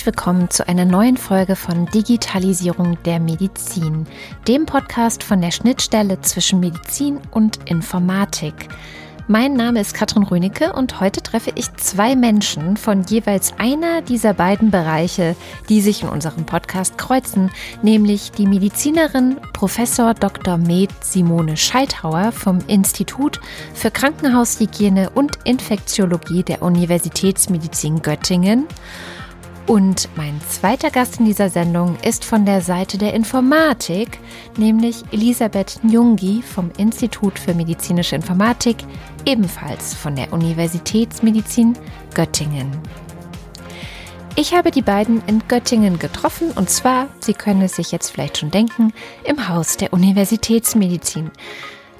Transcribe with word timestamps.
Herzlich 0.00 0.16
willkommen 0.16 0.48
zu 0.48 0.66
einer 0.66 0.86
neuen 0.86 1.18
Folge 1.18 1.56
von 1.56 1.84
Digitalisierung 1.84 2.96
der 3.04 3.20
Medizin, 3.20 4.06
dem 4.48 4.64
Podcast 4.64 5.22
von 5.22 5.42
der 5.42 5.50
Schnittstelle 5.50 6.18
zwischen 6.22 6.58
Medizin 6.58 7.20
und 7.30 7.58
Informatik. 7.68 8.54
Mein 9.28 9.52
Name 9.52 9.78
ist 9.78 9.92
Katrin 9.92 10.22
Rönecke 10.22 10.72
und 10.72 11.00
heute 11.00 11.20
treffe 11.22 11.52
ich 11.54 11.70
zwei 11.74 12.16
Menschen 12.16 12.78
von 12.78 13.02
jeweils 13.02 13.52
einer 13.58 14.00
dieser 14.00 14.32
beiden 14.32 14.70
Bereiche, 14.70 15.36
die 15.68 15.82
sich 15.82 16.02
in 16.02 16.08
unserem 16.08 16.46
Podcast 16.46 16.96
kreuzen, 16.96 17.50
nämlich 17.82 18.32
die 18.32 18.46
Medizinerin 18.46 19.36
Professor 19.52 20.14
Dr. 20.14 20.56
Med 20.56 20.88
Simone 21.04 21.58
Scheithauer 21.58 22.32
vom 22.32 22.60
Institut 22.68 23.38
für 23.74 23.90
Krankenhaushygiene 23.90 25.10
und 25.10 25.40
Infektiologie 25.44 26.42
der 26.42 26.62
Universitätsmedizin 26.62 28.00
Göttingen 28.00 28.66
und 29.66 30.08
mein 30.16 30.40
zweiter 30.48 30.90
Gast 30.90 31.20
in 31.20 31.26
dieser 31.26 31.48
Sendung 31.48 31.96
ist 32.02 32.24
von 32.24 32.44
der 32.44 32.60
Seite 32.60 32.98
der 32.98 33.14
Informatik, 33.14 34.18
nämlich 34.56 35.02
Elisabeth 35.12 35.82
Njungi 35.84 36.42
vom 36.42 36.70
Institut 36.76 37.38
für 37.38 37.54
medizinische 37.54 38.16
Informatik, 38.16 38.76
ebenfalls 39.24 39.94
von 39.94 40.16
der 40.16 40.32
Universitätsmedizin 40.32 41.76
Göttingen. 42.14 42.70
Ich 44.36 44.54
habe 44.54 44.70
die 44.70 44.82
beiden 44.82 45.22
in 45.26 45.42
Göttingen 45.48 45.98
getroffen 45.98 46.52
und 46.52 46.70
zwar, 46.70 47.08
Sie 47.20 47.34
können 47.34 47.62
es 47.62 47.76
sich 47.76 47.92
jetzt 47.92 48.10
vielleicht 48.10 48.38
schon 48.38 48.50
denken, 48.50 48.92
im 49.24 49.48
Haus 49.48 49.76
der 49.76 49.92
Universitätsmedizin. 49.92 51.30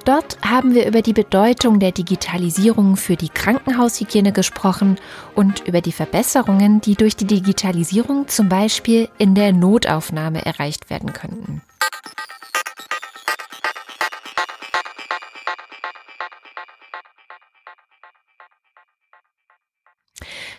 Dort 0.05 0.39
haben 0.41 0.73
wir 0.73 0.87
über 0.87 1.03
die 1.03 1.13
Bedeutung 1.13 1.79
der 1.79 1.91
Digitalisierung 1.91 2.95
für 2.95 3.15
die 3.15 3.29
Krankenhaushygiene 3.29 4.31
gesprochen 4.31 4.99
und 5.35 5.67
über 5.67 5.81
die 5.81 5.91
Verbesserungen, 5.91 6.81
die 6.81 6.95
durch 6.95 7.15
die 7.15 7.27
Digitalisierung 7.27 8.27
zum 8.27 8.49
Beispiel 8.49 9.09
in 9.19 9.35
der 9.35 9.53
Notaufnahme 9.53 10.43
erreicht 10.43 10.89
werden 10.89 11.13
könnten. 11.13 11.61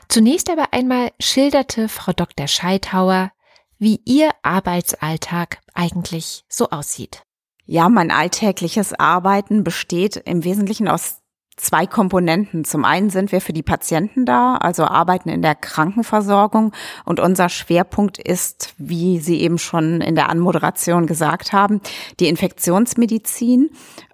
Zunächst 0.09 0.51
aber 0.51 0.73
einmal 0.73 1.11
schilderte 1.19 1.89
Frau 1.89 2.13
Dr. 2.13 2.47
Scheithauer, 2.47 3.33
wie 3.79 4.01
ihr 4.05 4.31
Arbeitsalltag 4.43 5.59
eigentlich 5.75 6.45
so 6.49 6.69
aussieht. 6.69 7.23
Ja, 7.65 7.89
mein 7.89 8.11
alltägliches 8.11 8.93
Arbeiten 8.93 9.63
besteht 9.65 10.17
im 10.17 10.45
Wesentlichen 10.45 10.89
aus 10.89 11.23
zwei 11.57 11.87
Komponenten. 11.87 12.65
Zum 12.65 12.85
einen 12.85 13.11
sind 13.11 13.31
wir 13.31 13.41
für 13.41 13.53
die 13.53 13.63
Patienten 13.63 14.25
da, 14.25 14.57
also 14.57 14.85
arbeiten 14.85 15.29
in 15.29 15.43
der 15.43 15.55
Krankenversorgung. 15.55 16.73
Und 17.05 17.21
unser 17.21 17.49
Schwerpunkt 17.49 18.19
ist, 18.19 18.75
wie 18.79 19.21
Sie 19.21 19.41
eben 19.41 19.59
schon 19.59 20.01
in 20.01 20.15
der 20.15 20.29
Anmoderation 20.29 21.07
gesagt 21.07 21.53
haben, 21.53 21.81
die 22.21 22.29
Infektionsmedizin. 22.29 23.71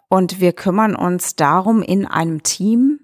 Und 0.08 0.40
wir 0.40 0.52
kümmern 0.52 0.94
uns 0.94 1.36
darum 1.36 1.82
in 1.82 2.06
einem 2.06 2.42
Team, 2.42 3.00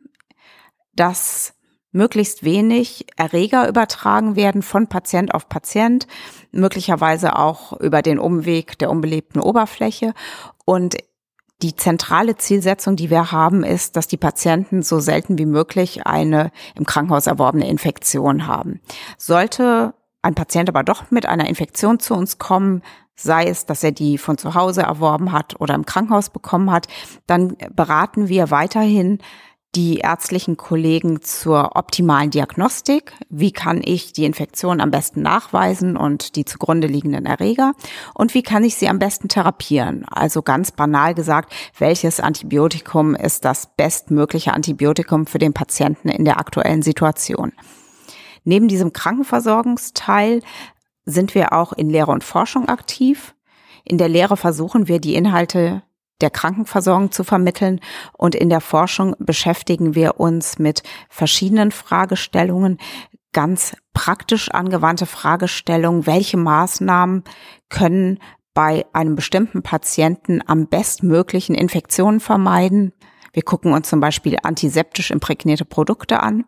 dass 0.94 1.54
möglichst 1.92 2.44
wenig 2.44 3.06
Erreger 3.16 3.68
übertragen 3.68 4.36
werden 4.36 4.62
von 4.62 4.88
Patient 4.88 5.32
auf 5.32 5.48
Patient, 5.48 6.06
möglicherweise 6.54 7.36
auch 7.36 7.72
über 7.80 8.02
den 8.02 8.18
Umweg 8.18 8.78
der 8.78 8.90
unbelebten 8.90 9.40
Oberfläche. 9.40 10.14
Und 10.64 10.96
die 11.62 11.76
zentrale 11.76 12.36
Zielsetzung, 12.36 12.96
die 12.96 13.10
wir 13.10 13.32
haben, 13.32 13.64
ist, 13.64 13.96
dass 13.96 14.06
die 14.06 14.16
Patienten 14.16 14.82
so 14.82 15.00
selten 15.00 15.38
wie 15.38 15.46
möglich 15.46 16.06
eine 16.06 16.50
im 16.74 16.84
Krankenhaus 16.84 17.26
erworbene 17.26 17.68
Infektion 17.68 18.46
haben. 18.46 18.80
Sollte 19.18 19.94
ein 20.22 20.34
Patient 20.34 20.68
aber 20.68 20.82
doch 20.82 21.10
mit 21.10 21.26
einer 21.26 21.48
Infektion 21.48 22.00
zu 22.00 22.14
uns 22.14 22.38
kommen, 22.38 22.82
sei 23.14 23.46
es, 23.46 23.66
dass 23.66 23.84
er 23.84 23.92
die 23.92 24.18
von 24.18 24.38
zu 24.38 24.54
Hause 24.54 24.82
erworben 24.82 25.32
hat 25.32 25.60
oder 25.60 25.74
im 25.74 25.86
Krankenhaus 25.86 26.30
bekommen 26.30 26.70
hat, 26.70 26.88
dann 27.26 27.56
beraten 27.72 28.28
wir 28.28 28.50
weiterhin 28.50 29.18
die 29.74 29.98
ärztlichen 29.98 30.56
Kollegen 30.56 31.20
zur 31.22 31.76
optimalen 31.76 32.30
Diagnostik. 32.30 33.12
Wie 33.28 33.52
kann 33.52 33.80
ich 33.84 34.12
die 34.12 34.24
Infektion 34.24 34.80
am 34.80 34.90
besten 34.90 35.22
nachweisen 35.22 35.96
und 35.96 36.36
die 36.36 36.44
zugrunde 36.44 36.86
liegenden 36.86 37.26
Erreger? 37.26 37.72
Und 38.14 38.34
wie 38.34 38.42
kann 38.42 38.64
ich 38.64 38.76
sie 38.76 38.88
am 38.88 38.98
besten 38.98 39.28
therapieren? 39.28 40.04
Also 40.08 40.42
ganz 40.42 40.70
banal 40.72 41.14
gesagt, 41.14 41.52
welches 41.78 42.20
Antibiotikum 42.20 43.14
ist 43.14 43.44
das 43.44 43.68
bestmögliche 43.76 44.52
Antibiotikum 44.52 45.26
für 45.26 45.38
den 45.38 45.52
Patienten 45.52 46.08
in 46.08 46.24
der 46.24 46.38
aktuellen 46.38 46.82
Situation? 46.82 47.52
Neben 48.44 48.68
diesem 48.68 48.92
Krankenversorgungsteil 48.92 50.42
sind 51.04 51.34
wir 51.34 51.52
auch 51.52 51.72
in 51.72 51.90
Lehre 51.90 52.12
und 52.12 52.24
Forschung 52.24 52.68
aktiv. 52.68 53.34
In 53.84 53.98
der 53.98 54.08
Lehre 54.08 54.36
versuchen 54.36 54.88
wir 54.88 55.00
die 55.00 55.14
Inhalte 55.14 55.82
der 56.20 56.30
Krankenversorgung 56.30 57.12
zu 57.12 57.24
vermitteln. 57.24 57.80
Und 58.12 58.34
in 58.34 58.50
der 58.50 58.60
Forschung 58.60 59.14
beschäftigen 59.18 59.94
wir 59.94 60.20
uns 60.20 60.58
mit 60.58 60.82
verschiedenen 61.08 61.70
Fragestellungen, 61.70 62.78
ganz 63.32 63.76
praktisch 63.92 64.50
angewandte 64.50 65.06
Fragestellungen. 65.06 66.06
Welche 66.06 66.36
Maßnahmen 66.36 67.24
können 67.68 68.20
bei 68.54 68.86
einem 68.92 69.16
bestimmten 69.16 69.62
Patienten 69.62 70.40
am 70.46 70.68
bestmöglichen 70.68 71.54
Infektionen 71.54 72.20
vermeiden? 72.20 72.92
Wir 73.32 73.42
gucken 73.42 73.72
uns 73.72 73.88
zum 73.88 74.00
Beispiel 74.00 74.38
antiseptisch 74.42 75.10
imprägnierte 75.10 75.64
Produkte 75.64 76.22
an. 76.22 76.44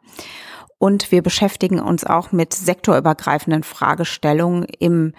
Und 0.79 1.11
wir 1.11 1.23
beschäftigen 1.23 1.81
uns 1.81 2.05
auch 2.05 2.33
mit 2.33 2.55
sektorübergreifenden 2.55 3.63
Fragestellungen 3.63 4.65
im 4.79 5.15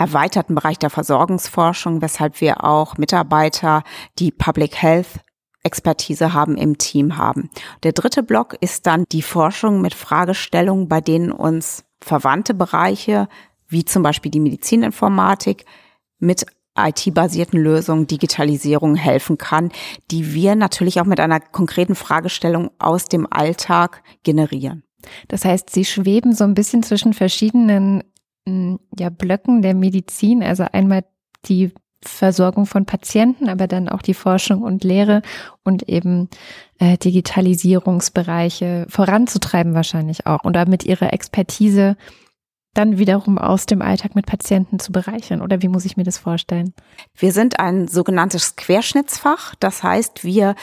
erweiterten 0.00 0.54
Bereich 0.54 0.78
der 0.78 0.88
Versorgungsforschung, 0.88 2.00
weshalb 2.00 2.40
wir 2.40 2.64
auch 2.64 2.96
Mitarbeiter, 2.96 3.82
die 4.18 4.32
Public 4.32 4.80
Health 4.80 5.20
Expertise 5.62 6.32
haben 6.32 6.56
im 6.56 6.78
Team 6.78 7.18
haben. 7.18 7.50
Der 7.82 7.92
dritte 7.92 8.22
Block 8.22 8.56
ist 8.62 8.86
dann 8.86 9.04
die 9.12 9.20
Forschung 9.20 9.82
mit 9.82 9.92
Fragestellungen, 9.92 10.88
bei 10.88 11.02
denen 11.02 11.30
uns 11.30 11.84
verwandte 12.00 12.54
Bereiche, 12.54 13.28
wie 13.68 13.84
zum 13.84 14.02
Beispiel 14.02 14.30
die 14.30 14.40
Medizininformatik, 14.40 15.66
mit 16.18 16.46
IT-basierten 16.78 17.60
Lösungen, 17.60 18.06
Digitalisierung 18.06 18.94
helfen 18.94 19.36
kann, 19.36 19.70
die 20.10 20.32
wir 20.32 20.54
natürlich 20.54 20.98
auch 21.02 21.04
mit 21.04 21.20
einer 21.20 21.40
konkreten 21.40 21.94
Fragestellung 21.94 22.70
aus 22.78 23.04
dem 23.04 23.30
Alltag 23.30 24.02
generieren. 24.22 24.82
Das 25.28 25.44
heißt, 25.44 25.68
Sie 25.70 25.84
schweben 25.84 26.34
so 26.34 26.44
ein 26.44 26.54
bisschen 26.54 26.82
zwischen 26.82 27.12
verschiedenen 27.12 28.02
ja, 28.46 29.10
Blöcken 29.10 29.62
der 29.62 29.74
Medizin, 29.74 30.42
also 30.42 30.64
einmal 30.72 31.04
die 31.46 31.72
Versorgung 32.02 32.64
von 32.64 32.86
Patienten, 32.86 33.48
aber 33.48 33.66
dann 33.66 33.88
auch 33.88 34.00
die 34.00 34.14
Forschung 34.14 34.62
und 34.62 34.84
Lehre 34.84 35.20
und 35.64 35.88
eben 35.88 36.28
äh, 36.78 36.96
Digitalisierungsbereiche 36.96 38.86
voranzutreiben 38.88 39.74
wahrscheinlich 39.74 40.26
auch 40.26 40.44
und 40.44 40.54
damit 40.54 40.84
ihre 40.84 41.12
Expertise 41.12 41.96
dann 42.74 42.98
wiederum 42.98 43.36
aus 43.36 43.66
dem 43.66 43.82
Alltag 43.82 44.14
mit 44.14 44.26
Patienten 44.26 44.78
zu 44.78 44.92
bereichern? 44.92 45.42
Oder 45.42 45.60
wie 45.60 45.68
muss 45.68 45.84
ich 45.84 45.96
mir 45.96 46.04
das 46.04 46.18
vorstellen? 46.18 46.72
Wir 47.16 47.32
sind 47.32 47.58
ein 47.58 47.88
sogenanntes 47.88 48.56
Querschnittsfach. 48.56 49.54
Das 49.56 49.82
heißt, 49.82 50.24
wir 50.24 50.54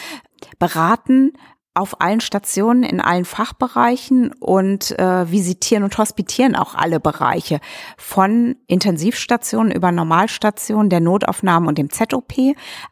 beraten 0.58 1.34
auf 1.78 2.02
allen 2.02 2.22
Stationen, 2.22 2.84
in 2.84 3.00
allen 3.00 3.26
Fachbereichen 3.26 4.34
und 4.40 4.98
äh, 4.98 5.32
visitieren 5.32 5.84
und 5.84 5.98
hospitieren 5.98 6.56
auch 6.56 6.74
alle 6.74 7.00
Bereiche 7.00 7.60
von 7.98 8.56
Intensivstationen 8.66 9.72
über 9.72 9.92
Normalstationen, 9.92 10.90
der 10.90 11.02
Notaufnahmen 11.02 11.70
und 11.70 11.78
dem 11.78 11.92
ZOP, 11.92 12.34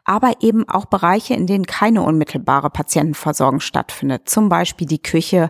aber 0.04 0.34
eben 0.40 0.68
auch 0.68 0.86
Bereiche, 0.86 1.34
in 1.34 1.46
denen 1.46 1.66
keine 1.66 2.02
unmittelbare 2.02 2.70
Patientenversorgung 2.70 3.60
stattfindet. 3.60 4.28
Zum 4.28 4.48
Beispiel 4.48 4.86
die 4.86 5.02
Küche, 5.02 5.48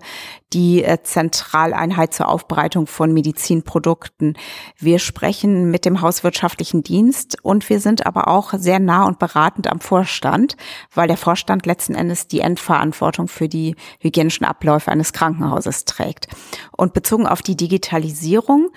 die 0.52 0.82
äh, 0.82 1.02
Zentraleinheit 1.02 2.14
zur 2.14 2.28
Aufbereitung 2.28 2.86
von 2.86 3.12
Medizinprodukten. 3.12 4.38
Wir 4.78 4.98
sprechen 4.98 5.70
mit 5.70 5.84
dem 5.84 6.00
Hauswirtschaftlichen 6.00 6.82
Dienst 6.82 7.36
und 7.42 7.68
wir 7.68 7.80
sind 7.80 8.06
aber 8.06 8.28
auch 8.28 8.54
sehr 8.56 8.78
nah 8.78 9.04
und 9.04 9.18
beratend 9.18 9.66
am 9.66 9.80
Vorstand, 9.80 10.56
weil 10.94 11.08
der 11.08 11.16
Vorstand 11.16 11.66
letzten 11.66 11.94
Endes 11.94 12.28
die 12.28 12.40
Endverantwortung 12.40 13.25
für 13.28 13.48
die 13.48 13.76
hygienischen 14.00 14.44
Abläufe 14.44 14.90
eines 14.90 15.12
Krankenhauses 15.12 15.84
trägt. 15.84 16.28
Und 16.76 16.92
bezogen 16.92 17.26
auf 17.26 17.42
die 17.42 17.56
Digitalisierung 17.56 18.70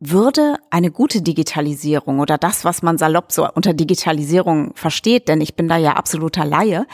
würde 0.00 0.56
eine 0.70 0.90
gute 0.90 1.22
Digitalisierung 1.22 2.20
oder 2.20 2.36
das, 2.36 2.64
was 2.64 2.82
man 2.82 2.98
salopp 2.98 3.32
so 3.32 3.48
unter 3.50 3.72
Digitalisierung 3.72 4.72
versteht, 4.74 5.28
denn 5.28 5.40
ich 5.40 5.54
bin 5.54 5.68
da 5.68 5.76
ja 5.76 5.94
absoluter 5.94 6.44
Laie, 6.44 6.86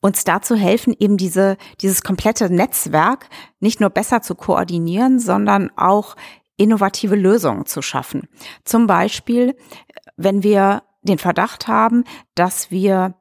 uns 0.00 0.24
dazu 0.24 0.56
helfen, 0.56 0.94
eben 0.98 1.16
diese, 1.16 1.56
dieses 1.80 2.02
komplette 2.02 2.52
Netzwerk 2.52 3.28
nicht 3.60 3.80
nur 3.80 3.90
besser 3.90 4.20
zu 4.20 4.34
koordinieren, 4.34 5.20
sondern 5.20 5.70
auch 5.76 6.16
innovative 6.56 7.14
Lösungen 7.14 7.66
zu 7.66 7.80
schaffen. 7.82 8.28
Zum 8.64 8.86
Beispiel, 8.86 9.56
wenn 10.16 10.42
wir 10.42 10.82
den 11.02 11.18
Verdacht 11.18 11.68
haben, 11.68 12.04
dass 12.34 12.70
wir 12.70 13.14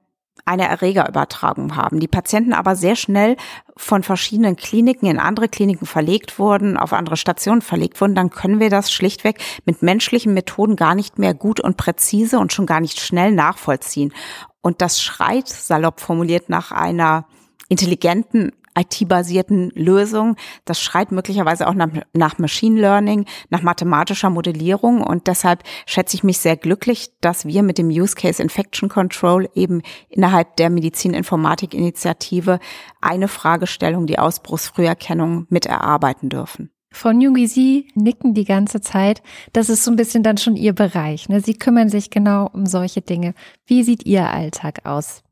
eine 0.46 0.68
Erregerübertragung 0.68 1.76
haben. 1.76 2.00
Die 2.00 2.08
Patienten 2.08 2.54
aber 2.54 2.76
sehr 2.76 2.96
schnell 2.96 3.38
von 3.78 4.04
verschiedenen 4.04 4.56
Kliniken 4.56 5.08
in 5.08 5.20
andere 5.20 5.50
Kliniken 5.50 5.86
verlegt 5.86 6.40
wurden, 6.40 6.78
auf 6.78 6.94
andere 6.94 7.18
Stationen 7.18 7.62
verlegt 7.62 8.00
wurden, 8.02 8.16
dann 8.16 8.30
können 8.30 8.60
wir 8.60 8.70
das 8.70 8.92
schlichtweg 8.92 9.40
mit 9.66 9.82
menschlichen 9.82 10.34
Methoden 10.34 10.76
gar 10.76 10.96
nicht 10.96 11.20
mehr 11.20 11.34
gut 11.34 11.60
und 11.60 11.78
präzise 11.78 12.40
und 12.40 12.54
schon 12.54 12.66
gar 12.66 12.80
nicht 12.80 13.00
schnell 13.00 13.32
nachvollziehen. 13.32 14.14
Und 14.62 14.82
das 14.82 15.02
schreit, 15.02 15.48
salopp 15.48 16.00
formuliert, 16.00 16.50
nach 16.50 16.72
einer 16.72 17.26
intelligenten 17.68 18.52
IT-basierten 18.78 19.72
Lösung. 19.76 20.36
Das 20.66 20.82
schreit 20.82 21.12
möglicherweise 21.12 21.68
auch 21.68 21.74
nach, 21.74 21.90
nach, 22.14 22.38
Machine 22.38 22.80
Learning, 22.80 23.26
nach 23.50 23.62
mathematischer 23.62 24.30
Modellierung. 24.30 25.02
Und 25.02 25.28
deshalb 25.28 25.64
schätze 25.86 26.16
ich 26.16 26.24
mich 26.24 26.40
sehr 26.40 26.58
glücklich, 26.58 27.12
dass 27.22 27.46
wir 27.46 27.64
mit 27.64 27.78
dem 27.78 27.90
Use 27.90 28.16
Case 28.16 28.42
Infection 28.42 28.90
Control 28.90 29.50
eben 29.54 29.82
innerhalb 30.10 30.56
der 30.58 30.70
Medizininformatik-Initiative 30.70 32.60
eine 33.02 33.28
Fragestellung, 33.28 34.08
die 34.08 34.20
Ausbruchsfrüherkennung, 34.20 35.48
mit 35.50 35.66
erarbeiten 35.66 36.30
dürfen. 36.30 36.72
Frau 36.94 37.14
Newgi, 37.14 37.48
Sie 37.48 37.88
nicken 37.96 38.34
die 38.34 38.44
ganze 38.44 38.82
Zeit. 38.82 39.24
Das 39.54 39.70
ist 39.70 39.86
so 39.86 39.92
ein 39.92 39.96
bisschen 39.96 40.24
dann 40.24 40.38
schon 40.38 40.58
Ihr 40.58 40.74
Bereich. 40.74 41.30
Ne? 41.30 41.40
Sie 41.40 41.54
kümmern 41.54 41.90
sich 41.90 42.10
genau 42.10 42.50
um 42.52 42.66
solche 42.66 43.02
Dinge. 43.02 43.34
Wie 43.66 43.84
sieht 43.84 44.06
Ihr 44.06 44.30
Alltag 44.30 44.86
aus? 44.86 45.24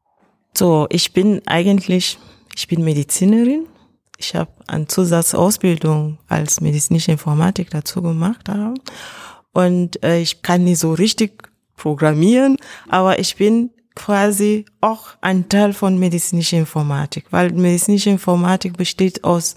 So, 0.54 0.88
ich 0.90 1.14
bin 1.14 1.42
eigentlich 1.46 2.18
ich 2.60 2.68
bin 2.68 2.84
Medizinerin. 2.84 3.68
Ich 4.18 4.36
habe 4.36 4.52
eine 4.68 4.86
Zusatzausbildung 4.86 6.18
als 6.28 6.60
medizinische 6.60 7.14
Informatik 7.14 7.70
dazu 7.70 8.02
gemacht. 8.02 8.50
Und 9.54 10.04
äh, 10.04 10.20
ich 10.20 10.42
kann 10.42 10.66
nicht 10.66 10.80
so 10.80 10.92
richtig 10.92 11.50
programmieren, 11.78 12.58
aber 12.90 13.18
ich 13.18 13.38
bin 13.38 13.70
quasi 13.96 14.66
auch 14.82 15.12
ein 15.22 15.48
Teil 15.48 15.72
von 15.72 15.98
medizinischer 15.98 16.58
Informatik, 16.58 17.28
weil 17.32 17.54
medizinische 17.54 18.10
Informatik 18.10 18.76
besteht 18.76 19.24
aus 19.24 19.56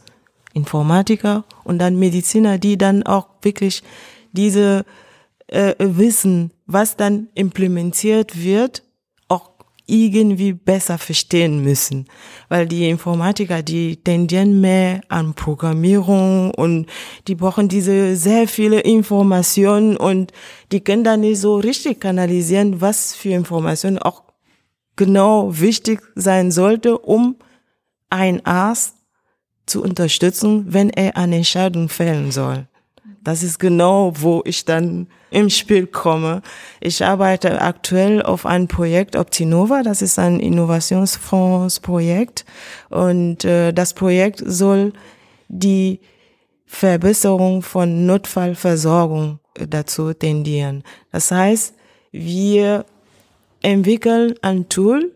Informatiker 0.52 1.44
und 1.64 1.80
dann 1.80 1.98
Mediziner, 1.98 2.58
die 2.58 2.78
dann 2.78 3.02
auch 3.02 3.26
wirklich 3.42 3.82
diese 4.30 4.84
äh, 5.48 5.74
Wissen, 5.80 6.52
was 6.66 6.96
dann 6.96 7.30
implementiert 7.34 8.40
wird, 8.40 8.84
irgendwie 9.86 10.52
besser 10.52 10.96
verstehen 10.98 11.62
müssen, 11.62 12.06
weil 12.48 12.66
die 12.66 12.88
Informatiker, 12.88 13.62
die 13.62 13.96
tendieren 13.96 14.60
mehr 14.60 15.00
an 15.08 15.34
Programmierung 15.34 16.52
und 16.52 16.86
die 17.26 17.34
brauchen 17.34 17.68
diese 17.68 18.16
sehr 18.16 18.46
viele 18.48 18.80
Informationen 18.80 19.96
und 19.96 20.32
die 20.70 20.80
können 20.80 21.04
dann 21.04 21.20
nicht 21.20 21.40
so 21.40 21.56
richtig 21.56 22.00
kanalisieren, 22.00 22.80
was 22.80 23.14
für 23.14 23.30
Informationen 23.30 23.98
auch 23.98 24.22
genau 24.96 25.58
wichtig 25.58 26.00
sein 26.14 26.50
sollte, 26.50 26.98
um 26.98 27.36
ein 28.10 28.44
Arzt 28.46 28.96
zu 29.66 29.82
unterstützen, 29.82 30.66
wenn 30.68 30.90
er 30.90 31.16
eine 31.16 31.36
Entscheidung 31.36 31.88
fällen 31.88 32.30
soll. 32.30 32.68
Das 33.24 33.44
ist 33.44 33.60
genau, 33.60 34.12
wo 34.16 34.42
ich 34.44 34.64
dann 34.64 35.06
im 35.30 35.48
Spiel 35.48 35.86
komme. 35.86 36.42
Ich 36.80 37.04
arbeite 37.04 37.60
aktuell 37.60 38.20
auf 38.22 38.46
ein 38.46 38.66
Projekt 38.66 39.14
Optinova, 39.14 39.82
das 39.82 40.02
ist 40.02 40.18
ein 40.18 40.40
Innovationsfondsprojekt 40.40 42.44
und 42.90 43.44
äh, 43.44 43.72
das 43.72 43.94
Projekt 43.94 44.42
soll 44.44 44.92
die 45.48 46.00
Verbesserung 46.66 47.62
von 47.62 48.06
Notfallversorgung 48.06 49.38
dazu 49.54 50.12
tendieren. 50.14 50.82
Das 51.12 51.30
heißt, 51.30 51.74
wir 52.10 52.86
entwickeln 53.62 54.34
ein 54.42 54.68
Tool, 54.68 55.12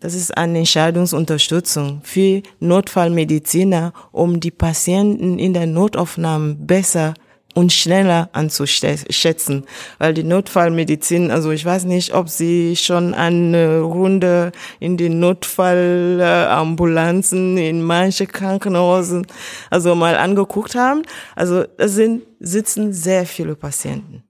das 0.00 0.14
ist 0.14 0.36
eine 0.36 0.58
Entscheidungsunterstützung 0.58 2.00
für 2.02 2.42
Notfallmediziner, 2.58 3.92
um 4.12 4.40
die 4.40 4.50
Patienten 4.50 5.38
in 5.38 5.52
der 5.52 5.66
Notaufnahme 5.66 6.54
besser 6.54 7.14
und 7.54 7.72
schneller 7.72 8.28
anzuschätzen, 8.32 9.64
weil 9.98 10.14
die 10.14 10.24
Notfallmedizin, 10.24 11.30
also 11.30 11.50
ich 11.50 11.62
weiß 11.64 11.84
nicht, 11.84 12.12
ob 12.14 12.28
Sie 12.28 12.74
schon 12.76 13.14
eine 13.14 13.80
Runde 13.80 14.52
in 14.78 14.96
den 14.96 15.20
Notfallambulanzen 15.20 17.56
in 17.58 17.82
manche 17.82 18.26
Krankenhäusern 18.26 19.26
also 19.68 19.94
mal 19.94 20.16
angeguckt 20.16 20.74
haben. 20.76 21.02
Also 21.34 21.64
es 21.76 21.94
sind 21.94 22.22
sitzen 22.38 22.92
sehr 22.92 23.26
viele 23.26 23.56
Patienten 23.56 24.22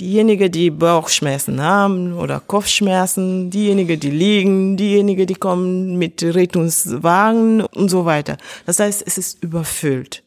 diejenigen, 0.00 0.50
die 0.50 0.70
Bauchschmerzen 0.70 1.60
haben 1.60 2.12
oder 2.14 2.40
Kopfschmerzen, 2.40 3.50
diejenigen, 3.50 3.98
die 3.98 4.10
liegen, 4.10 4.76
diejenigen, 4.76 5.26
die 5.26 5.34
kommen 5.34 5.96
mit 5.96 6.22
Rettungswagen 6.22 7.62
und 7.62 7.88
so 7.88 8.04
weiter. 8.04 8.36
Das 8.66 8.78
heißt, 8.78 9.02
es 9.06 9.18
ist 9.18 9.42
überfüllt. 9.42 10.22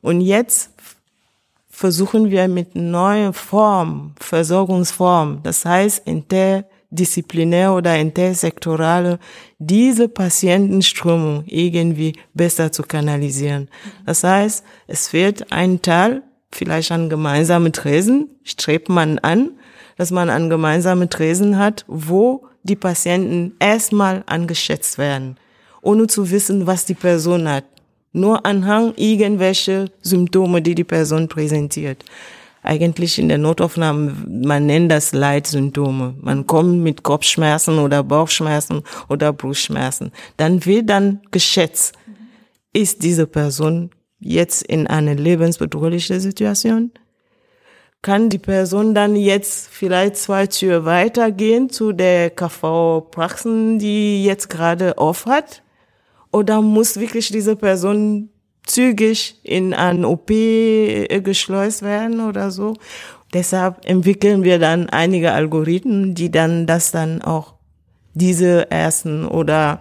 Und 0.00 0.22
jetzt 0.22 0.70
versuchen 1.68 2.30
wir 2.30 2.48
mit 2.48 2.74
neuen 2.74 3.32
Formen, 3.32 4.14
Versorgungsformen, 4.18 5.42
das 5.42 5.64
heißt 5.64 6.06
interdisziplinär 6.06 7.74
oder 7.74 7.98
intersektorale, 7.98 9.18
diese 9.58 10.08
Patientenströmung 10.08 11.44
irgendwie 11.46 12.14
besser 12.32 12.72
zu 12.72 12.82
kanalisieren. 12.82 13.68
Das 14.06 14.24
heißt, 14.24 14.64
es 14.86 15.12
wird 15.12 15.52
ein 15.52 15.80
Teil 15.82 16.22
vielleicht 16.52 16.92
an 16.92 17.08
gemeinsame 17.08 17.72
Tresen, 17.72 18.28
strebt 18.44 18.88
man 18.88 19.18
an, 19.18 19.52
dass 19.96 20.10
man 20.10 20.30
an 20.30 20.50
gemeinsame 20.50 21.08
Tresen 21.08 21.58
hat, 21.58 21.84
wo 21.86 22.46
die 22.62 22.76
Patienten 22.76 23.54
erstmal 23.58 24.22
angeschätzt 24.26 24.98
werden, 24.98 25.36
ohne 25.82 26.06
zu 26.06 26.30
wissen, 26.30 26.66
was 26.66 26.84
die 26.84 26.94
Person 26.94 27.48
hat. 27.48 27.64
Nur 28.12 28.44
anhand 28.44 28.98
irgendwelche 28.98 29.90
Symptome, 30.02 30.62
die 30.62 30.74
die 30.74 30.84
Person 30.84 31.28
präsentiert. 31.28 32.04
Eigentlich 32.62 33.18
in 33.18 33.28
der 33.28 33.38
Notaufnahme, 33.38 34.14
man 34.28 34.66
nennt 34.66 34.92
das 34.92 35.12
Leitsymptome. 35.12 36.14
Man 36.20 36.46
kommt 36.46 36.82
mit 36.82 37.02
Kopfschmerzen 37.02 37.78
oder 37.78 38.02
Bauchschmerzen 38.02 38.82
oder 39.08 39.32
Brustschmerzen. 39.32 40.12
Dann 40.36 40.64
wird 40.66 40.90
dann 40.90 41.20
geschätzt, 41.30 41.94
ist 42.72 43.02
diese 43.02 43.26
Person 43.26 43.90
jetzt 44.20 44.62
in 44.62 44.86
eine 44.86 45.14
lebensbedrohliche 45.14 46.20
Situation? 46.20 46.92
Kann 48.02 48.30
die 48.30 48.38
Person 48.38 48.94
dann 48.94 49.14
jetzt 49.16 49.68
vielleicht 49.68 50.16
zwei 50.16 50.46
Türen 50.46 50.84
weitergehen 50.86 51.68
zu 51.68 51.92
der 51.92 52.30
KV-Praxen, 52.30 53.78
die 53.78 54.24
jetzt 54.24 54.48
gerade 54.48 54.96
auf 54.96 55.26
hat? 55.26 55.62
Oder 56.32 56.62
muss 56.62 56.98
wirklich 56.98 57.28
diese 57.28 57.56
Person 57.56 58.30
zügig 58.64 59.40
in 59.42 59.74
ein 59.74 60.04
OP 60.04 60.28
geschleust 60.28 61.82
werden 61.82 62.20
oder 62.20 62.50
so? 62.50 62.74
Deshalb 63.34 63.84
entwickeln 63.84 64.44
wir 64.44 64.58
dann 64.58 64.88
einige 64.88 65.32
Algorithmen, 65.32 66.14
die 66.14 66.30
dann 66.30 66.66
das 66.66 66.90
dann 66.92 67.22
auch 67.22 67.54
diese 68.14 68.70
ersten 68.70 69.26
oder 69.26 69.80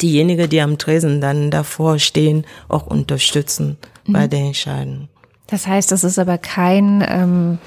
diejenigen, 0.00 0.48
die 0.48 0.60
am 0.60 0.78
Tresen 0.78 1.20
dann 1.20 1.50
davor 1.50 1.98
stehen, 1.98 2.44
auch 2.68 2.86
unterstützen 2.86 3.76
mhm. 4.06 4.12
bei 4.12 4.26
der 4.26 4.40
Entscheidung. 4.40 5.08
Das 5.46 5.66
heißt, 5.66 5.92
das 5.92 6.02
ist 6.02 6.18
aber 6.18 6.38
kein 6.38 7.04
ähm, 7.06 7.58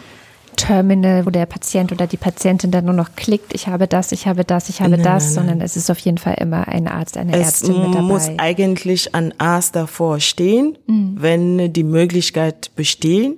Terminal, 0.55 1.25
wo 1.25 1.29
der 1.29 1.45
Patient 1.45 1.91
oder 1.91 2.07
die 2.07 2.17
Patientin 2.17 2.71
dann 2.71 2.85
nur 2.85 2.93
noch 2.93 3.15
klickt, 3.15 3.53
ich 3.53 3.67
habe 3.67 3.87
das, 3.87 4.11
ich 4.11 4.27
habe 4.27 4.43
das, 4.43 4.69
ich 4.69 4.81
habe 4.81 4.91
nein, 4.91 5.03
das, 5.03 5.25
nein, 5.25 5.33
sondern 5.33 5.61
es 5.61 5.75
ist 5.75 5.91
auf 5.91 5.99
jeden 5.99 6.17
Fall 6.17 6.35
immer 6.39 6.67
ein 6.67 6.87
Arzt, 6.87 7.17
eine 7.17 7.33
es 7.33 7.45
Ärztin 7.45 7.73
mit 7.73 7.95
dabei. 7.95 7.99
Es 7.99 8.03
muss 8.03 8.29
eigentlich 8.37 9.15
ein 9.15 9.39
Arzt 9.39 9.75
davor 9.75 10.19
stehen, 10.19 10.77
mhm. 10.87 11.15
wenn 11.19 11.73
die 11.73 11.83
Möglichkeit 11.83 12.71
besteht, 12.75 13.37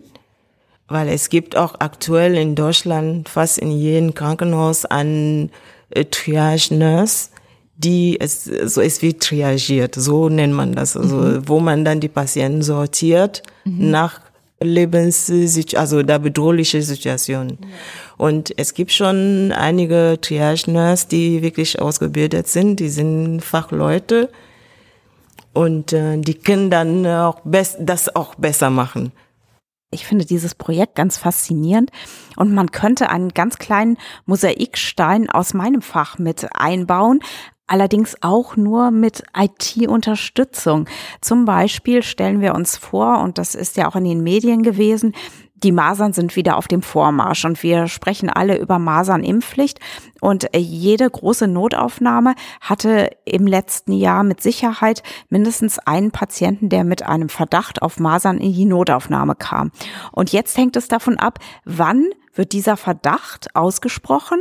weil 0.88 1.10
es 1.10 1.30
gibt 1.30 1.58
auch 1.58 1.76
aktuell 1.80 2.36
in 2.36 2.56
Deutschland 2.56 3.28
fast 3.30 3.58
in 3.58 3.72
jedem 3.72 4.14
Krankenhaus 4.14 4.86
ein 4.86 5.50
äh, 5.90 6.06
Triage-Nurse, 6.06 7.30
die 7.78 8.20
es 8.20 8.44
so 8.44 8.82
es 8.82 9.02
wird 9.02 9.22
triagiert, 9.22 9.96
so 9.96 10.30
nennt 10.30 10.54
man 10.54 10.74
das, 10.74 10.98
also 10.98 11.18
mhm. 11.18 11.48
wo 11.48 11.60
man 11.60 11.86
dann 11.86 12.00
die 12.00 12.10
Patienten 12.10 12.64
sortiert 12.64 13.44
mhm. 13.66 13.92
nach 13.92 14.22
Lebenssituation, 14.60 15.80
also 15.80 16.02
der 16.02 16.18
bedrohliche 16.18 16.82
Situation. 16.82 17.60
Ja. 17.62 17.68
Und 18.18 18.52
es 18.58 18.74
gibt 18.74 18.92
schon 18.92 19.52
einige 19.52 20.18
Triage-Nurse, 20.20 21.08
die 21.10 21.44
wirklich 21.44 21.80
ausgebildet 21.80 22.48
sind, 22.48 22.80
die 22.80 22.90
sind 22.90 23.42
Fachleute 23.42 24.32
und 25.54 25.94
äh, 25.94 26.18
die 26.18 26.34
können 26.34 26.72
dann 26.72 27.06
auch 27.06 27.42
das 27.46 28.16
auch 28.16 28.34
besser 28.36 28.72
machen. 28.72 29.12
Ich 29.92 30.06
finde 30.06 30.26
dieses 30.26 30.54
Projekt 30.54 30.96
ganz 30.96 31.18
faszinierend 31.18 31.92
und 32.36 32.54
man 32.54 32.72
könnte 32.72 33.10
einen 33.10 33.30
ganz 33.30 33.58
kleinen 33.58 33.98
Mosaikstein 34.26 35.30
aus 35.30 35.54
meinem 35.54 35.82
Fach 35.82 36.18
mit 36.18 36.48
einbauen, 36.54 37.22
allerdings 37.68 38.16
auch 38.22 38.56
nur 38.56 38.92
mit 38.92 39.24
IT-Unterstützung. 39.36 40.88
Zum 41.22 41.46
Beispiel 41.46 42.02
stellen 42.02 42.42
wir 42.42 42.56
uns 42.56 42.78
vor, 42.78 43.20
und 43.20 43.38
das 43.38 43.56
ist 43.56 43.78
ja 43.78 43.88
auch 43.88 43.96
in 43.96 44.06
den 44.06 44.24
Medien 44.24 44.64
gewesen, 44.64 45.14
die 45.64 45.72
Masern 45.72 46.14
sind 46.14 46.36
wieder 46.36 46.58
auf 46.58 46.68
dem 46.68 46.84
Vormarsch 46.84 47.44
und 47.46 47.64
wir 47.64 47.88
sprechen 47.88 48.30
alle 48.30 48.60
über 48.60 48.78
Masernimpfpflicht. 48.78 49.80
Und 50.22 50.54
äh, 50.54 50.60
jede 50.60 51.10
große 51.10 51.48
Notaufnahme 51.48 52.36
hatte 52.62 53.10
im 53.26 53.48
letzten 53.48 53.94
Jahr 53.94 54.24
mit 54.24 54.42
Sicherheit 54.42 55.04
mindestens 55.30 55.80
einen 55.80 56.12
Patienten, 56.12 56.70
der 56.70 56.84
mit 56.84 57.04
einem 57.04 57.30
Verdacht 57.30 57.82
auf 57.82 58.00
Masern 58.00 58.38
in 58.38 58.54
die 58.54 58.66
Notaufnahme 58.66 59.36
kam. 59.36 59.72
Und 60.12 60.32
jetzt 60.32 60.58
hängt 60.58 60.76
es 60.76 60.88
davon 60.88 61.18
ab, 61.18 61.40
wann 61.66 62.06
wird 62.38 62.54
dieser 62.54 62.78
Verdacht 62.78 63.56
ausgesprochen 63.56 64.40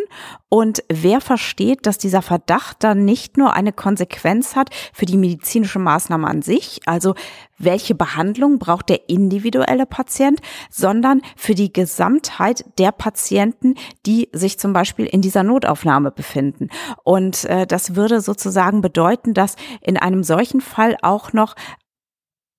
und 0.49 0.85
wer 0.88 1.21
versteht, 1.21 1.87
dass 1.87 1.99
dieser 1.99 2.23
Verdacht 2.23 2.85
dann 2.85 3.04
nicht 3.04 3.37
nur 3.37 3.54
eine 3.54 3.73
Konsequenz 3.73 4.54
hat 4.54 4.71
für 4.92 5.06
die 5.06 5.16
medizinische 5.16 5.78
Maßnahme 5.78 6.26
an 6.26 6.42
sich, 6.42 6.80
also 6.87 7.14
welche 7.59 7.95
Behandlung 7.95 8.59
braucht 8.59 8.90
der 8.90 9.09
individuelle 9.09 9.87
Patient, 9.87 10.40
sondern 10.71 11.23
für 11.37 11.54
die 11.54 11.73
Gesamtheit 11.73 12.64
der 12.78 12.92
Patienten, 12.92 13.75
die 14.04 14.28
sich 14.33 14.59
zum 14.59 14.73
Beispiel 14.73 15.06
in 15.06 15.23
dieser 15.23 15.42
Notaufnahme 15.66 16.11
befinden. 16.11 16.68
Und 17.04 17.44
äh, 17.44 17.66
das 17.66 17.96
würde 17.96 18.20
sozusagen 18.20 18.80
bedeuten, 18.80 19.35
dass 19.35 19.56
in 19.80 19.96
einem 19.96 20.23
solchen 20.23 20.61
Fall 20.61 20.96
auch 21.02 21.32
noch 21.32 21.54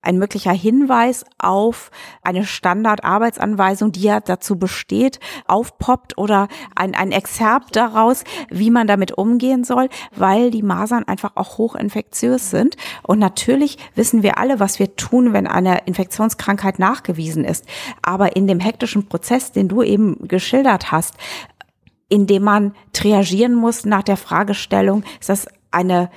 ein 0.04 0.20
möglicher 0.20 0.54
Hinweis 0.54 1.26
auf 1.38 1.92
eine 2.24 2.46
Standardarbeitsanweisung, 2.46 3.92
die 3.92 4.04
ja 4.04 4.22
dazu 4.22 4.58
besteht, 4.58 5.20
aufpoppt 5.48 6.18
oder 6.18 6.48
ein, 6.76 6.96
ein 6.96 7.12
Exerpt 7.12 7.76
daraus, 7.76 8.24
wie 8.50 8.70
man 8.70 8.88
damit 8.88 9.18
umgehen 9.18 9.66
soll, 9.66 9.90
weil 10.16 10.50
die 10.52 10.64
Masern 10.64 11.04
einfach 11.04 11.32
auch 11.36 11.58
hochinfektiös 11.58 12.52
sind. 12.52 12.78
Und 13.04 13.20
natürlich 13.20 13.78
wissen 13.96 14.24
wir 14.24 14.38
alle, 14.38 14.62
was 14.62 14.80
wir 14.80 14.96
tun, 14.96 15.34
wenn 15.34 15.48
eine 15.48 15.86
Infektionskrankheit 15.86 16.80
nachgewiesen 16.80 17.44
ist. 17.44 17.66
Aber 18.02 18.36
in 18.38 18.48
dem 18.48 18.62
hektischen 18.62 19.10
Prozess, 19.10 19.52
den 19.52 19.68
du 19.68 19.84
eben 19.84 20.28
geschildert 20.28 20.92
hast, 20.92 21.16
in 22.10 22.28
dem 22.28 22.44
man 22.44 22.74
triagieren 22.94 23.56
muss 23.56 23.86
nach 23.86 24.04
der 24.04 24.18
Fragestellung, 24.18 25.04
ist 25.20 25.30
das 25.30 25.48
eine 25.72 26.10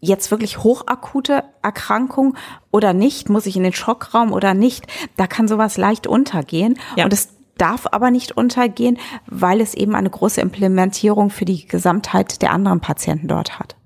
jetzt 0.00 0.30
wirklich 0.30 0.58
hochakute 0.58 1.44
Erkrankung 1.62 2.36
oder 2.70 2.92
nicht? 2.92 3.30
Muss 3.30 3.46
ich 3.46 3.56
in 3.56 3.62
den 3.62 3.72
Schockraum 3.72 4.32
oder 4.32 4.52
nicht? 4.52 4.86
Da 5.16 5.26
kann 5.26 5.48
sowas 5.48 5.76
leicht 5.76 6.06
untergehen. 6.06 6.78
Ja. 6.96 7.04
Und 7.04 7.12
es 7.12 7.28
darf 7.56 7.86
aber 7.92 8.10
nicht 8.10 8.32
untergehen, 8.32 8.98
weil 9.26 9.60
es 9.60 9.74
eben 9.74 9.94
eine 9.94 10.10
große 10.10 10.40
Implementierung 10.40 11.30
für 11.30 11.44
die 11.44 11.66
Gesamtheit 11.66 12.42
der 12.42 12.50
anderen 12.50 12.80
Patienten 12.80 13.28
dort 13.28 13.58
hat. 13.60 13.76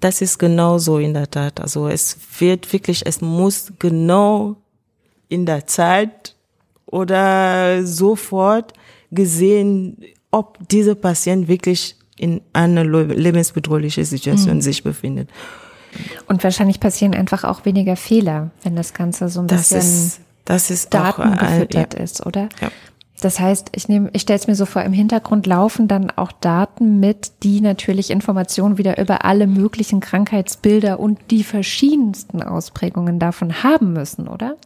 Das 0.00 0.20
ist 0.20 0.38
genau 0.38 0.78
so 0.78 0.98
in 0.98 1.14
der 1.14 1.30
Tat. 1.30 1.60
Also 1.60 1.88
es 1.88 2.18
wird 2.38 2.70
wirklich, 2.72 3.06
es 3.06 3.20
muss 3.20 3.72
genau 3.78 4.56
in 5.28 5.46
der 5.46 5.66
Zeit 5.66 6.36
oder 6.86 7.86
sofort 7.86 8.74
gesehen, 9.10 10.04
ob 10.32 10.58
dieser 10.68 10.96
Patient 10.96 11.46
wirklich 11.46 11.94
in 12.16 12.40
einer 12.52 12.84
lebensbedrohlichen 12.84 14.04
Situation 14.04 14.56
mhm. 14.56 14.62
sich 14.62 14.82
befindet. 14.82 15.28
Und 16.26 16.42
wahrscheinlich 16.42 16.80
passieren 16.80 17.14
einfach 17.14 17.44
auch 17.44 17.64
weniger 17.64 17.96
Fehler, 17.96 18.50
wenn 18.62 18.74
das 18.74 18.94
Ganze 18.94 19.28
so 19.28 19.40
ein 19.40 19.46
das 19.46 19.68
bisschen 19.68 19.78
ist, 19.78 20.20
das 20.44 20.70
ist 20.70 20.92
Daten 20.92 21.36
gefüttert 21.36 21.94
ja. 21.94 22.00
ist, 22.00 22.26
oder? 22.26 22.48
Ja. 22.60 22.70
Das 23.20 23.38
heißt, 23.38 23.70
ich 23.74 23.88
nehme, 23.88 24.10
ich 24.12 24.22
stelle 24.22 24.38
es 24.38 24.48
mir 24.48 24.56
so 24.56 24.66
vor, 24.66 24.82
im 24.82 24.92
Hintergrund 24.92 25.46
laufen 25.46 25.86
dann 25.86 26.10
auch 26.10 26.32
Daten 26.32 26.98
mit, 26.98 27.32
die 27.44 27.60
natürlich 27.60 28.10
Informationen 28.10 28.78
wieder 28.78 28.98
über 28.98 29.24
alle 29.24 29.46
möglichen 29.46 30.00
Krankheitsbilder 30.00 30.98
und 30.98 31.20
die 31.30 31.44
verschiedensten 31.44 32.42
Ausprägungen 32.42 33.20
davon 33.20 33.62
haben 33.62 33.92
müssen, 33.92 34.26
oder? 34.26 34.56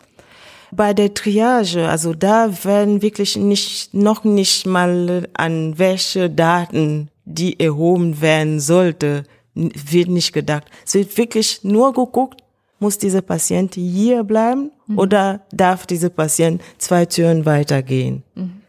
Bei 0.72 0.94
der 0.94 1.14
Triage, 1.14 1.88
also 1.88 2.14
da 2.14 2.64
werden 2.64 3.02
wirklich 3.02 3.36
nicht, 3.36 3.94
noch 3.94 4.24
nicht 4.24 4.66
mal 4.66 5.28
an 5.34 5.78
welche 5.78 6.28
Daten, 6.28 7.08
die 7.24 7.58
erhoben 7.58 8.20
werden 8.20 8.60
sollte, 8.60 9.24
wird 9.54 10.08
nicht 10.08 10.32
gedacht. 10.32 10.64
Es 10.84 10.94
wird 10.94 11.16
wirklich 11.16 11.64
nur 11.64 11.92
geguckt, 11.92 12.42
muss 12.78 12.98
dieser 12.98 13.22
Patient 13.22 13.74
hier 13.74 14.22
bleiben 14.24 14.70
mhm. 14.86 14.98
oder 14.98 15.40
darf 15.50 15.86
dieser 15.86 16.10
Patient 16.10 16.62
zwei 16.78 17.06
Türen 17.06 17.46
weitergehen? 17.46 18.22
Mhm. 18.34 18.60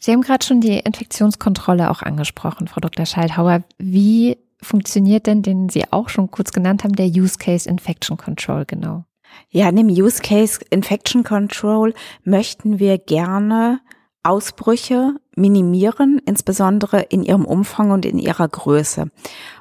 Sie 0.00 0.12
haben 0.12 0.22
gerade 0.22 0.44
schon 0.46 0.60
die 0.60 0.78
Infektionskontrolle 0.78 1.90
auch 1.90 2.02
angesprochen, 2.02 2.68
Frau 2.68 2.80
Dr. 2.80 3.04
Scheidhauer. 3.04 3.64
Wie 3.78 4.38
funktioniert 4.62 5.26
denn, 5.26 5.42
den 5.42 5.68
Sie 5.68 5.92
auch 5.92 6.08
schon 6.08 6.30
kurz 6.30 6.52
genannt 6.52 6.84
haben, 6.84 6.94
der 6.94 7.06
Use 7.06 7.36
Case 7.38 7.68
Infection 7.68 8.16
Control 8.16 8.64
genau? 8.64 9.04
Ja, 9.50 9.68
in 9.68 9.76
dem 9.76 9.88
Use 9.88 10.20
Case 10.22 10.60
Infection 10.70 11.24
Control 11.24 11.94
möchten 12.24 12.78
wir 12.78 12.98
gerne 12.98 13.80
Ausbrüche 14.22 15.14
minimieren, 15.36 16.20
insbesondere 16.26 17.00
in 17.00 17.22
ihrem 17.22 17.46
Umfang 17.46 17.90
und 17.90 18.04
in 18.04 18.18
ihrer 18.18 18.46
Größe. 18.46 19.10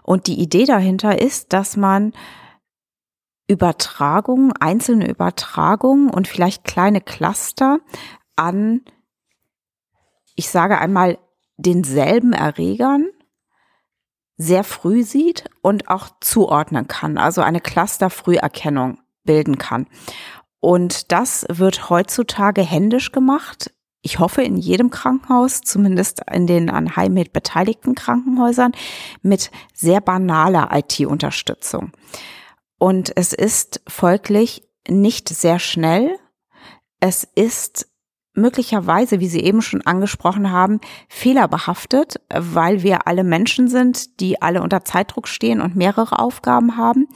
Und 0.04 0.28
die 0.28 0.40
Idee 0.42 0.66
dahinter 0.66 1.22
ist, 1.22 1.54
dass 1.54 1.78
man 1.78 2.12
Übertragungen, 3.48 4.52
einzelne 4.60 5.10
Übertragungen 5.10 6.10
und 6.10 6.28
vielleicht 6.28 6.66
kleine 6.66 7.00
Cluster 7.00 7.80
an, 8.36 8.82
ich 10.36 10.50
sage 10.50 10.78
einmal, 10.80 11.18
denselben 11.56 12.34
Erregern 12.34 13.08
sehr 14.36 14.64
früh 14.64 15.04
sieht 15.04 15.46
und 15.62 15.90
auch 15.90 16.10
zuordnen 16.20 16.88
kann, 16.88 17.18
also 17.18 17.42
eine 17.42 17.62
Cluster-Früherkennung 17.62 19.00
bilden 19.28 19.60
kann. 19.60 19.86
Und 20.60 21.12
das 21.12 21.46
wird 21.50 21.92
heutzutage 21.92 22.64
händisch 22.64 23.12
gemacht 23.12 23.70
ich 24.08 24.20
hoffe, 24.20 24.42
in 24.42 24.56
jedem 24.56 24.90
Krankenhaus, 24.90 25.60
zumindest 25.62 26.22
in 26.32 26.48
den 26.48 26.70
an 26.70 26.96
Heimmed 26.96 27.34
beteiligten 27.34 27.94
Krankenhäusern, 27.94 28.72
mit 29.22 29.52
sehr 29.74 30.00
banaler 30.00 30.70
IT-Unterstützung. 30.72 31.92
Und 32.80 33.12
es 33.18 33.34
ist 33.34 33.82
folglich 33.86 34.64
nicht 34.88 35.28
sehr 35.28 35.60
schnell. 35.60 36.18
Es 37.02 37.28
ist 37.36 37.90
möglicherweise, 38.38 39.20
wie 39.20 39.28
Sie 39.28 39.42
eben 39.42 39.62
schon 39.62 39.82
angesprochen 39.82 40.52
haben, 40.52 40.80
fehlerbehaftet, 41.10 42.22
weil 42.34 42.84
wir 42.84 43.08
alle 43.08 43.24
Menschen 43.24 43.68
sind, 43.68 44.20
die 44.20 44.42
alle 44.42 44.62
unter 44.62 44.86
Zeitdruck 44.86 45.28
stehen 45.28 45.60
und 45.60 45.76
mehrere 45.76 46.20
Aufgaben 46.20 46.78
haben. 46.78 47.08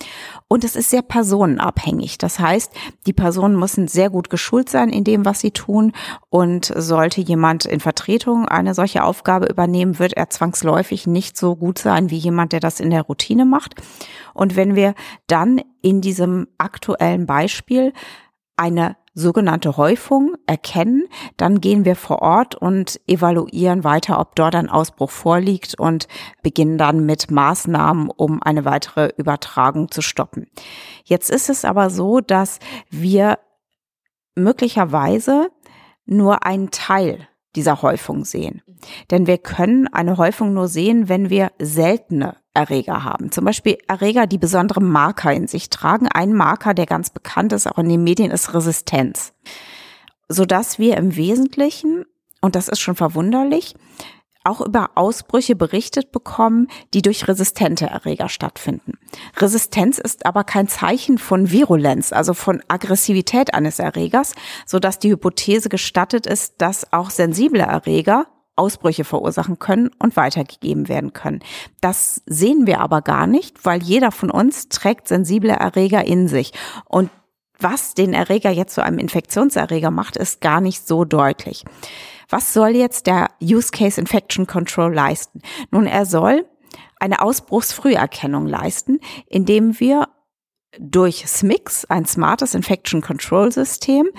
Und 0.47 0.63
es 0.63 0.75
ist 0.75 0.89
sehr 0.89 1.01
personenabhängig. 1.01 2.17
Das 2.17 2.39
heißt, 2.39 2.73
die 3.05 3.13
Personen 3.13 3.57
müssen 3.57 3.87
sehr 3.87 4.09
gut 4.09 4.29
geschult 4.29 4.69
sein 4.69 4.89
in 4.89 5.03
dem, 5.03 5.23
was 5.23 5.39
sie 5.39 5.51
tun. 5.51 5.93
Und 6.29 6.71
sollte 6.75 7.21
jemand 7.21 7.65
in 7.65 7.79
Vertretung 7.79 8.47
eine 8.47 8.73
solche 8.73 9.03
Aufgabe 9.03 9.45
übernehmen, 9.45 9.99
wird 9.99 10.13
er 10.13 10.29
zwangsläufig 10.29 11.07
nicht 11.07 11.37
so 11.37 11.55
gut 11.55 11.77
sein 11.77 12.09
wie 12.09 12.17
jemand, 12.17 12.51
der 12.51 12.59
das 12.59 12.79
in 12.79 12.89
der 12.89 13.03
Routine 13.03 13.45
macht. 13.45 13.75
Und 14.33 14.55
wenn 14.55 14.75
wir 14.75 14.95
dann 15.27 15.61
in 15.81 16.01
diesem 16.01 16.47
aktuellen 16.57 17.25
Beispiel 17.25 17.93
eine 18.55 18.95
sogenannte 19.13 19.77
Häufung 19.77 20.35
erkennen, 20.45 21.03
dann 21.37 21.59
gehen 21.59 21.85
wir 21.85 21.95
vor 21.95 22.21
Ort 22.21 22.55
und 22.55 22.99
evaluieren 23.07 23.83
weiter, 23.83 24.19
ob 24.19 24.35
dort 24.35 24.55
ein 24.55 24.69
Ausbruch 24.69 25.11
vorliegt 25.11 25.79
und 25.79 26.07
beginnen 26.41 26.77
dann 26.77 27.05
mit 27.05 27.29
Maßnahmen, 27.29 28.09
um 28.09 28.41
eine 28.41 28.65
weitere 28.65 29.11
Übertragung 29.17 29.91
zu 29.91 30.01
stoppen. 30.01 30.47
Jetzt 31.03 31.29
ist 31.29 31.49
es 31.49 31.65
aber 31.65 31.89
so, 31.89 32.21
dass 32.21 32.59
wir 32.89 33.39
möglicherweise 34.35 35.49
nur 36.05 36.45
einen 36.45 36.71
Teil 36.71 37.27
dieser 37.55 37.81
Häufung 37.81 38.25
sehen. 38.25 38.61
Denn 39.09 39.27
wir 39.27 39.37
können 39.37 39.87
eine 39.87 40.17
Häufung 40.17 40.53
nur 40.53 40.67
sehen, 40.67 41.09
wenn 41.09 41.29
wir 41.29 41.51
seltene 41.59 42.37
Erreger 42.53 43.03
haben. 43.03 43.31
Zum 43.31 43.45
Beispiel 43.45 43.77
Erreger, 43.87 44.27
die 44.27 44.37
besondere 44.37 44.81
Marker 44.81 45.33
in 45.33 45.47
sich 45.47 45.69
tragen. 45.69 46.07
Ein 46.07 46.33
Marker, 46.33 46.73
der 46.73 46.85
ganz 46.85 47.09
bekannt 47.09 47.53
ist, 47.53 47.67
auch 47.67 47.77
in 47.77 47.89
den 47.89 48.03
Medien, 48.03 48.31
ist 48.31 48.53
Resistenz. 48.53 49.33
Sodass 50.27 50.79
wir 50.79 50.97
im 50.97 51.15
Wesentlichen, 51.15 52.05
und 52.41 52.55
das 52.55 52.67
ist 52.67 52.79
schon 52.79 52.95
verwunderlich, 52.95 53.75
auch 54.43 54.61
über 54.61 54.91
Ausbrüche 54.95 55.55
berichtet 55.55 56.11
bekommen, 56.11 56.67
die 56.93 57.01
durch 57.01 57.27
resistente 57.27 57.85
Erreger 57.85 58.29
stattfinden. 58.29 58.93
Resistenz 59.37 59.99
ist 59.99 60.25
aber 60.25 60.43
kein 60.43 60.67
Zeichen 60.67 61.17
von 61.17 61.51
Virulenz, 61.51 62.11
also 62.13 62.33
von 62.33 62.61
Aggressivität 62.67 63.53
eines 63.53 63.79
Erregers, 63.79 64.33
so 64.65 64.79
dass 64.79 64.99
die 64.99 65.11
Hypothese 65.11 65.69
gestattet 65.69 66.25
ist, 66.25 66.55
dass 66.57 66.91
auch 66.91 67.09
sensible 67.09 67.61
Erreger 67.61 68.27
Ausbrüche 68.55 69.05
verursachen 69.05 69.59
können 69.59 69.89
und 69.97 70.15
weitergegeben 70.17 70.87
werden 70.87 71.13
können. 71.13 71.39
Das 71.79 72.21
sehen 72.25 72.67
wir 72.67 72.81
aber 72.81 73.01
gar 73.01 73.25
nicht, 73.25 73.65
weil 73.65 73.81
jeder 73.81 74.11
von 74.11 74.29
uns 74.29 74.69
trägt 74.69 75.07
sensible 75.07 75.53
Erreger 75.53 76.03
in 76.05 76.27
sich. 76.27 76.51
Und 76.85 77.09
was 77.57 77.93
den 77.93 78.13
Erreger 78.13 78.49
jetzt 78.49 78.73
zu 78.73 78.83
einem 78.83 78.97
Infektionserreger 78.97 79.91
macht, 79.91 80.17
ist 80.17 80.41
gar 80.41 80.61
nicht 80.61 80.87
so 80.87 81.05
deutlich. 81.05 81.63
Was 82.31 82.53
soll 82.53 82.69
jetzt 82.69 83.07
der 83.07 83.29
Use 83.41 83.71
Case 83.71 83.99
Infection 83.99 84.47
Control 84.47 84.93
leisten? 84.93 85.41
Nun, 85.69 85.85
er 85.85 86.05
soll 86.05 86.45
eine 86.97 87.21
Ausbruchsfrüherkennung 87.21 88.47
leisten, 88.47 88.99
indem 89.27 89.79
wir 89.79 90.07
durch 90.79 91.27
SMIX, 91.27 91.85
ein 91.85 92.05
smartes 92.05 92.55
Infection 92.55 93.01
Control 93.01 93.51
System 93.51 94.09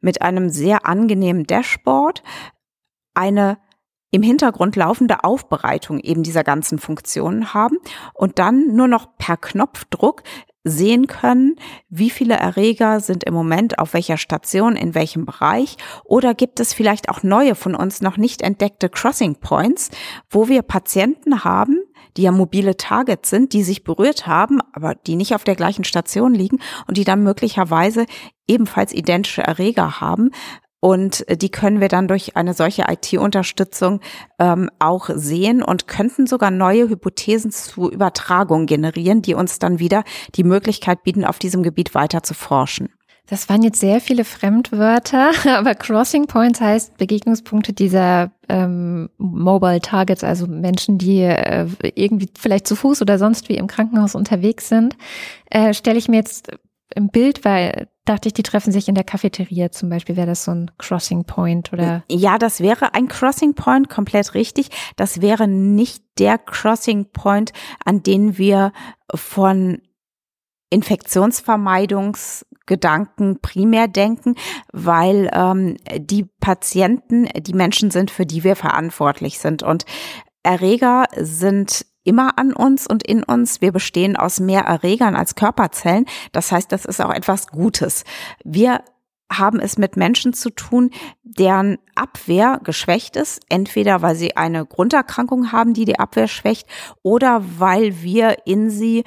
mit 0.00 0.20
einem 0.20 0.50
sehr 0.50 0.84
angenehmen 0.84 1.44
Dashboard, 1.44 2.24
eine 3.14 3.58
im 4.10 4.22
Hintergrund 4.22 4.74
laufende 4.74 5.22
Aufbereitung 5.22 6.00
eben 6.00 6.24
dieser 6.24 6.42
ganzen 6.42 6.80
Funktionen 6.80 7.54
haben 7.54 7.76
und 8.14 8.40
dann 8.40 8.74
nur 8.74 8.88
noch 8.88 9.16
per 9.16 9.36
Knopfdruck 9.36 10.24
sehen 10.64 11.06
können, 11.06 11.56
wie 11.88 12.10
viele 12.10 12.34
Erreger 12.34 13.00
sind 13.00 13.24
im 13.24 13.34
Moment 13.34 13.78
auf 13.78 13.94
welcher 13.94 14.18
Station, 14.18 14.76
in 14.76 14.94
welchem 14.94 15.24
Bereich? 15.24 15.76
Oder 16.04 16.34
gibt 16.34 16.60
es 16.60 16.74
vielleicht 16.74 17.08
auch 17.08 17.22
neue 17.22 17.54
von 17.54 17.74
uns 17.74 18.02
noch 18.02 18.16
nicht 18.16 18.42
entdeckte 18.42 18.88
Crossing 18.88 19.36
Points, 19.36 19.90
wo 20.28 20.48
wir 20.48 20.62
Patienten 20.62 21.44
haben, 21.44 21.80
die 22.16 22.22
ja 22.22 22.32
mobile 22.32 22.76
Targets 22.76 23.30
sind, 23.30 23.52
die 23.52 23.62
sich 23.62 23.84
berührt 23.84 24.26
haben, 24.26 24.60
aber 24.72 24.94
die 24.94 25.16
nicht 25.16 25.34
auf 25.34 25.44
der 25.44 25.56
gleichen 25.56 25.84
Station 25.84 26.34
liegen 26.34 26.58
und 26.86 26.96
die 26.96 27.04
dann 27.04 27.22
möglicherweise 27.22 28.06
ebenfalls 28.46 28.92
identische 28.92 29.42
Erreger 29.42 30.00
haben, 30.00 30.30
und 30.80 31.28
äh, 31.28 31.36
die 31.36 31.50
können 31.50 31.80
wir 31.80 31.88
dann 31.88 32.08
durch 32.08 32.36
eine 32.36 32.54
solche 32.54 32.86
IT-Unterstützung 32.88 34.00
ähm, 34.38 34.70
auch 34.78 35.10
sehen 35.14 35.62
und 35.62 35.86
könnten 35.86 36.26
sogar 36.26 36.50
neue 36.50 36.88
Hypothesen 36.88 37.50
zu 37.50 37.90
Übertragung 37.90 38.66
generieren, 38.66 39.22
die 39.22 39.34
uns 39.34 39.58
dann 39.58 39.78
wieder 39.78 40.04
die 40.34 40.44
Möglichkeit 40.44 41.02
bieten, 41.02 41.24
auf 41.24 41.38
diesem 41.38 41.62
Gebiet 41.62 41.94
weiter 41.94 42.22
zu 42.22 42.34
forschen. 42.34 42.88
Das 43.28 43.48
waren 43.48 43.62
jetzt 43.62 43.78
sehr 43.78 44.00
viele 44.00 44.24
Fremdwörter, 44.24 45.30
aber 45.56 45.74
Crossing 45.76 46.26
Points 46.26 46.60
heißt 46.60 46.96
Begegnungspunkte 46.96 47.72
dieser 47.72 48.32
ähm, 48.48 49.08
Mobile 49.18 49.80
Targets, 49.80 50.24
also 50.24 50.48
Menschen, 50.48 50.98
die 50.98 51.20
äh, 51.20 51.68
irgendwie 51.94 52.28
vielleicht 52.36 52.66
zu 52.66 52.74
Fuß 52.74 53.02
oder 53.02 53.18
sonst 53.18 53.48
wie 53.48 53.54
im 53.54 53.68
Krankenhaus 53.68 54.16
unterwegs 54.16 54.68
sind. 54.68 54.96
Äh, 55.48 55.74
Stelle 55.74 55.98
ich 55.98 56.08
mir 56.08 56.16
jetzt 56.16 56.50
im 56.96 57.08
Bild, 57.08 57.44
weil 57.44 57.86
dachte 58.10 58.28
ich, 58.28 58.34
die 58.34 58.42
treffen 58.42 58.72
sich 58.72 58.88
in 58.88 58.94
der 58.94 59.04
Cafeteria 59.04 59.70
zum 59.70 59.88
Beispiel. 59.88 60.16
Wäre 60.16 60.26
das 60.26 60.44
so 60.44 60.50
ein 60.50 60.70
Crossing 60.78 61.24
Point 61.24 61.72
oder? 61.72 62.04
Ja, 62.10 62.36
das 62.38 62.60
wäre 62.60 62.92
ein 62.94 63.08
Crossing 63.08 63.54
Point, 63.54 63.88
komplett 63.88 64.34
richtig. 64.34 64.68
Das 64.96 65.22
wäre 65.22 65.48
nicht 65.48 66.02
der 66.18 66.36
Crossing 66.38 67.06
Point, 67.12 67.52
an 67.84 68.02
den 68.02 68.36
wir 68.36 68.72
von 69.14 69.80
Infektionsvermeidungsgedanken 70.70 73.40
primär 73.40 73.88
denken, 73.88 74.34
weil 74.72 75.30
ähm, 75.32 75.78
die 75.96 76.26
Patienten 76.40 77.28
die 77.36 77.54
Menschen 77.54 77.90
sind, 77.90 78.10
für 78.10 78.26
die 78.26 78.44
wir 78.44 78.56
verantwortlich 78.56 79.38
sind. 79.38 79.62
Und 79.62 79.86
Erreger 80.42 81.04
sind 81.16 81.86
immer 82.04 82.38
an 82.38 82.52
uns 82.52 82.86
und 82.86 83.02
in 83.06 83.22
uns. 83.22 83.60
Wir 83.60 83.72
bestehen 83.72 84.16
aus 84.16 84.40
mehr 84.40 84.62
Erregern 84.62 85.16
als 85.16 85.34
Körperzellen. 85.34 86.06
Das 86.32 86.52
heißt, 86.52 86.70
das 86.72 86.84
ist 86.84 87.00
auch 87.00 87.12
etwas 87.12 87.48
Gutes. 87.48 88.04
Wir 88.44 88.82
haben 89.32 89.60
es 89.60 89.78
mit 89.78 89.96
Menschen 89.96 90.32
zu 90.32 90.50
tun, 90.50 90.90
deren 91.22 91.78
Abwehr 91.94 92.60
geschwächt 92.64 93.16
ist, 93.16 93.40
entweder 93.48 94.02
weil 94.02 94.16
sie 94.16 94.36
eine 94.36 94.66
Grunderkrankung 94.66 95.52
haben, 95.52 95.72
die 95.72 95.84
die 95.84 95.98
Abwehr 95.98 96.26
schwächt, 96.26 96.66
oder 97.02 97.44
weil 97.58 98.02
wir 98.02 98.38
in 98.46 98.70
sie 98.70 99.04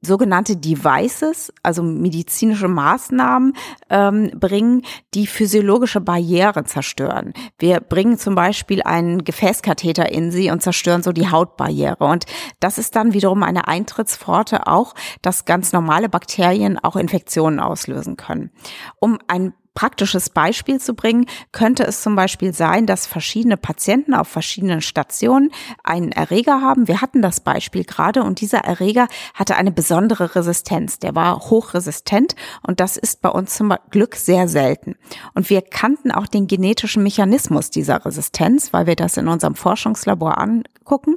sogenannte 0.00 0.56
Devices, 0.56 1.52
also 1.62 1.82
medizinische 1.82 2.68
Maßnahmen 2.68 3.52
ähm, 3.90 4.30
bringen, 4.34 4.82
die 5.12 5.26
physiologische 5.26 6.00
Barrieren 6.00 6.64
zerstören. 6.64 7.34
Wir 7.58 7.80
bringen 7.80 8.16
zum 8.16 8.34
Beispiel 8.34 8.82
einen 8.82 9.24
Gefäßkatheter 9.24 10.10
in 10.10 10.30
sie 10.30 10.50
und 10.50 10.62
zerstören 10.62 11.02
so 11.02 11.12
die 11.12 11.30
Hautbarriere. 11.30 12.04
Und 12.04 12.24
das 12.58 12.78
ist 12.78 12.96
dann 12.96 13.12
wiederum 13.12 13.42
eine 13.42 13.68
Eintrittspforte 13.68 14.66
auch, 14.66 14.94
dass 15.20 15.44
ganz 15.44 15.72
normale 15.72 16.08
Bakterien 16.08 16.78
auch 16.78 16.96
Infektionen 16.96 17.60
auslösen 17.60 18.16
können. 18.16 18.50
Um 18.98 19.18
ein 19.28 19.52
praktisches 19.76 20.30
Beispiel 20.30 20.80
zu 20.80 20.94
bringen, 20.94 21.26
könnte 21.52 21.84
es 21.84 22.02
zum 22.02 22.16
Beispiel 22.16 22.52
sein, 22.52 22.86
dass 22.86 23.06
verschiedene 23.06 23.56
Patienten 23.56 24.14
auf 24.14 24.26
verschiedenen 24.26 24.80
Stationen 24.80 25.52
einen 25.84 26.10
Erreger 26.10 26.62
haben. 26.62 26.88
Wir 26.88 27.00
hatten 27.00 27.22
das 27.22 27.38
Beispiel 27.40 27.84
gerade 27.84 28.24
und 28.24 28.40
dieser 28.40 28.60
Erreger 28.60 29.06
hatte 29.34 29.54
eine 29.54 29.70
besondere 29.70 30.34
Resistenz. 30.34 30.98
Der 30.98 31.14
war 31.14 31.38
hochresistent 31.38 32.34
und 32.66 32.80
das 32.80 32.96
ist 32.96 33.22
bei 33.22 33.28
uns 33.28 33.54
zum 33.54 33.74
Glück 33.90 34.16
sehr 34.16 34.48
selten. 34.48 34.96
Und 35.34 35.50
wir 35.50 35.60
kannten 35.60 36.10
auch 36.10 36.26
den 36.26 36.46
genetischen 36.46 37.02
Mechanismus 37.02 37.70
dieser 37.70 38.04
Resistenz, 38.04 38.72
weil 38.72 38.86
wir 38.86 38.96
das 38.96 39.18
in 39.18 39.28
unserem 39.28 39.54
Forschungslabor 39.54 40.38
angucken. 40.38 41.16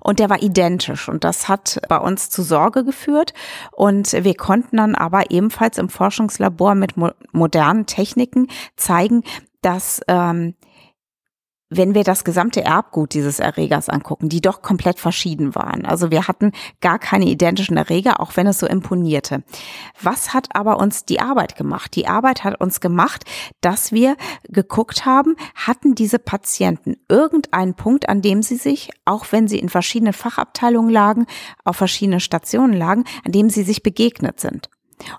Und 0.00 0.18
der 0.18 0.30
war 0.30 0.42
identisch 0.42 1.10
und 1.10 1.24
das 1.24 1.48
hat 1.48 1.78
bei 1.90 1.98
uns 1.98 2.30
zu 2.30 2.42
Sorge 2.42 2.84
geführt. 2.84 3.34
Und 3.70 4.12
wir 4.12 4.34
konnten 4.34 4.78
dann 4.78 4.94
aber 4.94 5.30
ebenfalls 5.30 5.76
im 5.76 5.90
Forschungslabor 5.90 6.74
mit 6.74 6.94
modernen 7.32 7.84
Techniken 7.98 8.46
zeigen, 8.76 9.24
dass 9.60 10.00
ähm, 10.06 10.54
wenn 11.70 11.94
wir 11.94 12.04
das 12.04 12.24
gesamte 12.24 12.64
Erbgut 12.64 13.12
dieses 13.12 13.40
Erregers 13.40 13.88
angucken, 13.88 14.28
die 14.28 14.40
doch 14.40 14.62
komplett 14.62 14.98
verschieden 14.98 15.54
waren. 15.54 15.84
Also 15.84 16.10
wir 16.10 16.26
hatten 16.26 16.52
gar 16.80 16.98
keine 16.98 17.26
identischen 17.26 17.76
Erreger, 17.76 18.20
auch 18.20 18.36
wenn 18.36 18.46
es 18.46 18.58
so 18.58 18.66
imponierte. 18.66 19.42
Was 20.00 20.32
hat 20.32 20.54
aber 20.54 20.78
uns 20.78 21.04
die 21.04 21.20
Arbeit 21.20 21.56
gemacht? 21.56 21.94
Die 21.94 22.06
Arbeit 22.06 22.44
hat 22.44 22.60
uns 22.60 22.80
gemacht, 22.80 23.24
dass 23.60 23.92
wir 23.92 24.16
geguckt 24.44 25.04
haben, 25.04 25.36
hatten 25.54 25.94
diese 25.94 26.18
Patienten 26.18 26.96
irgendeinen 27.08 27.74
Punkt, 27.74 28.08
an 28.08 28.22
dem 28.22 28.42
sie 28.42 28.56
sich, 28.56 28.90
auch 29.04 29.26
wenn 29.30 29.46
sie 29.48 29.58
in 29.58 29.68
verschiedenen 29.68 30.14
Fachabteilungen 30.14 30.90
lagen, 30.90 31.26
auf 31.64 31.76
verschiedenen 31.76 32.20
Stationen 32.20 32.72
lagen, 32.72 33.04
an 33.26 33.32
dem 33.32 33.50
sie 33.50 33.64
sich 33.64 33.82
begegnet 33.82 34.40
sind. 34.40 34.70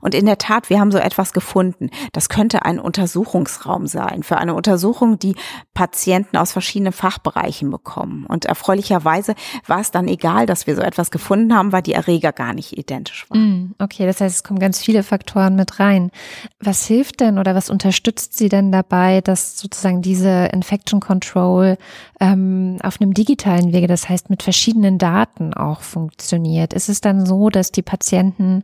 Und 0.02 0.16
in 0.16 0.26
der 0.26 0.38
Tat, 0.38 0.70
wir 0.70 0.80
haben 0.80 0.92
so 0.92 0.98
etwas 0.98 1.34
gefunden. 1.34 1.90
Das 2.12 2.30
könnte 2.30 2.66
ein 2.66 2.80
Untersuchungsraum 2.80 3.88
sein 3.88 4.24
für 4.24 4.38
eine 4.38 4.54
Untersuchung, 4.54 5.20
die 5.20 5.36
Patienten 5.74 6.38
aus 6.38 6.52
verschiedenen 6.52 6.94
Fachbereichen 6.94 7.70
bekommen. 7.70 8.26
Und 8.26 8.46
erfreulicherweise 8.46 9.36
war 9.68 9.80
es 9.80 9.92
dann 9.92 10.08
egal, 10.08 10.46
dass 10.46 10.68
wir 10.68 10.76
so 10.76 10.82
etwas 10.82 11.12
gefunden 11.12 11.56
haben, 11.56 11.72
weil 11.72 11.82
die 11.82 11.94
Erreger 11.94 12.32
gar 12.32 12.54
nicht 12.54 12.78
identisch 12.78 13.26
waren. 13.30 13.40
Mm, 13.40 13.76
okay, 13.80 14.06
das 14.06 14.22
heißt, 14.22 14.36
es 14.36 14.44
kommen 14.44 14.60
ganz 14.60 14.80
viele 14.80 15.04
Faktoren 15.04 15.56
mit 15.56 15.80
rein. 15.80 16.12
Was 16.60 16.86
hilft 16.86 17.20
denn 17.22 17.38
oder 17.38 17.56
was 17.56 17.70
unterstützt 17.70 18.38
Sie 18.38 18.50
denn 18.50 18.72
dabei, 18.72 19.22
dass 19.22 19.60
sozusagen 19.60 20.02
diese 20.02 20.50
Infection 20.54 21.00
Control 21.00 21.78
ähm, 22.20 22.78
auf 22.84 23.00
einem 23.00 23.14
digitalen 23.14 23.74
Wege, 23.74 23.88
das 23.88 24.10
heißt 24.10 24.30
mit 24.30 24.44
verschiedenen 24.44 24.98
Daten 24.98 25.54
auch 25.54 25.82
funktioniert? 25.82 26.74
Ist 26.74 26.90
es 26.90 27.02
dann 27.02 27.26
so, 27.26 27.50
dass 27.50 27.72
die 27.72 27.82
Patienten 27.82 28.64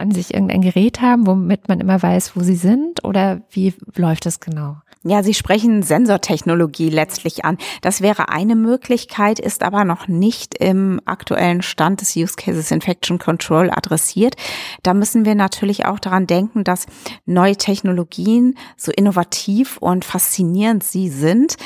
an 0.00 0.10
sich 0.10 0.34
irgendein 0.34 0.62
Gerät 0.62 1.00
haben, 1.00 1.26
womit 1.26 1.68
man 1.68 1.80
immer 1.80 2.02
weiß, 2.02 2.36
wo 2.36 2.40
sie 2.40 2.56
sind? 2.56 3.04
Oder 3.04 3.42
wie 3.50 3.74
läuft 3.94 4.26
das 4.26 4.40
genau? 4.40 4.76
Ja, 5.02 5.22
Sie 5.22 5.32
sprechen 5.32 5.82
Sensortechnologie 5.82 6.90
letztlich 6.90 7.42
an. 7.46 7.56
Das 7.80 8.02
wäre 8.02 8.28
eine 8.28 8.54
Möglichkeit, 8.54 9.38
ist 9.38 9.62
aber 9.62 9.86
noch 9.86 10.08
nicht 10.08 10.56
im 10.56 11.00
aktuellen 11.06 11.62
Stand 11.62 12.02
des 12.02 12.14
Use 12.16 12.34
Cases 12.36 12.70
Infection 12.70 13.18
Control 13.18 13.70
adressiert. 13.70 14.34
Da 14.82 14.92
müssen 14.92 15.24
wir 15.24 15.34
natürlich 15.34 15.86
auch 15.86 16.00
daran 16.00 16.26
denken, 16.26 16.64
dass 16.64 16.84
neue 17.24 17.56
Technologien, 17.56 18.58
so 18.76 18.92
innovativ 18.92 19.78
und 19.78 20.04
faszinierend 20.04 20.84
sie 20.84 21.08
sind, 21.08 21.56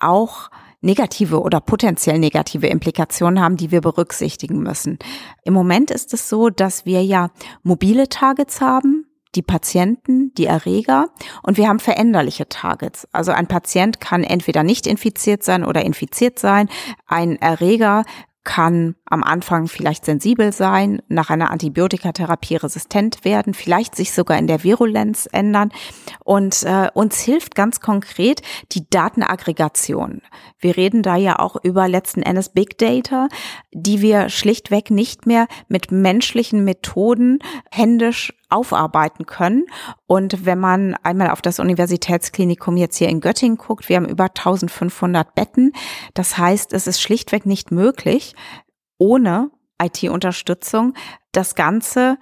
auch 0.00 0.50
negative 0.80 1.40
oder 1.40 1.60
potenziell 1.60 2.18
negative 2.18 2.66
Implikationen 2.66 3.40
haben, 3.40 3.56
die 3.56 3.70
wir 3.70 3.80
berücksichtigen 3.80 4.62
müssen. 4.62 4.98
Im 5.44 5.54
Moment 5.54 5.90
ist 5.90 6.14
es 6.14 6.28
so, 6.28 6.50
dass 6.50 6.86
wir 6.86 7.04
ja 7.04 7.30
mobile 7.62 8.08
Targets 8.08 8.60
haben, 8.60 9.06
die 9.34 9.42
Patienten, 9.42 10.34
die 10.34 10.46
Erreger 10.46 11.08
und 11.42 11.56
wir 11.56 11.68
haben 11.68 11.78
veränderliche 11.78 12.48
Targets. 12.48 13.06
Also 13.12 13.30
ein 13.30 13.46
Patient 13.46 14.00
kann 14.00 14.24
entweder 14.24 14.62
nicht 14.64 14.86
infiziert 14.86 15.44
sein 15.44 15.64
oder 15.64 15.84
infiziert 15.84 16.38
sein. 16.38 16.68
Ein 17.06 17.36
Erreger 17.36 18.04
kann 18.44 18.96
am 19.04 19.22
Anfang 19.22 19.68
vielleicht 19.68 20.04
sensibel 20.04 20.52
sein, 20.52 21.02
nach 21.08 21.30
einer 21.30 21.50
Antibiotikatherapie 21.50 22.56
resistent 22.56 23.24
werden, 23.24 23.52
vielleicht 23.54 23.94
sich 23.94 24.12
sogar 24.12 24.38
in 24.38 24.46
der 24.46 24.64
Virulenz 24.64 25.28
ändern. 25.30 25.70
Und 26.24 26.62
äh, 26.62 26.88
uns 26.94 27.20
hilft 27.20 27.54
ganz 27.54 27.80
konkret 27.80 28.40
die 28.72 28.88
Datenaggregation. 28.88 30.22
Wir 30.58 30.76
reden 30.76 31.02
da 31.02 31.16
ja 31.16 31.38
auch 31.38 31.56
über 31.62 31.86
letzten 31.88 32.22
Endes 32.22 32.48
Big 32.48 32.78
Data, 32.78 33.28
die 33.72 34.00
wir 34.00 34.30
schlichtweg 34.30 34.90
nicht 34.90 35.26
mehr 35.26 35.46
mit 35.68 35.92
menschlichen 35.92 36.64
Methoden 36.64 37.40
händisch 37.70 38.32
aufarbeiten 38.50 39.26
können. 39.26 39.64
Und 40.06 40.44
wenn 40.44 40.58
man 40.58 40.94
einmal 41.02 41.30
auf 41.30 41.42
das 41.42 41.58
Universitätsklinikum 41.58 42.76
jetzt 42.76 42.96
hier 42.96 43.08
in 43.08 43.20
Göttingen 43.20 43.58
guckt, 43.58 43.88
wir 43.88 43.96
haben 43.96 44.08
über 44.08 44.24
1500 44.24 45.34
Betten. 45.34 45.72
Das 46.14 46.36
heißt, 46.36 46.72
es 46.72 46.86
ist 46.86 47.00
schlichtweg 47.00 47.46
nicht 47.46 47.70
möglich, 47.70 48.34
ohne 48.98 49.50
IT-Unterstützung 49.80 50.94
das 51.32 51.54
Ganze 51.54 52.18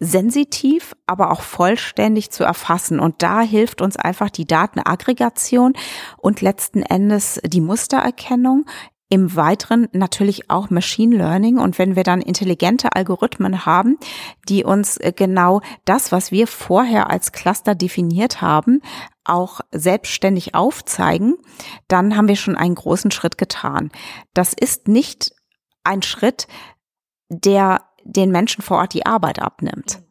sensitiv, 0.00 0.94
aber 1.06 1.30
auch 1.30 1.40
vollständig 1.40 2.30
zu 2.30 2.44
erfassen. 2.44 3.00
Und 3.00 3.22
da 3.22 3.40
hilft 3.40 3.80
uns 3.80 3.96
einfach 3.96 4.30
die 4.30 4.46
Datenaggregation 4.46 5.74
und 6.18 6.40
letzten 6.40 6.82
Endes 6.82 7.40
die 7.44 7.60
Mustererkennung 7.60 8.66
im 9.14 9.36
Weiteren 9.36 9.86
natürlich 9.92 10.50
auch 10.50 10.70
Machine 10.70 11.16
Learning. 11.16 11.58
Und 11.58 11.78
wenn 11.78 11.94
wir 11.94 12.02
dann 12.02 12.20
intelligente 12.20 12.96
Algorithmen 12.96 13.64
haben, 13.64 13.96
die 14.48 14.64
uns 14.64 14.96
äh, 14.96 15.12
genau 15.14 15.60
das, 15.84 16.10
was 16.10 16.32
wir 16.32 16.48
vorher 16.48 17.10
als 17.10 17.30
Cluster 17.30 17.76
definiert 17.76 18.40
haben, 18.40 18.82
auch 19.22 19.60
selbstständig 19.70 20.56
aufzeigen, 20.56 21.36
dann 21.86 22.16
haben 22.16 22.26
wir 22.26 22.34
schon 22.34 22.56
einen 22.56 22.74
großen 22.74 23.12
Schritt 23.12 23.38
getan. 23.38 23.92
Das 24.34 24.52
ist 24.52 24.88
nicht 24.88 25.32
ein 25.84 26.02
Schritt, 26.02 26.48
der 27.28 27.82
den 28.02 28.32
Menschen 28.32 28.62
vor 28.62 28.78
Ort 28.78 28.94
die 28.94 29.06
Arbeit 29.06 29.40
abnimmt. 29.40 30.02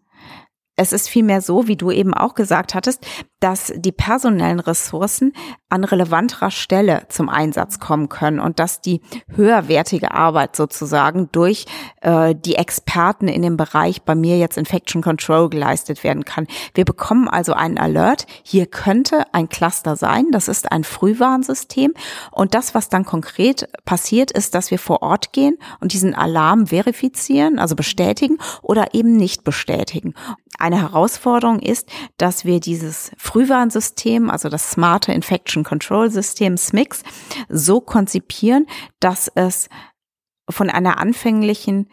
Es 0.78 0.94
ist 0.94 1.10
vielmehr 1.10 1.42
so, 1.42 1.68
wie 1.68 1.76
du 1.76 1.92
eben 1.92 2.14
auch 2.14 2.36
gesagt 2.36 2.74
hattest, 2.74 3.06
dass 3.44 3.74
die 3.76 3.92
personellen 3.92 4.62
Ressourcen 4.62 5.34
an 5.68 5.84
relevanterer 5.84 6.50
Stelle 6.50 7.08
zum 7.10 7.28
Einsatz 7.28 7.80
kommen 7.80 8.08
können 8.08 8.40
und 8.40 8.58
dass 8.60 8.80
die 8.80 9.02
höherwertige 9.36 10.12
Arbeit 10.12 10.56
sozusagen 10.56 11.28
durch 11.34 11.66
äh, 12.02 12.36
die 12.36 12.56
Experten 12.56 13.28
in 13.28 13.42
dem 13.42 13.58
Bereich 13.58 14.04
bei 14.04 14.16
mir 14.16 14.38
jetzt 14.38 14.58
Infection 14.58 15.02
Control 15.02 15.50
geleistet 15.50 16.06
werden 16.06 16.24
kann. 16.24 16.48
Wir 16.74 16.86
bekommen 16.86 17.28
also 17.28 17.52
einen 17.52 17.78
Alert. 17.78 18.28
Hier 18.44 18.66
könnte 18.66 19.26
ein 19.34 19.50
Cluster 19.50 19.98
sein. 19.98 20.28
Das 20.32 20.48
ist 20.48 20.72
ein 20.72 20.86
Frühwarnsystem. 20.86 21.94
Und 22.32 22.54
das, 22.54 22.74
was 22.74 22.88
dann 22.88 23.04
konkret 23.04 23.68
passiert, 23.84 24.32
ist, 24.32 24.56
dass 24.56 24.72
wir 24.72 24.80
vor 24.80 25.02
Ort 25.02 25.34
gehen 25.34 25.58
und 25.82 25.92
diesen 25.92 26.16
Alarm 26.16 26.68
verifizieren, 26.68 27.60
also 27.60 27.76
bestätigen 27.76 28.38
oder 28.62 28.94
eben 28.94 29.18
nicht 29.18 29.44
bestätigen. 29.44 30.14
Eine 30.60 30.80
Herausforderung 30.80 31.60
ist, 31.60 31.90
dass 32.18 32.46
wir 32.46 32.60
dieses 32.60 33.12
Frühwarnsystem, 33.34 34.30
also 34.30 34.48
das 34.48 34.70
smarte 34.70 35.12
Infection 35.12 35.64
Control 35.64 36.12
System 36.12 36.56
SMIX, 36.56 37.02
so 37.50 37.82
konzipieren, 37.82 38.68
dass 39.00 39.28
es 39.34 39.70
von 40.48 40.70
einer 40.70 41.00
anfänglichen 41.00 41.90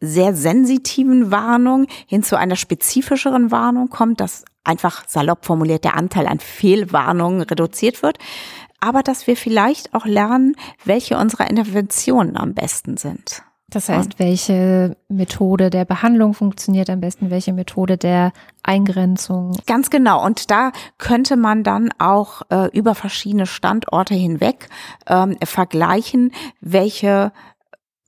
sehr 0.00 0.34
sensitiven 0.34 1.30
Warnung 1.30 1.86
hin 2.06 2.22
zu 2.22 2.36
einer 2.36 2.56
spezifischeren 2.56 3.50
Warnung 3.50 3.88
kommt, 3.88 4.20
dass 4.20 4.44
einfach 4.64 5.08
salopp 5.08 5.46
formuliert 5.46 5.82
der 5.84 5.96
Anteil 5.96 6.26
an 6.26 6.40
Fehlwarnungen 6.40 7.40
reduziert 7.40 8.02
wird, 8.02 8.18
aber 8.78 9.02
dass 9.02 9.26
wir 9.26 9.38
vielleicht 9.38 9.94
auch 9.94 10.04
lernen, 10.04 10.56
welche 10.84 11.16
unserer 11.16 11.48
Interventionen 11.48 12.36
am 12.36 12.52
besten 12.52 12.98
sind. 12.98 13.45
Das 13.68 13.88
heißt, 13.88 14.20
welche 14.20 14.96
Methode 15.08 15.70
der 15.70 15.84
Behandlung 15.84 16.34
funktioniert 16.34 16.88
am 16.88 17.00
besten, 17.00 17.30
welche 17.30 17.52
Methode 17.52 17.98
der 17.98 18.32
Eingrenzung. 18.62 19.56
Ganz 19.66 19.90
genau. 19.90 20.24
Und 20.24 20.52
da 20.52 20.70
könnte 20.98 21.36
man 21.36 21.64
dann 21.64 21.90
auch 21.98 22.42
äh, 22.50 22.70
über 22.76 22.94
verschiedene 22.94 23.46
Standorte 23.46 24.14
hinweg 24.14 24.68
ähm, 25.08 25.36
vergleichen, 25.42 26.30
welche 26.60 27.32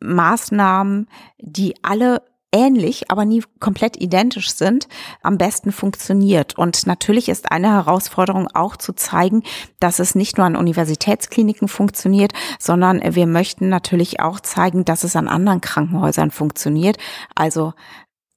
Maßnahmen, 0.00 1.08
die 1.38 1.74
alle 1.82 2.22
ähnlich, 2.52 3.10
aber 3.10 3.24
nie 3.24 3.42
komplett 3.60 4.00
identisch 4.00 4.50
sind, 4.52 4.88
am 5.22 5.38
besten 5.38 5.72
funktioniert. 5.72 6.56
Und 6.56 6.86
natürlich 6.86 7.28
ist 7.28 7.50
eine 7.52 7.68
Herausforderung 7.68 8.48
auch 8.54 8.76
zu 8.76 8.94
zeigen, 8.94 9.42
dass 9.80 9.98
es 9.98 10.14
nicht 10.14 10.38
nur 10.38 10.46
an 10.46 10.56
Universitätskliniken 10.56 11.68
funktioniert, 11.68 12.32
sondern 12.58 13.02
wir 13.14 13.26
möchten 13.26 13.68
natürlich 13.68 14.20
auch 14.20 14.40
zeigen, 14.40 14.84
dass 14.84 15.04
es 15.04 15.16
an 15.16 15.28
anderen 15.28 15.60
Krankenhäusern 15.60 16.30
funktioniert. 16.30 16.96
Also 17.34 17.74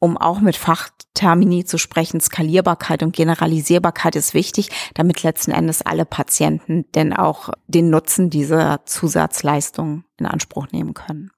um 0.04 0.18
auch 0.18 0.42
mit 0.42 0.58
Fachtermini 0.58 1.64
zu 1.64 1.78
sprechen, 1.78 2.20
Skalierbarkeit 2.20 3.04
und 3.04 3.16
Generalisierbarkeit 3.16 4.16
ist 4.16 4.34
wichtig, 4.34 4.70
damit 4.96 5.22
letzten 5.22 5.52
Endes 5.52 5.84
alle 5.84 6.06
Patienten 6.06 6.86
denn 6.96 7.14
auch 7.14 7.50
den 7.68 7.92
Nutzen 7.92 8.32
dieser 8.32 8.84
Zusatzleistung 8.86 10.04
in 10.18 10.26
Anspruch 10.26 10.68
nehmen 10.72 10.96
können. 10.96 11.30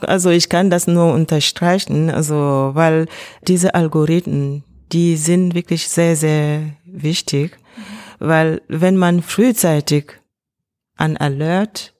Also 0.00 0.30
ich 0.30 0.48
kann 0.48 0.70
das 0.70 0.86
nur 0.86 1.12
unterstreichen, 1.12 2.10
also 2.10 2.70
weil 2.74 3.06
diese 3.46 3.74
Algorithmen, 3.74 4.64
die 4.92 5.16
sind 5.16 5.54
wirklich 5.54 5.88
sehr, 5.88 6.16
sehr 6.16 6.62
wichtig, 6.84 7.58
weil 8.18 8.62
wenn 8.68 8.96
man 8.96 9.22
frühzeitig 9.22 10.20
ein 10.96 11.16
Alert 11.16 11.94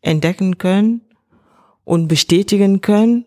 entdecken 0.00 0.58
können 0.58 1.02
und 1.84 2.08
bestätigen 2.08 2.80
können, 2.80 3.24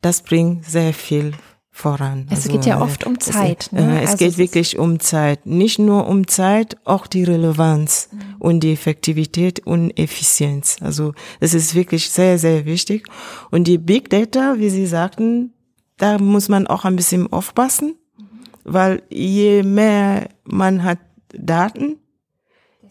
das 0.00 0.22
bringt 0.22 0.64
sehr 0.64 0.92
viel 0.92 1.32
voran. 1.76 2.26
Es 2.30 2.46
also, 2.46 2.52
geht 2.52 2.64
ja 2.64 2.80
oft 2.80 3.04
um 3.04 3.20
Zeit. 3.20 3.66
Es, 3.66 3.72
ne? 3.72 4.00
es 4.02 4.12
also 4.12 4.24
geht 4.24 4.38
wirklich 4.38 4.78
um 4.78 4.98
Zeit. 4.98 5.44
Nicht 5.44 5.78
nur 5.78 6.06
um 6.08 6.26
Zeit, 6.26 6.78
auch 6.84 7.06
die 7.06 7.22
Relevanz 7.22 8.08
mhm. 8.10 8.18
und 8.38 8.60
die 8.60 8.72
Effektivität 8.72 9.60
und 9.66 9.90
Effizienz. 9.98 10.78
Also 10.80 11.12
es 11.38 11.52
ist 11.52 11.74
wirklich 11.74 12.08
sehr, 12.08 12.38
sehr 12.38 12.64
wichtig. 12.64 13.06
Und 13.50 13.64
die 13.64 13.76
Big 13.76 14.08
Data, 14.08 14.54
wie 14.56 14.70
Sie 14.70 14.86
sagten, 14.86 15.52
da 15.98 16.18
muss 16.18 16.48
man 16.48 16.66
auch 16.66 16.86
ein 16.86 16.96
bisschen 16.96 17.30
aufpassen, 17.30 17.96
mhm. 18.16 18.24
weil 18.64 19.02
je 19.10 19.62
mehr 19.62 20.30
man 20.44 20.82
hat 20.82 20.98
Daten, 21.34 21.98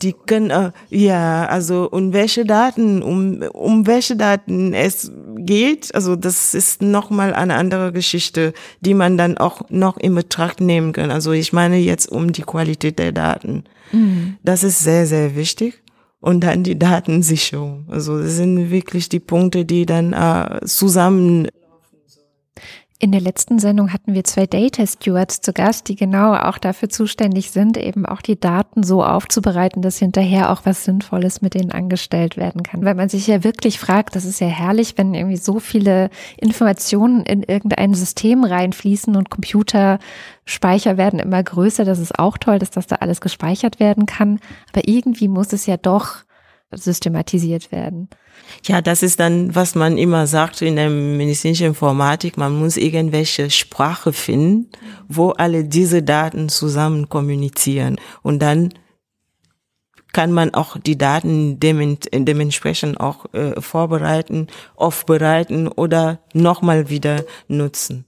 die 0.01 0.13
können, 0.13 0.49
äh, 0.49 0.71
ja, 0.89 1.45
also 1.47 1.89
und 1.89 2.13
welche 2.13 2.45
Daten, 2.45 3.01
um, 3.01 3.41
um 3.53 3.88
welche 3.88 4.15
Daten 4.15 4.73
es 4.73 5.12
geht, 5.38 5.93
also 5.93 6.15
das 6.15 6.53
ist 6.53 6.81
nochmal 6.81 7.34
eine 7.34 7.55
andere 7.55 7.91
Geschichte, 7.91 8.53
die 8.81 8.93
man 8.93 9.17
dann 9.17 9.38
auch 9.38 9.69
noch 9.69 9.97
in 9.97 10.15
Betracht 10.15 10.62
nehmen 10.62 10.93
kann. 10.93 11.12
Also 11.12 11.31
ich 11.31 11.53
meine 11.53 11.77
jetzt 11.77 12.12
um 12.12 12.31
die 12.31 12.43
Qualität 12.43 12.99
der 12.99 13.12
Daten. 13.12 13.63
Mhm. 13.91 14.38
Das 14.43 14.63
ist 14.63 14.84
sehr, 14.84 15.05
sehr 15.05 15.36
wichtig. 15.36 15.81
Und 16.19 16.43
dann 16.43 16.63
die 16.63 16.79
Datensicherung. 16.79 17.86
Also 17.88 18.19
das 18.19 18.38
sind 18.38 18.71
wirklich 18.71 19.10
die 19.10 19.19
Punkte, 19.19 19.63
die 19.63 19.86
dann 19.86 20.12
äh, 20.13 20.65
zusammen 20.65 21.49
in 23.06 23.12
der 23.12 23.22
letzten 23.22 23.60
Sendung 23.60 23.94
hatten 23.94 24.15
wir 24.15 24.24
zwei 24.24 24.48
Data 24.48 24.84
Stewards 24.88 25.39
zu 25.39 25.54
Gast, 25.54 25.89
die 25.89 25.96
genau 25.96 26.34
auch 26.34 26.58
dafür 26.58 26.89
zuständig 26.89 27.52
sind, 27.52 27.78
eben 27.78 28.04
auch 28.08 28.20
die 28.20 28.39
Daten 28.39 28.82
so 28.82 29.04
aufzubereiten, 29.04 29.84
dass 29.84 30.00
hinterher 30.00 30.52
auch 30.52 30.62
was 30.63 30.86
Sinnvolles 30.86 31.44
mit 31.44 31.54
denen 31.54 31.72
angestellt 31.72 32.36
werden 32.36 32.63
kann. 32.63 32.84
Weil 32.84 32.96
man 32.96 33.08
sich 33.08 33.28
ja 33.28 33.44
wirklich 33.44 33.78
fragt, 33.78 34.15
das 34.15 34.26
ist 34.26 34.41
ja 34.41 34.48
herrlich, 34.48 34.98
wenn 34.98 35.13
irgendwie 35.13 35.38
so 35.38 35.60
viele 35.60 36.10
Informationen 36.38 37.22
in 37.28 37.44
irgendein 37.44 37.94
System 37.94 38.44
reinfließen 38.44 39.15
und 39.15 39.30
Computerspeicher 39.30 40.98
werden 40.98 41.20
immer 41.20 41.44
größer. 41.44 41.86
Das 41.86 42.00
ist 42.00 42.18
auch 42.18 42.39
toll, 42.39 42.58
dass 42.58 42.72
das 42.72 42.88
da 42.88 42.96
alles 42.96 43.22
gespeichert 43.22 43.80
werden 43.80 44.08
kann. 44.08 44.39
Aber 44.74 44.88
irgendwie 44.88 45.28
muss 45.28 45.54
es 45.54 45.68
ja 45.68 45.78
doch 45.78 46.25
systematisiert 46.76 47.72
werden. 47.72 48.10
Ja, 48.64 48.82
das 48.82 49.04
ist 49.04 49.20
dann, 49.20 49.56
was 49.56 49.76
man 49.76 49.98
immer 49.98 50.28
sagt 50.28 50.62
in 50.62 50.76
der 50.76 50.90
medizinischen 50.90 51.68
Informatik. 51.68 52.38
Man 52.38 52.58
muss 52.58 52.78
irgendwelche 52.78 53.50
Sprache 53.50 54.14
finden, 54.14 54.70
wo 55.08 55.30
alle 55.32 55.64
diese 55.64 56.04
Daten 56.04 56.50
zusammen 56.50 57.10
kommunizieren. 57.10 57.98
Und 58.22 58.40
dann 58.40 58.74
kann 60.14 60.32
man 60.32 60.54
auch 60.54 60.78
die 60.78 60.98
Daten 60.98 61.60
dementsprechend 61.60 63.00
auch 63.02 63.26
äh, 63.34 63.60
vorbereiten, 63.60 64.48
aufbereiten 64.76 65.68
oder 65.68 66.20
nochmal 66.34 66.90
wieder 66.90 67.26
nutzen. 67.50 68.06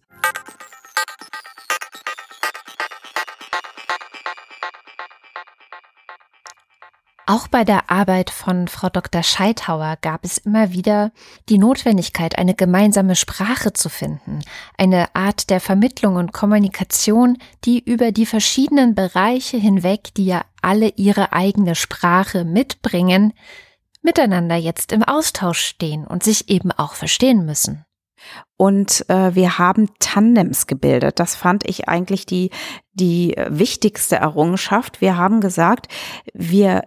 Auch 7.30 7.50
bei 7.50 7.66
der 7.66 7.92
Arbeit 7.92 8.30
von 8.30 8.70
Frau 8.70 8.88
Dr. 8.88 9.22
Scheithauer 9.22 9.98
gab 10.00 10.24
es 10.24 10.38
immer 10.38 10.72
wieder 10.72 11.12
die 11.50 11.58
Notwendigkeit, 11.58 12.38
eine 12.38 12.56
gemeinsame 12.56 13.18
Sprache 13.18 13.74
zu 13.74 13.90
finden, 13.90 14.40
eine 14.78 15.13
Art 15.13 15.50
der 15.50 15.60
Vermittlung 15.60 16.16
und 16.16 16.32
Kommunikation, 16.32 17.38
die 17.66 17.80
über 17.80 18.13
die 18.13 18.26
verschiedenen 18.26 18.96
Bereiche 18.96 19.58
hinweg, 19.58 20.13
die 20.16 20.28
ja 20.28 20.46
alle 20.62 20.94
ihre 20.96 21.34
eigene 21.34 21.76
Sprache 21.76 22.46
mitbringen, 22.46 23.34
miteinander 24.02 24.56
jetzt 24.56 24.94
im 24.94 25.04
Austausch 25.04 25.60
stehen 25.60 26.08
und 26.08 26.24
sich 26.24 26.50
eben 26.50 26.72
auch 26.72 26.94
verstehen 26.94 27.46
müssen. 27.46 27.84
Und 28.56 29.08
äh, 29.10 29.36
wir 29.36 29.58
haben 29.58 29.90
Tandems 30.00 30.66
gebildet. 30.66 31.20
Das 31.20 31.36
fand 31.36 31.68
ich 31.68 31.90
eigentlich 31.90 32.26
die, 32.26 32.52
die 32.94 33.36
wichtigste 33.50 34.16
Errungenschaft. 34.16 35.02
Wir 35.02 35.18
haben 35.18 35.42
gesagt, 35.42 35.88
wir 36.34 36.84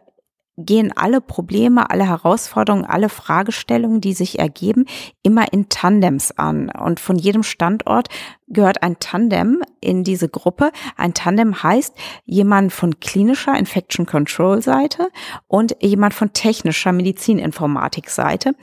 gehen 0.57 0.93
alle 0.95 1.21
Probleme, 1.21 1.91
alle 1.91 2.07
Herausforderungen, 2.07 2.85
alle 2.85 3.09
Fragestellungen, 3.09 4.01
die 4.01 4.13
sich 4.13 4.39
ergeben, 4.39 4.87
immer 5.23 5.53
in 5.53 5.69
Tandems 5.69 6.33
an. 6.33 6.71
Und 6.71 7.01
von 7.01 7.17
jedem 7.17 7.43
Standort 7.43 8.09
gehört 8.49 8.83
ein 8.83 8.99
Tandem 8.99 9.63
in 9.81 10.05
diese 10.05 10.29
Gruppe. 10.29 10.73
Ein 10.97 11.15
Tandem 11.15 11.63
heißt 11.63 11.95
jemand 12.25 12.73
von 12.73 13.01
klinischer 13.01 13.57
Infection 13.57 14.07
Control 14.07 14.61
Seite 14.61 15.09
und 15.47 15.77
jemand 15.81 16.15
von 16.15 16.33
technischer 16.33 16.93
Medizininformatik 16.93 18.11
Seite. 18.11 18.55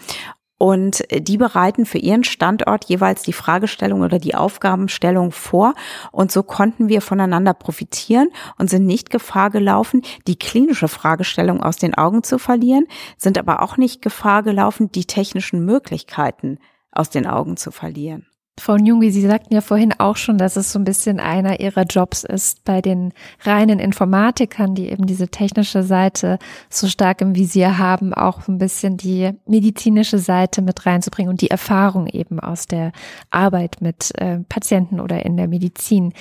Und 0.58 1.04
die 1.12 1.38
bereiten 1.38 1.86
für 1.86 2.00
ihren 2.00 2.24
Standort 2.24 2.86
jeweils 2.86 3.22
die 3.22 3.34
Fragestellung 3.34 4.02
oder 4.02 4.18
die 4.18 4.36
Aufgabenstellung 4.36 5.32
vor. 5.32 5.76
Und 6.12 6.32
so 6.32 6.42
konnten 6.42 6.90
wir 6.90 7.02
voneinander 7.02 7.54
profitieren 7.54 8.30
und 8.58 8.70
sind 8.70 8.86
nicht 8.86 9.10
Gefahr 9.10 9.50
gelaufen, 9.52 10.02
die 10.26 10.40
klinische 10.40 10.88
Fragestellung 10.88 11.62
aus 11.62 11.78
den 11.78 11.94
Augen 11.94 12.24
zu 12.24 12.40
verlieren, 12.40 12.88
sind 13.18 13.38
aber 13.38 13.62
auch 13.62 13.78
nicht 13.78 14.02
Gefahr 14.02 14.42
gelaufen, 14.42 14.92
die 14.92 15.06
technischen 15.06 15.64
Möglichkeiten 15.64 16.60
aus 16.92 17.10
den 17.10 17.28
Augen 17.28 17.58
zu 17.58 17.72
verlieren. 17.72 18.26
Frau 18.60 18.76
Jungi, 18.76 19.12
Sie 19.12 19.22
sagten 19.22 19.54
ja 19.54 19.62
vorhin 19.62 19.94
auch 20.00 20.18
schon, 20.18 20.40
dass 20.40 20.56
es 20.56 20.72
so 20.72 20.80
ein 20.80 20.84
bisschen 20.84 21.20
einer 21.20 21.60
Ihrer 21.60 21.84
Jobs 21.84 22.24
ist, 22.24 22.64
bei 22.66 22.82
den 22.82 23.14
reinen 23.42 23.80
Informatikern, 23.80 24.74
die 24.74 24.90
eben 24.90 25.06
diese 25.06 25.28
technische 25.28 25.84
Seite 25.84 26.40
so 26.70 26.88
stark 26.88 27.22
im 27.22 27.36
Visier 27.36 27.78
haben, 27.78 28.16
auch 28.16 28.48
ein 28.48 28.58
bisschen 28.58 28.98
die 28.98 29.32
medizinische 29.46 30.18
Seite 30.18 30.64
mit 30.64 30.88
reinzubringen 30.88 31.30
und 31.30 31.42
die 31.42 31.52
Erfahrung 31.52 32.08
eben 32.08 32.40
aus 32.40 32.66
der 32.66 32.94
Arbeit 33.30 33.78
mit 33.80 34.12
äh, 34.20 34.40
Patienten 34.50 35.00
oder 35.00 35.24
in 35.24 35.38
der 35.38 35.48
Medizin. 35.48 36.14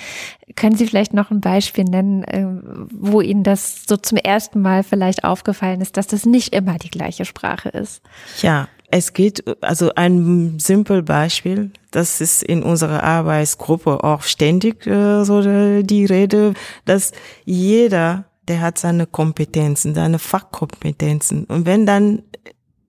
Können 0.55 0.75
Sie 0.75 0.85
vielleicht 0.85 1.13
noch 1.15 1.31
ein 1.31 1.41
Beispiel 1.41 1.85
nennen, 1.85 2.23
äh, 2.23 2.45
wo 2.91 3.19
Ihnen 3.19 3.43
das 3.43 3.83
so 3.87 3.97
zum 3.97 4.19
ersten 4.19 4.61
Mal 4.61 4.83
vielleicht 4.83 5.23
aufgefallen 5.23 5.81
ist, 5.81 5.97
dass 5.97 6.05
das 6.05 6.25
nicht 6.25 6.53
immer 6.53 6.77
die 6.77 6.91
gleiche 6.91 7.25
Sprache 7.25 7.69
ist? 7.69 8.03
Ja, 8.41 8.67
es 8.89 9.13
geht, 9.13 9.43
also 9.61 9.91
ein 9.95 10.59
simpel 10.59 11.03
Beispiel, 11.03 11.71
das 11.97 12.21
ist 12.21 12.43
in 12.43 12.61
unserer 12.61 13.01
Arbeitsgruppe 13.01 14.03
auch 14.03 14.21
ständig 14.21 14.85
äh, 14.85 15.23
so 15.23 15.41
die 15.81 16.05
Rede, 16.05 16.53
dass 16.85 17.11
jeder, 17.43 18.25
der 18.47 18.61
hat 18.61 18.77
seine 18.77 19.07
Kompetenzen, 19.07 19.95
seine 19.95 20.19
Fachkompetenzen. 20.19 21.45
Und 21.45 21.65
wenn 21.65 21.87
dann 21.87 22.21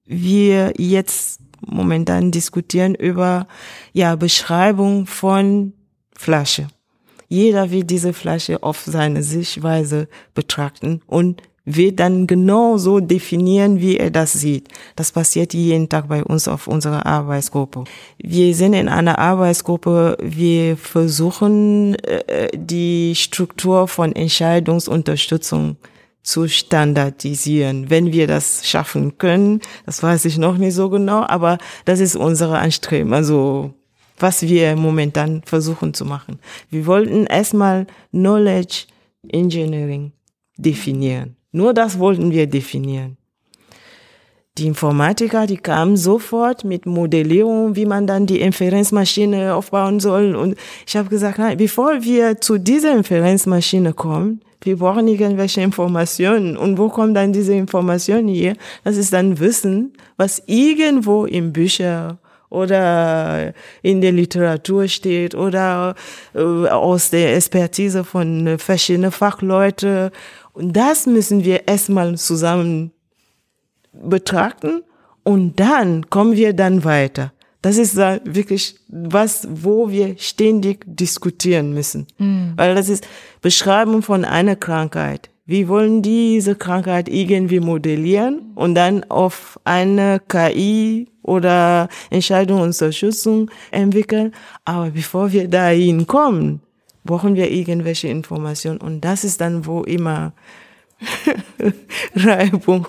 wir 0.05 0.75
jetzt 0.77 1.41
momentan 1.67 2.33
diskutieren 2.33 2.95
über 2.95 3.49
ja 3.95 4.15
Beschreibung 4.15 5.07
von 5.07 5.73
Flasche. 6.15 6.69
Jeder 7.29 7.71
will 7.71 7.85
diese 7.85 8.13
Flasche 8.13 8.63
auf 8.63 8.83
seine 8.85 9.23
Sichtweise 9.23 10.09
betrachten 10.35 11.01
und 11.07 11.43
wird 11.75 12.01
dann 12.01 12.27
genau 12.27 12.79
so 12.79 12.99
definieren, 13.01 13.81
wie 13.81 13.99
er 13.99 14.11
das 14.11 14.33
sieht. 14.33 14.69
Das 14.97 15.13
passiert 15.13 15.53
jeden 15.53 15.89
Tag 15.89 16.09
bei 16.09 16.25
uns 16.25 16.49
auf 16.49 16.67
unserer 16.67 17.05
Arbeitsgruppe. 17.05 17.85
Wir 18.19 18.55
sind 18.55 18.73
in 18.73 18.89
einer 18.89 19.19
Arbeitsgruppe, 19.19 20.17
wir 20.21 20.77
versuchen 20.77 21.95
äh, 21.97 22.49
die 22.57 23.15
Struktur 23.15 23.87
von 23.87 24.15
Entscheidungsunterstützung 24.15 25.77
zu 26.23 26.49
standardisieren. 26.49 27.91
Wenn 27.91 28.13
wir 28.13 28.27
das 28.27 28.67
schaffen 28.69 29.19
können, 29.19 29.61
das 29.87 30.03
weiß 30.03 30.25
ich 30.25 30.39
noch 30.39 30.59
nicht 30.59 30.75
so 30.75 30.91
genau, 30.91 31.25
aber 31.27 31.59
das 31.85 32.01
ist 32.01 32.17
unsere 32.17 32.59
Anstreben. 32.59 33.13
Also 33.13 33.75
was 34.19 34.43
wir 34.43 34.75
momentan 34.77 35.43
versuchen 35.45 35.95
zu 35.95 36.05
machen. 36.05 36.39
Wir 36.71 36.87
wollten 36.87 37.27
erstmal 37.27 37.87
Knowledge 38.11 38.87
Engineering 39.29 40.13
definieren. 40.57 41.38
Nur 41.53 41.75
das 41.75 41.99
wollten 41.99 42.31
wir 42.31 42.47
definieren. 42.47 43.17
Die 44.59 44.67
Informatiker, 44.67 45.47
die 45.47 45.57
kamen 45.57 45.97
sofort 45.97 46.65
mit 46.65 46.85
Modellierung, 46.85 47.77
wie 47.77 47.87
man 47.87 48.09
dann 48.09 48.27
die 48.27 48.41
Inferenzmaschine 48.41 49.55
aufbauen 49.55 50.01
soll. 50.01 50.35
Und 50.35 50.57
ich 50.85 50.97
habe 50.97 51.09
gesagt, 51.09 51.39
nein, 51.39 51.57
bevor 51.57 52.03
wir 52.03 52.41
zu 52.41 52.59
dieser 52.59 52.97
Inferenzmaschine 52.97 53.93
kommen, 53.93 54.41
wir 54.63 54.77
brauchen 54.77 55.07
irgendwelche 55.07 55.61
Informationen. 55.61 56.57
Und 56.57 56.77
wo 56.77 56.89
kommt 56.89 57.17
dann 57.17 57.33
diese 57.33 57.55
Information 57.55 58.27
hier? 58.27 58.55
Das 58.83 58.97
ist 58.97 59.13
dann 59.13 59.39
Wissen, 59.39 59.93
was 60.17 60.43
irgendwo 60.47 61.25
im 61.25 61.53
Bücher 61.53 62.19
oder 62.51 63.53
in 63.83 64.01
der 64.01 64.13
Literatur 64.13 64.89
steht 64.89 65.35
oder 65.35 65.95
äh, 66.35 66.41
aus 66.41 67.11
der 67.11 67.37
Expertise 67.37 68.05
von 68.05 68.59
verschiedenen 68.59 69.13
Fachleuten 69.13 70.11
und 70.59 70.73
das 70.73 71.07
müssen 71.07 71.45
wir 71.45 71.69
erstmal 71.69 72.17
zusammen 72.19 72.91
betrachten 73.93 74.83
und 75.23 75.61
dann 75.61 76.11
kommen 76.11 76.35
wir 76.35 76.53
dann 76.53 76.85
weiter. 76.85 77.33
Das 77.63 77.77
ist 77.77 77.97
da 77.97 78.19
wirklich 78.25 78.77
was, 78.89 79.47
wo 79.51 79.91
wir 79.91 80.17
ständig 80.19 80.85
diskutieren 80.87 81.73
müssen. 81.75 82.07
Mhm. 82.19 82.55
Weil 82.57 82.75
das 82.75 82.89
ist 82.89 83.07
Beschreibung 83.41 84.03
von 84.03 84.25
einer 84.25 84.57
Krankheit. 84.57 85.31
Wir 85.47 85.69
wollen 85.69 86.03
diese 86.03 86.57
Krankheit 86.57 87.09
irgendwie 87.09 87.61
modellieren 87.61 88.53
und 88.55 88.75
dann 88.75 89.05
auf 89.05 89.59
eine 89.65 90.21
KI 90.29 91.09
oder 91.23 91.89
Entscheidungsunterstützung 92.11 93.51
entwickeln. 93.71 94.35
Aber 94.65 94.91
bevor 94.91 95.31
wir 95.33 95.49
dahin 95.49 96.07
kommen, 96.07 96.63
brauchen 97.09 97.37
wir 97.37 97.51
irgendwelche 97.51 98.09
Informationen. 98.09 98.81
Und 98.81 99.01
das 99.01 99.25
ist 99.25 99.41
dann, 99.41 99.65
wo 99.65 99.83
immer 99.83 100.35
Reibung 102.15 102.87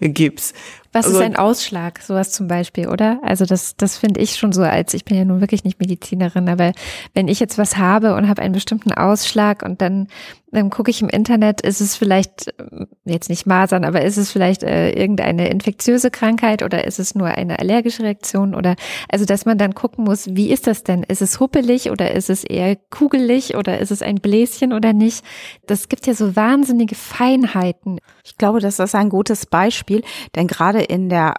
gibt's. 0.00 0.54
Was 0.96 1.06
also, 1.06 1.18
ist 1.18 1.24
ein 1.24 1.36
Ausschlag, 1.36 2.00
sowas 2.00 2.32
zum 2.32 2.48
Beispiel, 2.48 2.88
oder? 2.88 3.20
Also 3.22 3.44
das, 3.44 3.76
das 3.76 3.98
finde 3.98 4.18
ich 4.20 4.36
schon 4.36 4.52
so, 4.52 4.62
als 4.62 4.94
ich 4.94 5.04
bin 5.04 5.18
ja 5.18 5.26
nun 5.26 5.40
wirklich 5.40 5.62
nicht 5.62 5.78
Medizinerin, 5.78 6.48
aber 6.48 6.72
wenn 7.12 7.28
ich 7.28 7.38
jetzt 7.38 7.58
was 7.58 7.76
habe 7.76 8.14
und 8.14 8.28
habe 8.28 8.40
einen 8.40 8.54
bestimmten 8.54 8.92
Ausschlag 8.92 9.62
und 9.62 9.82
dann, 9.82 10.08
dann 10.52 10.70
gucke 10.70 10.90
ich 10.90 11.02
im 11.02 11.10
Internet, 11.10 11.60
ist 11.60 11.82
es 11.82 11.96
vielleicht 11.96 12.48
äh, 12.58 12.86
jetzt 13.04 13.28
nicht 13.28 13.46
Masern, 13.46 13.84
aber 13.84 14.02
ist 14.02 14.16
es 14.16 14.30
vielleicht 14.30 14.62
äh, 14.62 14.90
irgendeine 14.92 15.50
infektiöse 15.50 16.10
Krankheit 16.10 16.62
oder 16.62 16.86
ist 16.86 16.98
es 16.98 17.14
nur 17.14 17.26
eine 17.26 17.58
allergische 17.58 18.02
Reaktion 18.02 18.54
oder 18.54 18.74
also 19.10 19.26
dass 19.26 19.44
man 19.44 19.58
dann 19.58 19.74
gucken 19.74 20.04
muss, 20.04 20.34
wie 20.34 20.50
ist 20.50 20.66
das 20.66 20.82
denn? 20.82 21.02
Ist 21.02 21.20
es 21.20 21.40
huppelig 21.40 21.90
oder 21.90 22.12
ist 22.12 22.30
es 22.30 22.42
eher 22.42 22.76
kugelig 22.90 23.54
oder 23.54 23.78
ist 23.80 23.90
es 23.90 24.00
ein 24.00 24.16
Bläschen 24.16 24.72
oder 24.72 24.94
nicht? 24.94 25.22
Das 25.66 25.90
gibt 25.90 26.06
ja 26.06 26.14
so 26.14 26.36
wahnsinnige 26.36 26.94
Feinheiten. 26.94 27.98
Ich 28.24 28.38
glaube, 28.38 28.60
das 28.60 28.78
ist 28.78 28.94
ein 28.94 29.10
gutes 29.10 29.44
Beispiel, 29.44 30.02
denn 30.34 30.46
gerade 30.46 30.85
in 30.86 31.08
der 31.08 31.34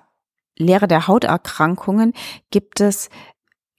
Lehre 0.58 0.88
der 0.88 1.08
Hauterkrankungen 1.08 2.14
gibt 2.52 2.82
es 2.82 3.10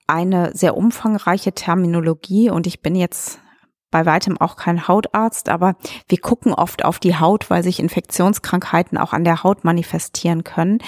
eine 0.07 0.55
sehr 0.55 0.77
umfangreiche 0.77 1.53
Terminologie 1.53 2.51
und 2.51 2.67
ich 2.67 2.81
bin 2.81 2.95
jetzt 2.95 3.41
bei 3.91 4.05
weitem 4.07 4.39
auch 4.39 4.57
kein 4.57 4.87
Hautarzt, 4.87 5.49
aber 5.49 5.77
wir 6.09 6.19
gucken 6.19 6.53
oft 6.53 6.85
auf 6.85 6.99
die 6.99 7.17
Haut, 7.17 7.51
weil 7.51 7.63
sich 7.63 7.81
Infektionskrankheiten 7.81 8.99
auch 8.99 9.13
an 9.13 9.25
der 9.25 9.43
Haut 9.43 9.65
manifestieren 9.65 10.45
können. 10.45 10.79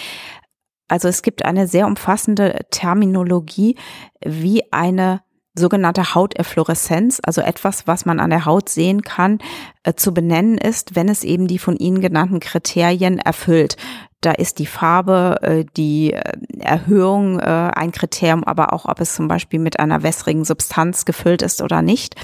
Also 0.88 1.08
es 1.08 1.22
gibt 1.22 1.44
eine 1.44 1.66
sehr 1.66 1.86
umfassende 1.86 2.60
Terminologie, 2.70 3.76
wie 4.24 4.70
eine 4.72 5.22
sogenannte 5.54 6.14
Hauteffloreszenz, 6.14 7.20
also 7.24 7.40
etwas, 7.40 7.86
was 7.86 8.06
man 8.06 8.20
an 8.20 8.30
der 8.30 8.44
Haut 8.44 8.68
sehen 8.68 9.02
kann, 9.02 9.38
äh, 9.82 9.94
zu 9.94 10.12
benennen 10.14 10.58
ist, 10.58 10.94
wenn 10.94 11.08
es 11.08 11.24
eben 11.24 11.46
die 11.46 11.58
von 11.58 11.76
Ihnen 11.76 12.00
genannten 12.00 12.40
Kriterien 12.40 13.18
erfüllt. 13.18 13.76
Da 14.22 14.32
ist 14.32 14.58
die 14.58 14.66
Farbe, 14.66 15.38
äh, 15.40 15.64
die 15.78 16.12
äh, 16.12 16.32
Erhöhung 16.58 17.38
äh, 17.38 17.70
ein 17.74 17.90
Kriterium, 17.90 18.44
aber 18.44 18.74
auch, 18.74 18.84
ob 18.84 19.00
es 19.00 19.14
zum 19.14 19.28
Beispiel 19.28 19.58
mit 19.58 19.80
einer 19.80 20.02
wässrigen 20.02 20.44
Substanz 20.44 21.06
gefüllt 21.06 21.40
ist 21.40 21.62
oder 21.62 21.80
nicht. 21.80 22.16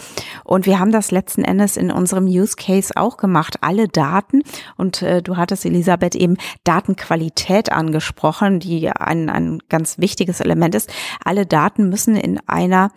Und 0.45 0.67
wir 0.67 0.79
haben 0.79 0.93
das 0.93 1.11
letzten 1.11 1.43
Endes 1.43 1.79
in 1.79 1.91
unserem 1.91 2.27
Use 2.27 2.57
Case 2.57 2.93
auch 2.97 3.17
gemacht. 3.17 3.57
Alle 3.63 3.89
Daten, 3.89 4.43
und 4.77 5.03
du 5.03 5.37
hattest, 5.37 5.65
Elisabeth, 5.65 6.15
eben 6.15 6.37
Datenqualität 6.65 7.73
angesprochen, 7.73 8.61
die 8.61 8.91
ein, 8.91 9.31
ein 9.31 9.59
ganz 9.69 9.99
wichtiges 9.99 10.41
Element 10.41 10.75
ist. 10.75 10.93
Alle 11.25 11.47
Daten 11.47 11.89
müssen 11.89 12.17
in 12.17 12.41
einer 12.47 12.91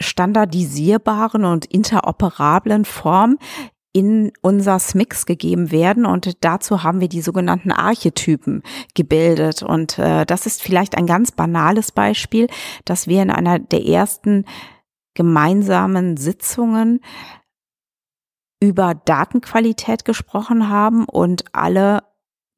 standardisierbaren 0.00 1.44
und 1.44 1.64
interoperablen 1.66 2.84
Form 2.84 3.38
in 3.92 4.32
unser 4.42 4.78
SMIX 4.78 5.26
gegeben 5.26 5.70
werden. 5.70 6.06
Und 6.06 6.44
dazu 6.44 6.82
haben 6.82 7.00
wir 7.00 7.08
die 7.08 7.22
sogenannten 7.22 7.72
Archetypen 7.72 8.62
gebildet. 8.94 9.62
Und 9.62 9.98
äh, 9.98 10.26
das 10.26 10.46
ist 10.46 10.62
vielleicht 10.62 10.96
ein 10.96 11.06
ganz 11.06 11.32
banales 11.32 11.92
Beispiel, 11.92 12.48
dass 12.84 13.06
wir 13.06 13.22
in 13.22 13.30
einer 13.30 13.58
der 13.58 13.86
ersten 13.86 14.44
gemeinsamen 15.14 16.16
Sitzungen 16.16 17.00
über 18.60 18.94
Datenqualität 18.94 20.04
gesprochen 20.04 20.68
haben 20.68 21.04
und 21.04 21.44
alle 21.52 22.02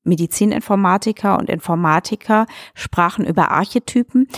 Medizininformatiker 0.05 1.39
und 1.39 1.51
Informatiker 1.51 2.47
sprachen 2.75 3.27
über 3.27 3.51
Archetypen 3.51 4.29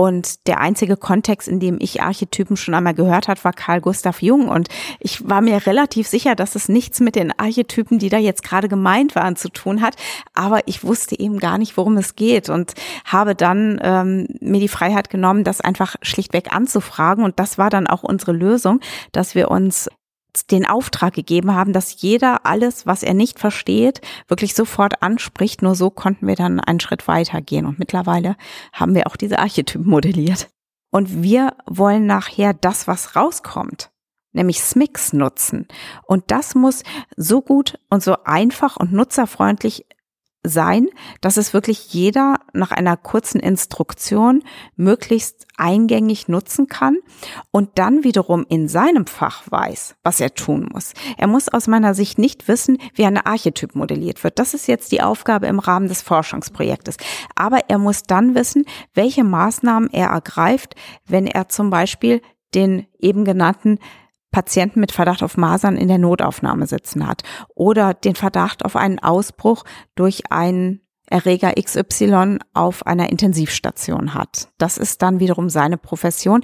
und 0.00 0.46
der 0.46 0.60
einzige 0.60 0.96
Kontext, 0.96 1.48
in 1.48 1.58
dem 1.58 1.78
ich 1.80 2.00
Archetypen 2.02 2.56
schon 2.56 2.74
einmal 2.74 2.94
gehört 2.94 3.26
hat, 3.26 3.44
war 3.44 3.52
Carl 3.52 3.80
Gustav 3.80 4.22
Jung. 4.22 4.48
Und 4.48 4.68
ich 5.00 5.28
war 5.28 5.40
mir 5.40 5.66
relativ 5.66 6.06
sicher, 6.06 6.36
dass 6.36 6.54
es 6.54 6.68
nichts 6.68 7.00
mit 7.00 7.16
den 7.16 7.36
Archetypen, 7.36 7.98
die 7.98 8.08
da 8.08 8.16
jetzt 8.16 8.44
gerade 8.44 8.68
gemeint 8.68 9.16
waren, 9.16 9.34
zu 9.34 9.48
tun 9.48 9.82
hat. 9.82 9.96
Aber 10.34 10.60
ich 10.66 10.84
wusste 10.84 11.18
eben 11.18 11.40
gar 11.40 11.58
nicht, 11.58 11.76
worum 11.76 11.96
es 11.96 12.14
geht 12.14 12.48
und 12.48 12.74
habe 13.04 13.34
dann 13.34 13.80
ähm, 13.82 14.28
mir 14.40 14.60
die 14.60 14.68
Freiheit 14.68 15.10
genommen, 15.10 15.42
das 15.42 15.60
einfach 15.60 15.96
schlichtweg 16.00 16.54
anzufragen. 16.54 17.24
Und 17.24 17.40
das 17.40 17.58
war 17.58 17.68
dann 17.68 17.88
auch 17.88 18.04
unsere 18.04 18.30
Lösung, 18.30 18.78
dass 19.10 19.34
wir 19.34 19.50
uns 19.50 19.90
den 20.46 20.66
Auftrag 20.66 21.14
gegeben 21.14 21.54
haben, 21.54 21.72
dass 21.72 22.00
jeder 22.00 22.46
alles, 22.46 22.86
was 22.86 23.02
er 23.02 23.14
nicht 23.14 23.38
versteht, 23.38 24.00
wirklich 24.28 24.54
sofort 24.54 25.02
anspricht. 25.02 25.62
Nur 25.62 25.74
so 25.74 25.90
konnten 25.90 26.26
wir 26.26 26.36
dann 26.36 26.60
einen 26.60 26.80
Schritt 26.80 27.08
weitergehen. 27.08 27.66
Und 27.66 27.78
mittlerweile 27.78 28.36
haben 28.72 28.94
wir 28.94 29.06
auch 29.06 29.16
diese 29.16 29.38
Archetypen 29.38 29.88
modelliert. 29.88 30.48
Und 30.90 31.22
wir 31.22 31.54
wollen 31.66 32.06
nachher 32.06 32.54
das, 32.54 32.88
was 32.88 33.14
rauskommt, 33.14 33.90
nämlich 34.32 34.60
SMIX 34.62 35.12
nutzen. 35.12 35.66
Und 36.06 36.30
das 36.30 36.54
muss 36.54 36.82
so 37.16 37.42
gut 37.42 37.78
und 37.90 38.02
so 38.02 38.16
einfach 38.24 38.76
und 38.76 38.92
nutzerfreundlich 38.92 39.84
sein, 40.48 40.88
dass 41.20 41.36
es 41.36 41.54
wirklich 41.54 41.92
jeder 41.92 42.36
nach 42.52 42.70
einer 42.70 42.96
kurzen 42.96 43.40
Instruktion 43.40 44.42
möglichst 44.76 45.46
eingängig 45.56 46.28
nutzen 46.28 46.66
kann 46.66 46.96
und 47.50 47.78
dann 47.78 48.04
wiederum 48.04 48.46
in 48.48 48.68
seinem 48.68 49.06
Fach 49.06 49.42
weiß, 49.50 49.96
was 50.02 50.20
er 50.20 50.34
tun 50.34 50.68
muss. 50.72 50.92
Er 51.16 51.26
muss 51.26 51.48
aus 51.48 51.66
meiner 51.66 51.94
Sicht 51.94 52.18
nicht 52.18 52.48
wissen, 52.48 52.78
wie 52.94 53.04
eine 53.04 53.26
Archetyp 53.26 53.74
modelliert 53.74 54.22
wird. 54.24 54.38
Das 54.38 54.54
ist 54.54 54.68
jetzt 54.68 54.92
die 54.92 55.02
Aufgabe 55.02 55.46
im 55.46 55.58
Rahmen 55.58 55.88
des 55.88 56.02
Forschungsprojektes. 56.02 56.96
Aber 57.34 57.68
er 57.68 57.78
muss 57.78 58.02
dann 58.02 58.34
wissen, 58.34 58.64
welche 58.94 59.24
Maßnahmen 59.24 59.90
er 59.92 60.08
ergreift, 60.08 60.74
wenn 61.06 61.26
er 61.26 61.48
zum 61.48 61.70
Beispiel 61.70 62.22
den 62.54 62.86
eben 62.98 63.24
genannten 63.24 63.78
Patienten 64.30 64.80
mit 64.80 64.92
Verdacht 64.92 65.22
auf 65.22 65.36
Masern 65.36 65.76
in 65.76 65.88
der 65.88 65.98
Notaufnahme 65.98 66.66
sitzen 66.66 67.06
hat 67.06 67.22
oder 67.54 67.94
den 67.94 68.14
Verdacht 68.14 68.64
auf 68.64 68.76
einen 68.76 68.98
Ausbruch 68.98 69.64
durch 69.94 70.30
einen 70.30 70.82
Erreger 71.10 71.54
XY 71.54 72.38
auf 72.52 72.86
einer 72.86 73.08
Intensivstation 73.10 74.12
hat. 74.12 74.48
Das 74.58 74.76
ist 74.76 75.00
dann 75.00 75.20
wiederum 75.20 75.48
seine 75.48 75.78
Profession 75.78 76.42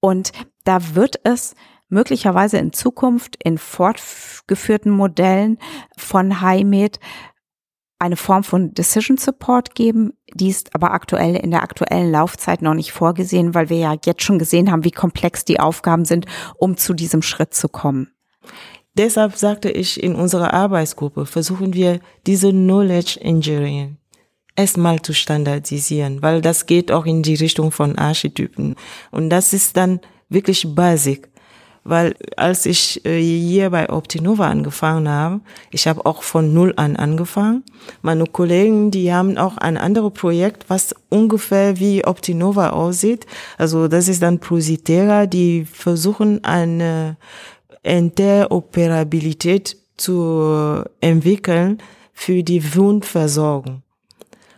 und 0.00 0.32
da 0.64 0.94
wird 0.94 1.20
es 1.24 1.54
möglicherweise 1.88 2.58
in 2.58 2.72
Zukunft 2.72 3.36
in 3.42 3.58
fortgeführten 3.58 4.92
Modellen 4.92 5.58
von 5.96 6.40
HiMed 6.40 6.98
eine 7.98 8.16
Form 8.16 8.44
von 8.44 8.74
Decision 8.74 9.16
Support 9.16 9.74
geben. 9.74 10.12
Die 10.32 10.48
ist 10.48 10.74
aber 10.74 10.92
aktuell 10.92 11.34
in 11.36 11.50
der 11.50 11.62
aktuellen 11.62 12.12
Laufzeit 12.12 12.62
noch 12.62 12.74
nicht 12.74 12.92
vorgesehen, 12.92 13.54
weil 13.54 13.70
wir 13.70 13.78
ja 13.78 13.96
jetzt 14.04 14.22
schon 14.22 14.38
gesehen 14.38 14.70
haben, 14.70 14.84
wie 14.84 14.90
komplex 14.90 15.44
die 15.44 15.60
Aufgaben 15.60 16.04
sind, 16.04 16.26
um 16.56 16.76
zu 16.76 16.94
diesem 16.94 17.22
Schritt 17.22 17.54
zu 17.54 17.68
kommen. 17.68 18.12
Deshalb 18.94 19.36
sagte 19.36 19.70
ich 19.70 20.02
in 20.02 20.14
unserer 20.14 20.54
Arbeitsgruppe, 20.54 21.26
versuchen 21.26 21.72
wir 21.74 22.00
diese 22.26 22.50
Knowledge 22.50 23.20
Engineering 23.20 23.96
erstmal 24.56 25.00
zu 25.00 25.14
standardisieren, 25.14 26.20
weil 26.20 26.40
das 26.40 26.66
geht 26.66 26.90
auch 26.90 27.06
in 27.06 27.22
die 27.22 27.36
Richtung 27.36 27.70
von 27.70 27.96
Archetypen. 27.96 28.74
Und 29.12 29.30
das 29.30 29.52
ist 29.52 29.76
dann 29.76 30.00
wirklich 30.28 30.74
basic 30.74 31.27
weil 31.88 32.14
als 32.36 32.66
ich 32.66 33.04
äh, 33.06 33.18
hier 33.20 33.70
bei 33.70 33.88
Optinova 33.88 34.46
angefangen 34.48 35.08
habe, 35.08 35.40
ich 35.70 35.88
habe 35.88 36.04
auch 36.04 36.22
von 36.22 36.52
null 36.52 36.74
an 36.76 36.96
angefangen. 36.96 37.64
Meine 38.02 38.26
Kollegen, 38.26 38.90
die 38.90 39.12
haben 39.12 39.38
auch 39.38 39.56
ein 39.56 39.78
anderes 39.78 40.12
Projekt, 40.12 40.68
was 40.68 40.94
ungefähr 41.08 41.80
wie 41.80 42.04
Optinova 42.04 42.70
aussieht. 42.70 43.26
Also 43.56 43.88
das 43.88 44.08
ist 44.08 44.22
dann 44.22 44.38
Prositera, 44.38 45.24
die 45.26 45.64
versuchen 45.64 46.44
eine 46.44 47.16
Interoperabilität 47.82 49.78
zu 49.96 50.84
entwickeln 51.00 51.78
für 52.12 52.42
die 52.42 52.74
Wundversorgung. 52.74 53.82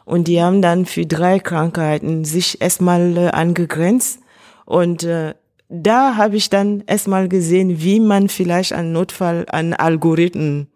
Und 0.05 0.27
die 0.27 0.43
haben 0.43 0.63
dann 0.63 0.87
für 0.87 1.07
drei 1.07 1.39
Krankheiten 1.39 2.25
sich 2.25 2.61
erstmal 2.61 3.17
äh, 3.17 3.29
angegrenzt 3.29 4.19
und 4.65 5.05
äh, 5.05 5.35
da 5.71 6.17
habe 6.17 6.37
ich 6.37 6.51
dann 6.51 6.83
erstmal 6.87 7.29
gesehen, 7.29 7.81
wie 7.81 8.01
man 8.01 8.29
vielleicht 8.29 8.73
einen 8.73 8.93
Notfall, 8.93 9.47
einen 9.49 9.73
Algorithmen 9.73 10.67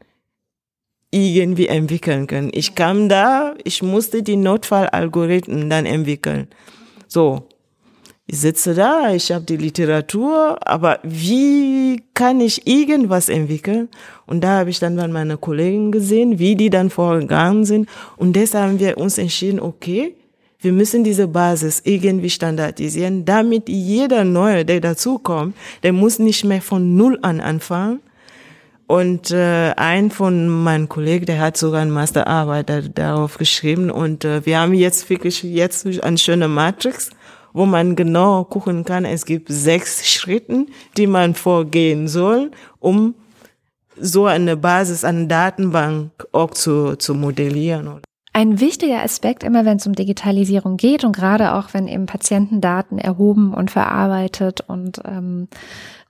irgendwie 1.11 1.69
entwickeln 1.69 2.27
kann. 2.27 2.51
Ich 2.53 2.75
kam 2.75 3.09
da, 3.09 3.55
ich 3.65 3.83
musste 3.83 4.23
die 4.23 4.37
Notfallalgorithmen 4.37 5.69
dann 5.69 5.87
entwickeln. 5.87 6.49
So, 7.09 7.49
ich 8.27 8.39
sitze 8.39 8.75
da, 8.75 9.13
ich 9.13 9.31
habe 9.33 9.45
die 9.45 9.57
Literatur, 9.57 10.59
aber 10.67 10.99
wie 11.03 12.03
kann 12.15 12.41
ich 12.41 12.67
irgendwas 12.67 13.29
entwickeln? 13.29 13.89
Und 14.27 14.43
da 14.43 14.61
habe 14.61 14.71
ich 14.71 14.79
dann 14.79 14.97
bei 14.97 15.07
meinen 15.09 15.41
Kollegen 15.41 15.93
gesehen, 15.93 16.39
wie 16.39 16.57
die 16.57 16.71
dann 16.71 16.89
vorgegangen 16.89 17.65
sind. 17.65 17.89
Und 18.17 18.35
deshalb 18.35 18.71
haben 18.71 18.79
wir 18.81 18.97
uns 18.99 19.19
entschieden, 19.19 19.61
okay, 19.61 20.17
wir 20.65 20.73
müssen 20.73 21.05
diese 21.05 21.29
Basis 21.29 21.83
irgendwie 21.85 22.31
standardisieren, 22.31 23.25
damit 23.25 23.69
jeder 23.69 24.25
Neue, 24.25 24.65
der 24.65 24.81
dazukommt, 24.81 25.55
der 25.83 25.93
muss 25.93 26.19
nicht 26.19 26.45
mehr 26.45 26.63
von 26.63 26.97
Null 26.97 27.19
an 27.23 27.41
anfangen. 27.41 28.01
Und 28.87 29.31
äh, 29.31 29.73
ein 29.77 30.11
von 30.11 30.47
meinen 30.49 30.89
Kollegen, 30.89 31.25
der 31.25 31.41
hat 31.41 31.57
sogar 31.57 31.81
eine 31.81 31.91
Masterarbeit 31.91 32.69
da, 32.69 32.81
darauf 32.83 33.39
geschrieben. 33.39 33.91
Und 33.91 34.25
äh, 34.25 34.45
wir 34.45 34.59
haben 34.59 34.75
jetzt 34.75 35.09
wirklich 35.09 35.43
jetzt 35.43 35.87
eine 35.87 36.19
schöne 36.19 36.49
Matrix, 36.49 37.11
wo 37.55 37.65
man 37.65 37.97
genau 37.97 38.45
gucken 38.45 38.85
kann. 38.85 39.05
Es 39.07 39.25
gibt 39.25 39.49
sechs 39.49 40.07
Schritten, 40.07 40.69
die 40.99 41.07
man 41.07 41.35
vorgehen 41.35 42.09
soll, 42.09 42.51
um 42.79 43.15
so 43.97 44.27
eine 44.27 44.57
Basis, 44.57 45.05
eine 45.05 45.29
Datenbank 45.29 46.11
auch 46.33 46.51
zu, 46.51 46.97
zu 46.97 47.15
modellieren. 47.15 48.01
Ein 48.37 48.59
wichtiger 48.59 49.01
Aspekt, 49.01 49.45
immer 49.45 49.65
wenn 49.65 49.77
es 49.77 49.87
um 49.87 49.93
Digitalisierung 49.93 50.77
geht 50.77 51.05
und 51.05 51.15
gerade 51.15 51.55
auch 51.55 51.69
wenn 51.73 51.87
eben 51.87 52.07
Patientendaten 52.07 52.99
erhoben 52.99 53.55
und 53.55 53.71
verarbeitet 53.71 54.61
und 54.61 55.01
ähm, 55.05 55.47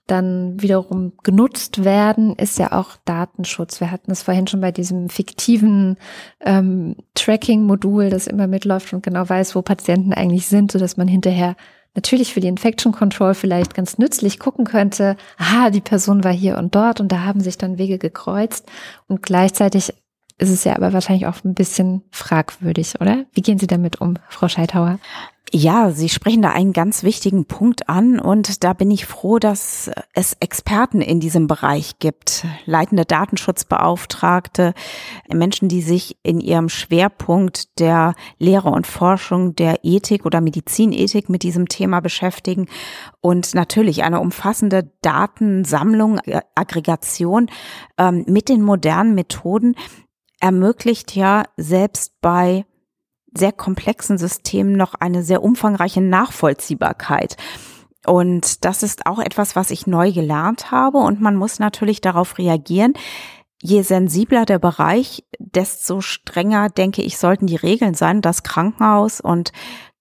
dann 0.07 0.61
wiederum 0.61 1.13
genutzt 1.23 1.85
werden, 1.85 2.35
ist 2.37 2.59
ja 2.59 2.73
auch 2.73 2.97
Datenschutz. 3.05 3.79
Wir 3.79 3.91
hatten 3.91 4.11
es 4.11 4.23
vorhin 4.23 4.47
schon 4.47 4.63
bei 4.63 4.73
diesem 4.73 5.11
fiktiven 5.11 5.99
ähm, 6.41 6.97
Tracking-Modul, 7.15 8.09
das 8.09 8.27
immer 8.27 8.47
mitläuft 8.47 8.95
und 8.95 9.03
genau 9.03 9.29
weiß, 9.29 9.55
wo 9.55 9.61
Patienten 9.61 10.15
eigentlich 10.15 10.47
sind, 10.47 10.73
so 10.73 10.79
dass 10.79 10.97
man 10.97 11.09
hinterher 11.09 11.57
natürlich 11.95 12.33
für 12.33 12.41
die 12.41 12.49
Infection 12.49 12.93
Control 12.93 13.35
vielleicht 13.35 13.75
ganz 13.75 13.99
nützlich 13.99 14.39
gucken 14.39 14.65
könnte, 14.65 15.17
aha, 15.37 15.69
die 15.69 15.83
Person 15.83 16.25
war 16.25 16.33
hier 16.33 16.57
und 16.57 16.75
dort 16.75 17.01
und 17.01 17.13
da 17.13 17.21
haben 17.21 17.41
sich 17.41 17.59
dann 17.59 17.77
Wege 17.77 17.99
gekreuzt 17.99 18.67
und 19.09 19.23
gleichzeitig 19.23 19.93
ist 20.39 20.51
es 20.51 20.65
ja 20.65 20.75
aber 20.77 20.93
wahrscheinlich 20.93 21.27
auch 21.27 21.45
ein 21.45 21.55
bisschen 21.55 22.03
fragwürdig, 22.11 23.01
oder? 23.01 23.25
Wie 23.33 23.43
gehen 23.43 23.59
Sie 23.59 23.67
damit 23.67 24.01
um, 24.01 24.19
Frau 24.29 24.49
Scheithauer? 24.49 24.99
Ja, 25.57 25.93
Sie 25.93 26.09
sprechen 26.09 26.43
da 26.43 26.51
einen 26.51 26.73
ganz 26.73 27.05
wichtigen 27.05 27.45
Punkt 27.45 27.89
an 27.89 28.19
und 28.19 28.65
da 28.65 28.73
bin 28.73 28.91
ich 28.91 29.07
froh, 29.07 29.39
dass 29.39 29.89
es 30.13 30.33
Experten 30.41 31.01
in 31.01 31.21
diesem 31.21 31.47
Bereich 31.47 32.01
gibt, 32.01 32.45
leitende 32.65 33.05
Datenschutzbeauftragte, 33.05 34.75
Menschen, 35.33 35.69
die 35.69 35.83
sich 35.83 36.17
in 36.25 36.41
ihrem 36.41 36.69
Schwerpunkt 36.69 37.79
der 37.79 38.15
Lehre 38.39 38.71
und 38.71 38.89
Forschung 38.89 39.55
der 39.55 39.85
Ethik 39.85 40.27
oder 40.27 40.41
Medizinethik 40.41 41.29
mit 41.29 41.45
diesem 41.45 41.69
Thema 41.69 42.01
beschäftigen 42.01 42.67
und 43.21 43.55
natürlich 43.55 44.03
eine 44.03 44.19
umfassende 44.19 44.91
Datensammlung, 45.03 46.19
Aggregation 46.57 47.49
ähm, 47.97 48.25
mit 48.27 48.49
den 48.49 48.63
modernen 48.63 49.15
Methoden, 49.15 49.77
ermöglicht 50.45 51.17
ja 51.17 51.45
selbst 51.57 52.21
bei 52.21 52.67
sehr 53.35 53.51
komplexen 53.51 54.19
Systemen 54.19 54.77
noch 54.77 54.93
eine 54.93 55.23
sehr 55.23 55.43
umfangreiche 55.43 56.03
Nachvollziehbarkeit. 56.03 57.39
Und 58.07 58.67
das 58.67 58.83
ist 58.83 59.07
auch 59.07 59.21
etwas, 59.21 59.57
was 59.57 59.71
ich 59.71 59.87
neu 59.87 60.13
gelernt 60.13 60.71
habe 60.71 60.99
und 60.99 61.23
man 61.23 61.35
muss 61.35 61.61
natürlich 61.61 62.03
darauf 62.03 62.37
reagieren. 62.37 62.93
Je 63.63 63.81
sensibler 63.81 64.45
der 64.45 64.59
Bereich, 64.59 65.25
desto 65.39 66.03
strenger, 66.03 66.69
denke 66.69 67.01
ich, 67.01 67.17
sollten 67.17 67.47
die 67.47 67.57
Regeln 67.57 67.95
sein. 67.95 68.21
Das 68.21 68.43
Krankenhaus 68.43 69.23
und 69.23 69.51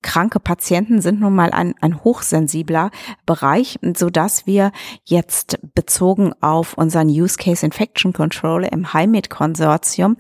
kranke 0.04 0.40
Patienten 0.40 1.02
sind 1.02 1.20
nun 1.20 1.34
mal 1.34 1.52
ein, 1.52 1.74
ein 1.82 2.04
hochsensibler 2.04 2.92
Bereich, 3.26 3.80
so 3.96 4.12
dass 4.12 4.46
wir 4.46 4.72
jetzt 5.04 5.58
bezogen 5.74 6.34
auf 6.42 6.76
unseren 6.76 7.08
Use 7.08 7.38
Case 7.38 7.66
Infection 7.66 8.14
Control 8.14 8.66
im 8.66 8.94
HIMED 8.94 9.32
Konsortium 9.32 10.18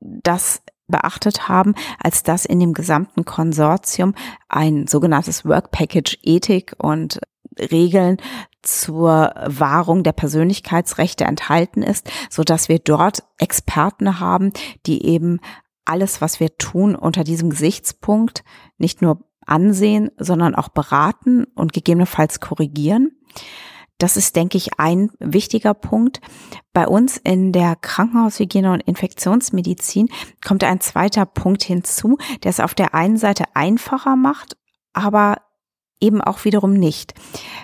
das 0.00 0.62
beachtet 0.88 1.48
haben, 1.48 1.74
als 1.98 2.22
dass 2.22 2.44
in 2.44 2.60
dem 2.60 2.74
gesamten 2.74 3.24
Konsortium 3.24 4.14
ein 4.48 4.86
sogenanntes 4.86 5.44
Work 5.46 5.70
Package 5.70 6.18
Ethik 6.22 6.74
und 6.78 7.20
Regeln 7.58 8.18
zur 8.62 9.34
Wahrung 9.44 10.04
der 10.04 10.12
Persönlichkeitsrechte 10.12 11.24
enthalten 11.24 11.82
ist, 11.82 12.10
so 12.30 12.44
dass 12.44 12.68
wir 12.68 12.78
dort 12.78 13.24
Experten 13.38 14.20
haben, 14.20 14.52
die 14.86 15.04
eben 15.04 15.40
alles, 15.84 16.20
was 16.20 16.40
wir 16.40 16.56
tun, 16.56 16.94
unter 16.94 17.24
diesem 17.24 17.50
Gesichtspunkt 17.50 18.44
nicht 18.78 19.02
nur 19.02 19.24
ansehen, 19.46 20.10
sondern 20.18 20.54
auch 20.54 20.68
beraten 20.68 21.44
und 21.54 21.72
gegebenenfalls 21.72 22.40
korrigieren. 22.40 23.12
Das 23.98 24.16
ist, 24.16 24.34
denke 24.34 24.58
ich, 24.58 24.80
ein 24.80 25.10
wichtiger 25.20 25.74
Punkt. 25.74 26.20
Bei 26.72 26.88
uns 26.88 27.18
in 27.18 27.52
der 27.52 27.76
Krankenhaushygiene 27.76 28.72
und 28.72 28.80
Infektionsmedizin 28.80 30.08
kommt 30.44 30.64
ein 30.64 30.80
zweiter 30.80 31.24
Punkt 31.24 31.62
hinzu, 31.62 32.18
der 32.42 32.50
es 32.50 32.60
auf 32.60 32.74
der 32.74 32.94
einen 32.94 33.16
Seite 33.16 33.44
einfacher 33.54 34.16
macht, 34.16 34.56
aber 34.92 35.36
eben 36.00 36.20
auch 36.20 36.44
wiederum 36.44 36.72
nicht. 36.72 37.14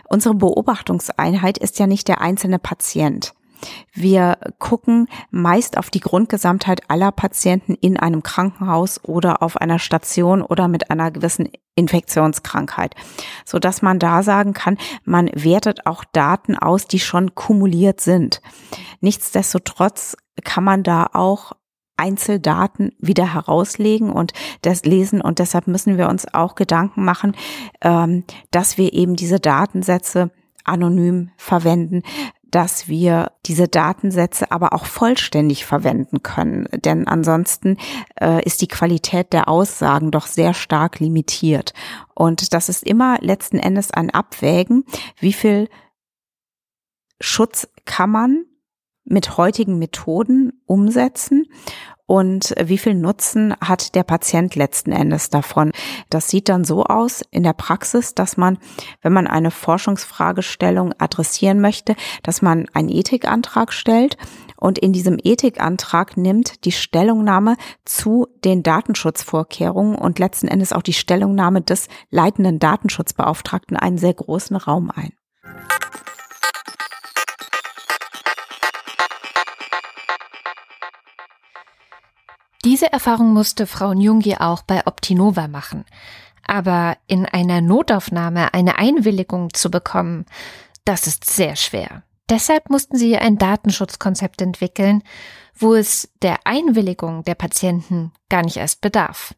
Unsere 0.08 0.34
Beobachtungseinheit 0.34 1.58
ist 1.58 1.78
ja 1.80 1.86
nicht 1.88 2.06
der 2.06 2.20
einzelne 2.20 2.60
Patient. 2.60 3.34
Wir 3.92 4.38
gucken 4.58 5.08
meist 5.30 5.78
auf 5.78 5.90
die 5.90 6.00
Grundgesamtheit 6.00 6.82
aller 6.88 7.12
Patienten 7.12 7.74
in 7.74 7.96
einem 7.96 8.22
Krankenhaus 8.22 9.02
oder 9.04 9.42
auf 9.42 9.56
einer 9.56 9.78
Station 9.78 10.42
oder 10.42 10.68
mit 10.68 10.90
einer 10.90 11.10
gewissen 11.10 11.48
Infektionskrankheit, 11.74 12.94
so 13.44 13.58
dass 13.58 13.82
man 13.82 13.98
da 13.98 14.22
sagen 14.22 14.52
kann, 14.52 14.78
man 15.04 15.30
wertet 15.34 15.86
auch 15.86 16.04
Daten 16.12 16.56
aus, 16.56 16.86
die 16.86 17.00
schon 17.00 17.34
kumuliert 17.34 18.00
sind. 18.00 18.42
Nichtsdestotrotz 19.00 20.16
kann 20.44 20.64
man 20.64 20.82
da 20.82 21.08
auch 21.12 21.52
Einzeldaten 21.98 22.92
wieder 23.00 23.34
herauslegen 23.34 24.10
und 24.10 24.32
das 24.62 24.84
lesen. 24.84 25.20
Und 25.20 25.40
deshalb 25.40 25.66
müssen 25.66 25.98
wir 25.98 26.08
uns 26.08 26.32
auch 26.32 26.54
Gedanken 26.54 27.04
machen, 27.04 27.36
ähm, 27.82 28.24
dass 28.50 28.78
wir 28.78 28.94
eben 28.94 29.16
diese 29.16 29.40
Datensätze 29.40 30.30
anonym 30.64 31.30
verwenden, 31.36 32.02
dass 32.50 32.88
wir 32.88 33.32
diese 33.46 33.68
Datensätze 33.68 34.50
aber 34.50 34.72
auch 34.72 34.86
vollständig 34.86 35.66
verwenden 35.66 36.22
können. 36.22 36.68
Denn 36.72 37.06
ansonsten 37.06 37.76
äh, 38.20 38.42
ist 38.44 38.62
die 38.62 38.68
Qualität 38.68 39.32
der 39.32 39.48
Aussagen 39.48 40.10
doch 40.10 40.26
sehr 40.26 40.54
stark 40.54 41.00
limitiert. 41.00 41.74
Und 42.14 42.52
das 42.54 42.68
ist 42.68 42.84
immer 42.84 43.18
letzten 43.20 43.58
Endes 43.58 43.90
ein 43.90 44.10
Abwägen, 44.10 44.84
wie 45.18 45.32
viel 45.32 45.68
Schutz 47.20 47.68
kann 47.84 48.10
man 48.10 48.44
mit 49.04 49.36
heutigen 49.36 49.78
Methoden 49.78 50.52
umsetzen 50.66 51.46
und 52.08 52.54
wie 52.58 52.78
viel 52.78 52.94
Nutzen 52.94 53.54
hat 53.60 53.94
der 53.94 54.02
Patient 54.02 54.56
letzten 54.56 54.92
Endes 54.92 55.28
davon. 55.28 55.72
Das 56.08 56.30
sieht 56.30 56.48
dann 56.48 56.64
so 56.64 56.84
aus 56.84 57.22
in 57.30 57.42
der 57.42 57.52
Praxis, 57.52 58.14
dass 58.14 58.38
man, 58.38 58.56
wenn 59.02 59.12
man 59.12 59.26
eine 59.26 59.50
Forschungsfragestellung 59.50 60.94
adressieren 60.98 61.60
möchte, 61.60 61.94
dass 62.22 62.40
man 62.40 62.66
einen 62.72 62.88
Ethikantrag 62.88 63.74
stellt 63.74 64.16
und 64.56 64.78
in 64.78 64.94
diesem 64.94 65.18
Ethikantrag 65.22 66.16
nimmt 66.16 66.64
die 66.64 66.72
Stellungnahme 66.72 67.56
zu 67.84 68.26
den 68.42 68.62
Datenschutzvorkehrungen 68.62 69.94
und 69.94 70.18
letzten 70.18 70.48
Endes 70.48 70.72
auch 70.72 70.82
die 70.82 70.94
Stellungnahme 70.94 71.60
des 71.60 71.88
leitenden 72.10 72.58
Datenschutzbeauftragten 72.58 73.76
einen 73.76 73.98
sehr 73.98 74.14
großen 74.14 74.56
Raum 74.56 74.90
ein. 74.90 75.12
Diese 82.68 82.92
Erfahrung 82.92 83.32
musste 83.32 83.66
Frau 83.66 83.94
Njungi 83.94 84.36
auch 84.36 84.60
bei 84.60 84.86
Optinova 84.86 85.48
machen. 85.48 85.86
Aber 86.46 86.98
in 87.06 87.24
einer 87.24 87.62
Notaufnahme 87.62 88.52
eine 88.52 88.76
Einwilligung 88.76 89.54
zu 89.54 89.70
bekommen, 89.70 90.26
das 90.84 91.06
ist 91.06 91.24
sehr 91.24 91.56
schwer. 91.56 92.02
Deshalb 92.28 92.68
mussten 92.68 92.98
sie 92.98 93.16
ein 93.16 93.38
Datenschutzkonzept 93.38 94.42
entwickeln, 94.42 95.02
wo 95.56 95.72
es 95.72 96.10
der 96.20 96.40
Einwilligung 96.44 97.24
der 97.24 97.36
Patienten 97.36 98.12
gar 98.28 98.42
nicht 98.42 98.58
erst 98.58 98.82
bedarf. 98.82 99.34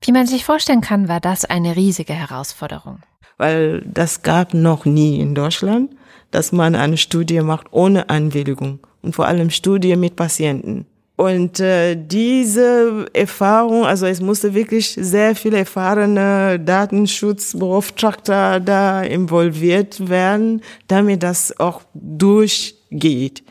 Wie 0.00 0.12
man 0.12 0.28
sich 0.28 0.44
vorstellen 0.44 0.80
kann, 0.80 1.08
war 1.08 1.18
das 1.18 1.44
eine 1.44 1.74
riesige 1.74 2.12
Herausforderung. 2.12 3.00
Weil 3.38 3.82
das 3.86 4.22
gab 4.22 4.54
noch 4.54 4.84
nie 4.84 5.18
in 5.18 5.34
Deutschland, 5.34 5.96
dass 6.30 6.52
man 6.52 6.76
eine 6.76 6.96
Studie 6.96 7.40
macht 7.40 7.72
ohne 7.72 8.08
Einwilligung 8.08 8.86
und 9.02 9.16
vor 9.16 9.26
allem 9.26 9.50
Studie 9.50 9.96
mit 9.96 10.14
Patienten. 10.14 10.86
Und 11.18 11.58
äh, 11.58 11.96
diese 11.96 13.06
Erfahrung, 13.12 13.84
also 13.84 14.06
es 14.06 14.20
musste 14.20 14.54
wirklich 14.54 14.96
sehr 15.00 15.34
viele 15.34 15.58
erfahrene 15.58 16.60
Datenschutzbeauftragte 16.60 18.62
da 18.64 19.02
involviert 19.02 20.08
werden, 20.08 20.62
damit 20.86 21.24
das 21.24 21.58
auch 21.58 21.82
durchgeht. 21.92 23.42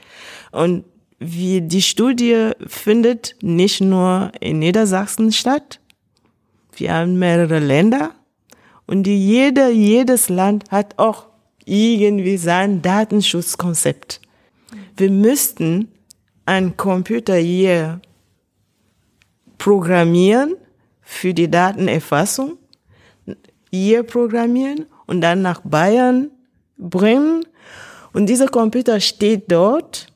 Und 0.53 0.85
wie 1.19 1.59
die 1.59 1.81
Studie 1.81 2.51
findet 2.67 3.35
nicht 3.41 3.81
nur 3.81 4.31
in 4.39 4.59
Niedersachsen 4.59 5.33
statt. 5.33 5.81
Wir 6.73 6.93
haben 6.93 7.19
mehrere 7.19 7.59
Länder 7.59 8.11
und 8.85 9.03
die 9.03 9.27
jede, 9.27 9.71
jedes 9.71 10.29
Land 10.29 10.71
hat 10.71 10.97
auch 10.97 11.25
irgendwie 11.65 12.37
sein 12.37 12.81
Datenschutzkonzept. 12.81 14.21
Wir 14.95 15.11
müssten 15.11 15.89
ein 16.47 16.77
Computer 16.77 17.35
hier 17.35 17.99
programmieren 19.57 20.55
für 21.01 21.33
die 21.33 21.51
Datenerfassung, 21.51 22.57
hier 23.69 24.03
programmieren 24.03 24.85
und 25.05 25.21
dann 25.21 25.41
nach 25.41 25.61
Bayern 25.61 26.31
bringen. 26.77 27.45
Und 28.13 28.27
dieser 28.27 28.47
Computer 28.47 28.99
steht 28.99 29.51
dort. 29.51 30.07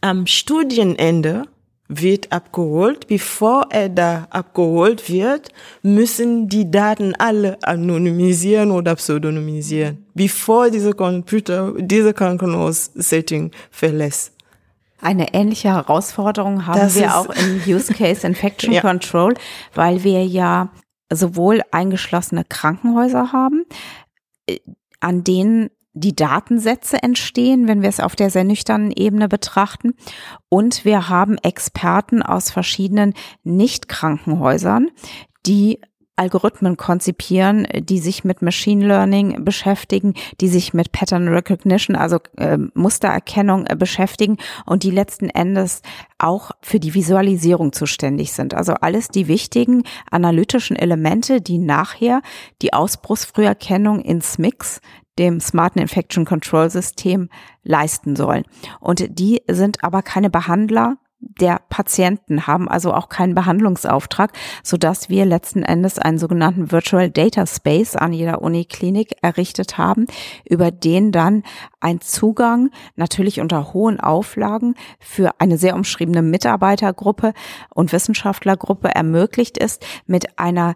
Am 0.00 0.26
Studienende 0.26 1.44
wird 1.88 2.32
abgeholt. 2.32 3.06
Bevor 3.06 3.66
er 3.70 3.90
da 3.90 4.26
abgeholt 4.30 5.10
wird, 5.10 5.50
müssen 5.82 6.48
die 6.48 6.70
Daten 6.70 7.14
alle 7.16 7.62
anonymisieren 7.62 8.70
oder 8.70 8.94
pseudonymisieren, 8.94 10.06
bevor 10.14 10.70
dieser 10.70 10.94
Computer, 10.94 11.74
diese 11.78 12.14
Krankenhaus-Setting 12.14 13.50
verlässt. 13.70 14.35
Eine 15.00 15.34
ähnliche 15.34 15.68
Herausforderung 15.68 16.66
haben 16.66 16.80
das 16.80 16.96
wir 16.96 17.16
auch 17.16 17.28
im 17.28 17.62
Use 17.66 17.92
Case 17.92 18.26
Infection 18.26 18.72
ja. 18.72 18.80
Control, 18.80 19.34
weil 19.74 20.04
wir 20.04 20.24
ja 20.24 20.70
sowohl 21.12 21.62
eingeschlossene 21.70 22.44
Krankenhäuser 22.44 23.32
haben, 23.32 23.64
äh, 24.48 24.58
an 25.00 25.22
denen 25.22 25.70
die 25.92 26.14
Datensätze 26.14 27.02
entstehen, 27.02 27.68
wenn 27.68 27.80
wir 27.80 27.88
es 27.88 28.00
auf 28.00 28.16
der 28.16 28.30
sehr 28.30 28.44
nüchternen 28.44 28.90
Ebene 28.90 29.28
betrachten. 29.28 29.94
Und 30.50 30.84
wir 30.84 31.08
haben 31.08 31.38
Experten 31.38 32.22
aus 32.22 32.50
verschiedenen 32.50 33.14
Nicht-Krankenhäusern, 33.44 34.90
die 35.46 35.80
Algorithmen 36.16 36.76
konzipieren, 36.76 37.66
die 37.78 37.98
sich 37.98 38.24
mit 38.24 38.42
Machine 38.42 38.86
Learning 38.86 39.44
beschäftigen, 39.44 40.14
die 40.40 40.48
sich 40.48 40.74
mit 40.74 40.92
Pattern 40.92 41.28
Recognition, 41.28 41.94
also 41.94 42.18
äh, 42.38 42.58
Mustererkennung 42.74 43.66
äh, 43.66 43.76
beschäftigen 43.76 44.38
und 44.64 44.82
die 44.82 44.90
letzten 44.90 45.28
Endes 45.28 45.82
auch 46.18 46.52
für 46.62 46.80
die 46.80 46.94
Visualisierung 46.94 47.72
zuständig 47.72 48.32
sind. 48.32 48.54
Also 48.54 48.72
alles 48.74 49.08
die 49.08 49.28
wichtigen 49.28 49.82
analytischen 50.10 50.76
Elemente, 50.76 51.40
die 51.40 51.58
nachher 51.58 52.22
die 52.62 52.72
Ausbruchsfrüherkennung 52.72 54.00
in 54.00 54.22
SMIX, 54.22 54.80
dem 55.18 55.40
Smart 55.40 55.76
Infection 55.76 56.24
Control 56.24 56.70
System, 56.70 57.28
leisten 57.62 58.16
sollen. 58.16 58.44
Und 58.80 59.18
die 59.18 59.42
sind 59.48 59.82
aber 59.82 60.02
keine 60.02 60.30
Behandler, 60.30 60.96
der 61.40 61.60
Patienten 61.68 62.46
haben 62.46 62.68
also 62.68 62.92
auch 62.92 63.08
keinen 63.08 63.34
Behandlungsauftrag, 63.34 64.32
so 64.62 64.76
dass 64.76 65.08
wir 65.08 65.24
letzten 65.24 65.62
Endes 65.62 65.98
einen 65.98 66.18
sogenannten 66.18 66.72
Virtual 66.72 67.10
Data 67.10 67.46
Space 67.46 67.96
an 67.96 68.12
jeder 68.12 68.42
Uniklinik 68.42 69.16
errichtet 69.22 69.78
haben, 69.78 70.06
über 70.48 70.70
den 70.70 71.12
dann 71.12 71.42
ein 71.80 72.00
Zugang 72.00 72.70
natürlich 72.96 73.40
unter 73.40 73.72
hohen 73.72 74.00
Auflagen 74.00 74.74
für 74.98 75.32
eine 75.38 75.58
sehr 75.58 75.74
umschriebene 75.74 76.22
Mitarbeitergruppe 76.22 77.32
und 77.74 77.92
Wissenschaftlergruppe 77.92 78.94
ermöglicht 78.94 79.58
ist 79.58 79.84
mit 80.06 80.38
einer 80.38 80.74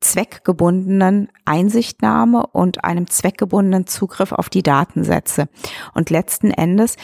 zweckgebundenen 0.00 1.28
Einsichtnahme 1.44 2.46
und 2.46 2.84
einem 2.84 3.08
zweckgebundenen 3.08 3.86
Zugriff 3.86 4.32
auf 4.32 4.48
die 4.48 4.62
Datensätze. 4.62 5.48
Und 5.94 6.10
letzten 6.10 6.50
Endes 6.50 6.96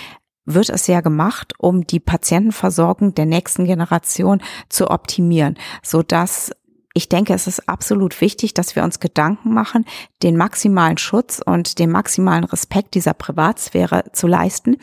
wird 0.45 0.69
es 0.69 0.87
ja 0.87 1.01
gemacht, 1.01 1.55
um 1.59 1.87
die 1.87 2.01
Patientenversorgung 2.01 3.15
der 3.15 3.27
nächsten 3.27 3.65
Generation 3.65 4.43
zu 4.69 4.91
optimieren, 4.91 5.57
so 5.83 6.03
dass 6.03 6.51
ich 6.97 7.09
denke, 7.09 7.35
es 7.35 7.49
ist 7.49 7.69
absolut 7.69 8.21
wichtig, 8.21 8.55
dass 8.55 8.77
wir 8.77 8.85
uns 8.85 9.01
Gedanken 9.01 9.53
machen, 9.53 9.85
den 10.23 10.37
maximalen 10.37 10.97
Schutz 10.97 11.43
und 11.45 11.81
den 11.81 11.91
maximalen 11.91 12.45
Respekt 12.45 12.95
dieser 12.95 13.15
Privatsphäre 13.15 14.05
zu 14.13 14.29
leisten. 14.29 14.77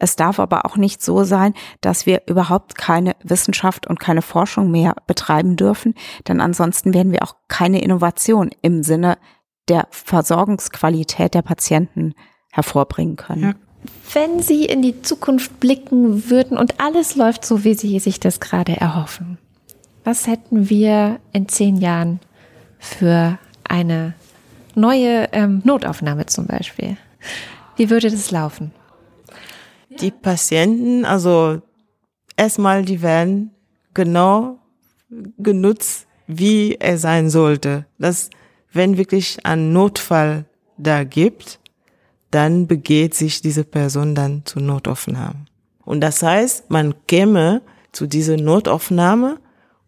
Es 0.00 0.16
darf 0.16 0.40
aber 0.40 0.66
auch 0.66 0.76
nicht 0.76 1.00
so 1.02 1.22
sein, 1.22 1.54
dass 1.80 2.04
wir 2.04 2.22
überhaupt 2.26 2.74
keine 2.74 3.14
Wissenschaft 3.22 3.86
und 3.86 4.00
keine 4.00 4.22
Forschung 4.22 4.72
mehr 4.72 4.96
betreiben 5.06 5.54
dürfen, 5.54 5.94
denn 6.26 6.40
ansonsten 6.40 6.94
werden 6.94 7.12
wir 7.12 7.22
auch 7.22 7.36
keine 7.46 7.80
Innovation 7.80 8.50
im 8.60 8.82
Sinne 8.82 9.16
der 9.68 9.86
Versorgungsqualität 9.90 11.32
der 11.32 11.42
Patienten 11.42 12.14
hervorbringen 12.50 13.14
können. 13.14 13.42
Ja. 13.42 13.54
Wenn 14.12 14.42
Sie 14.42 14.64
in 14.64 14.82
die 14.82 15.02
Zukunft 15.02 15.58
blicken 15.58 16.30
würden 16.30 16.58
und 16.58 16.80
alles 16.80 17.16
läuft 17.16 17.44
so, 17.44 17.64
wie 17.64 17.74
Sie 17.74 17.98
sich 17.98 18.20
das 18.20 18.40
gerade 18.40 18.76
erhoffen, 18.76 19.38
was 20.04 20.26
hätten 20.26 20.68
wir 20.68 21.20
in 21.32 21.48
zehn 21.48 21.76
Jahren 21.76 22.20
für 22.78 23.38
eine 23.64 24.14
neue 24.74 25.28
ähm, 25.32 25.62
Notaufnahme 25.64 26.26
zum 26.26 26.46
Beispiel? 26.46 26.96
Wie 27.76 27.90
würde 27.90 28.10
das 28.10 28.30
laufen? 28.30 28.72
Die 30.00 30.10
Patienten, 30.10 31.04
also 31.04 31.62
erstmal, 32.36 32.84
die 32.84 33.02
werden 33.02 33.50
genau 33.94 34.58
genutzt, 35.38 36.06
wie 36.26 36.76
er 36.76 36.98
sein 36.98 37.30
sollte. 37.30 37.86
Dass, 37.98 38.30
wenn 38.72 38.96
wirklich 38.96 39.44
ein 39.44 39.72
Notfall 39.72 40.46
da 40.78 41.04
gibt, 41.04 41.60
dann 42.32 42.66
begeht 42.66 43.14
sich 43.14 43.42
diese 43.42 43.62
Person 43.62 44.14
dann 44.14 44.42
zur 44.44 44.62
Notaufnahme. 44.62 45.44
Und 45.84 46.00
das 46.00 46.22
heißt, 46.22 46.70
man 46.70 46.94
käme 47.06 47.62
zu 47.92 48.06
dieser 48.06 48.36
Notaufnahme, 48.36 49.38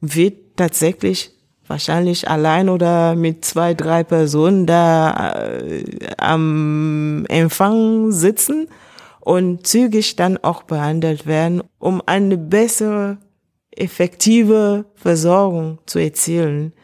wird 0.00 0.56
tatsächlich 0.56 1.32
wahrscheinlich 1.66 2.28
allein 2.28 2.68
oder 2.68 3.14
mit 3.16 3.44
zwei, 3.44 3.74
drei 3.74 4.04
Personen 4.04 4.66
da 4.66 5.32
äh, 5.32 5.84
am 6.18 7.24
Empfang 7.28 8.12
sitzen 8.12 8.68
und 9.20 9.66
zügig 9.66 10.16
dann 10.16 10.36
auch 10.36 10.64
behandelt 10.64 11.26
werden, 11.26 11.62
um 11.78 12.02
eine 12.04 12.36
bessere, 12.36 13.16
effektive 13.70 14.84
Versorgung 14.94 15.78
zu 15.86 15.98
erzielen. 15.98 16.74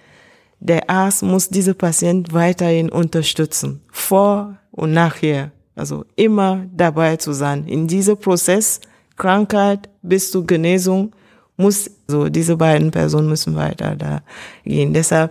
Der 0.58 0.88
Arzt 0.88 1.22
muss 1.22 1.50
diese 1.50 1.74
Patient 1.74 2.32
weiterhin 2.32 2.90
unterstützen, 2.90 3.82
vor 3.90 4.59
und 4.70 4.92
nachher. 4.92 5.50
Also 5.76 6.04
immer 6.16 6.66
dabei 6.74 7.16
zu 7.16 7.32
sein. 7.32 7.66
In 7.66 7.86
diesem 7.86 8.18
Prozess, 8.18 8.80
Krankheit 9.16 9.88
bis 10.02 10.30
zur 10.30 10.46
Genesung, 10.46 11.12
muss, 11.56 11.90
so 12.08 12.28
diese 12.28 12.56
beiden 12.56 12.90
Personen 12.90 13.28
müssen 13.28 13.54
weiter 13.54 13.94
da 13.94 14.22
gehen. 14.64 14.94
Deshalb 14.94 15.30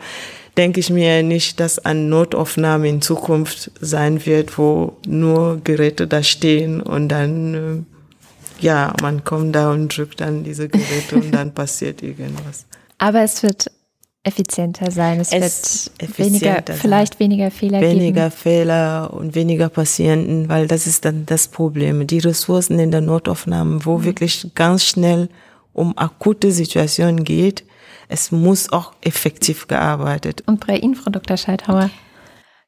denke 0.58 0.80
ich 0.80 0.90
mir 0.90 1.24
nicht, 1.24 1.60
dass 1.60 1.80
eine 1.80 2.02
Notaufnahme 2.02 2.88
in 2.88 3.02
Zukunft 3.02 3.72
sein 3.82 4.26
wird, 4.26 4.58
wo 4.58 4.98
nur 5.08 5.62
Geräte 5.64 6.08
da 6.08 6.22
stehen 6.24 6.82
und 6.82 7.10
dann, 7.10 7.54
äh, 7.54 8.64
ja, 8.64 8.94
man 9.02 9.24
kommt 9.24 9.56
da 9.56 9.72
und 9.72 9.96
drückt 9.96 10.22
dann 10.22 10.44
diese 10.44 10.68
Geräte 10.70 11.16
und 11.16 11.32
dann 11.32 11.54
passiert 11.54 12.04
irgendwas. 12.04 12.66
Aber 12.98 13.22
es 13.22 13.42
wird 13.42 13.72
effizienter 14.24 14.92
sein. 14.92 15.20
Es, 15.20 15.32
es 15.32 15.92
wird 15.98 16.20
weniger, 16.20 16.64
vielleicht 16.74 17.14
sein. 17.14 17.20
weniger 17.20 17.52
Fehler 17.52 17.82
weniger 17.82 17.94
geben. 17.94 18.02
Weniger 18.02 18.32
Fehler 18.32 19.14
und 19.14 19.36
weniger 19.36 19.70
Patienten, 19.70 20.50
weil 20.50 20.68
das 20.68 20.88
ist 20.88 21.06
dann 21.06 21.26
das 21.26 21.48
Problem. 21.48 22.06
Die 22.06 22.20
Ressourcen 22.20 22.80
in 22.80 22.92
der 22.92 23.02
Notaufnahme, 23.02 23.86
wo 23.86 24.00
mhm. 24.00 24.04
wirklich 24.04 24.52
ganz 24.56 24.84
schnell 24.84 25.30
um 25.74 25.98
akute 25.98 26.52
Situationen 26.52 27.24
geht, 27.24 27.64
es 28.10 28.32
muss 28.32 28.72
auch 28.72 28.94
effektiv 29.02 29.68
gearbeitet. 29.68 30.44
Und 30.48 30.66
bei 30.66 30.78
Ihnen, 30.78 30.96
Frau 30.96 31.12
Dr. 31.12 31.38
Scheithauer? 31.38 31.90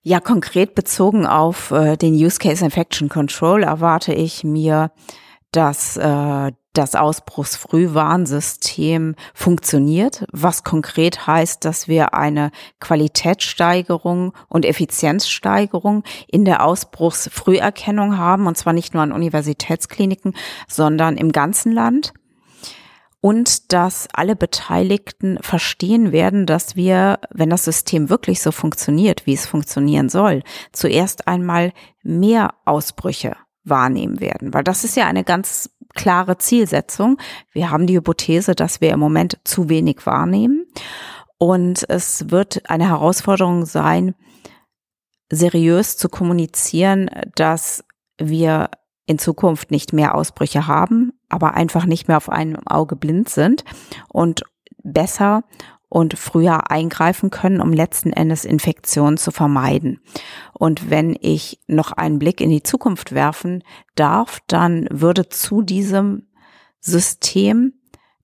Ja, 0.04 0.20
konkret 0.20 0.74
bezogen 0.74 1.26
auf 1.26 1.72
äh, 1.72 1.98
den 1.98 2.14
Use 2.14 2.40
Case 2.40 2.64
Infection 2.64 3.10
Control 3.10 3.64
erwarte 3.64 4.14
ich 4.14 4.44
mir, 4.44 4.92
dass 5.52 5.98
äh, 5.98 6.52
das 6.74 6.96
Ausbruchsfrühwarnsystem 6.96 9.16
funktioniert, 9.34 10.26
was 10.32 10.64
konkret 10.64 11.28
heißt, 11.28 11.66
dass 11.66 11.88
wir 11.88 12.14
eine 12.14 12.52
Qualitätssteigerung 12.80 14.34
und 14.48 14.66
Effizienzsteigerung 14.66 16.04
in 16.28 16.46
der 16.46 16.64
Ausbruchsfrüherkennung 16.66 18.18
haben, 18.18 18.48
und 18.48 18.58
zwar 18.58 18.72
nicht 18.74 18.94
nur 18.94 19.04
an 19.04 19.12
Universitätskliniken, 19.12 20.34
sondern 20.68 21.18
im 21.18 21.34
ganzen 21.34 21.74
Land? 21.74 22.14
Und 23.24 23.72
dass 23.72 24.08
alle 24.14 24.36
Beteiligten 24.36 25.38
verstehen 25.42 26.12
werden, 26.12 26.48
dass 26.48 26.76
wir, 26.76 27.20
wenn 27.30 27.52
das 27.52 27.66
System 27.66 28.10
wirklich 28.10 28.42
so 28.42 28.52
funktioniert, 28.52 29.28
wie 29.28 29.34
es 29.34 29.46
funktionieren 29.46 30.10
soll, 30.10 30.42
zuerst 30.72 31.28
einmal 31.28 31.72
mehr 32.02 32.56
Ausbrüche 32.66 33.36
wahrnehmen 33.64 34.20
werden, 34.20 34.54
weil 34.54 34.64
das 34.64 34.84
ist 34.84 34.96
ja 34.96 35.06
eine 35.08 35.24
ganz 35.24 35.70
klare 35.94 36.38
Zielsetzung. 36.38 37.18
Wir 37.52 37.70
haben 37.70 37.86
die 37.86 37.96
Hypothese, 37.96 38.56
dass 38.56 38.82
wir 38.82 38.92
im 38.92 39.00
Moment 39.00 39.40
zu 39.44 39.70
wenig 39.70 40.06
wahrnehmen 40.06 40.66
und 41.38 41.90
es 41.90 42.30
wird 42.30 42.70
eine 42.70 42.88
Herausforderung 42.88 43.66
sein, 43.66 44.16
seriös 45.32 45.98
zu 45.98 46.08
kommunizieren, 46.08 47.10
dass 47.36 47.84
wir 48.20 48.70
in 49.06 49.18
Zukunft 49.18 49.72
nicht 49.72 49.92
mehr 49.92 50.16
Ausbrüche 50.16 50.68
haben, 50.68 51.14
aber 51.30 51.56
einfach 51.56 51.86
nicht 51.86 52.08
mehr 52.08 52.18
auf 52.18 52.30
einem 52.30 52.60
Auge 52.68 52.96
blind 52.96 53.30
sind 53.30 53.64
und 54.08 54.44
besser 54.84 55.44
und 55.92 56.18
früher 56.18 56.72
eingreifen 56.72 57.30
können, 57.30 57.62
um 57.62 57.72
letzten 57.74 58.12
Endes 58.14 58.46
Infektionen 58.46 59.18
zu 59.18 59.32
vermeiden. 59.32 60.00
Und 60.54 60.90
wenn 60.90 61.16
ich 61.20 61.60
noch 61.68 61.92
einen 61.92 62.18
Blick 62.18 62.42
in 62.42 62.50
die 62.50 62.64
Zukunft 62.64 63.14
werfen 63.14 63.64
darf, 63.96 64.40
dann 64.48 64.88
würde 64.90 65.30
zu 65.30 65.62
diesem 65.62 66.28
System 66.80 67.74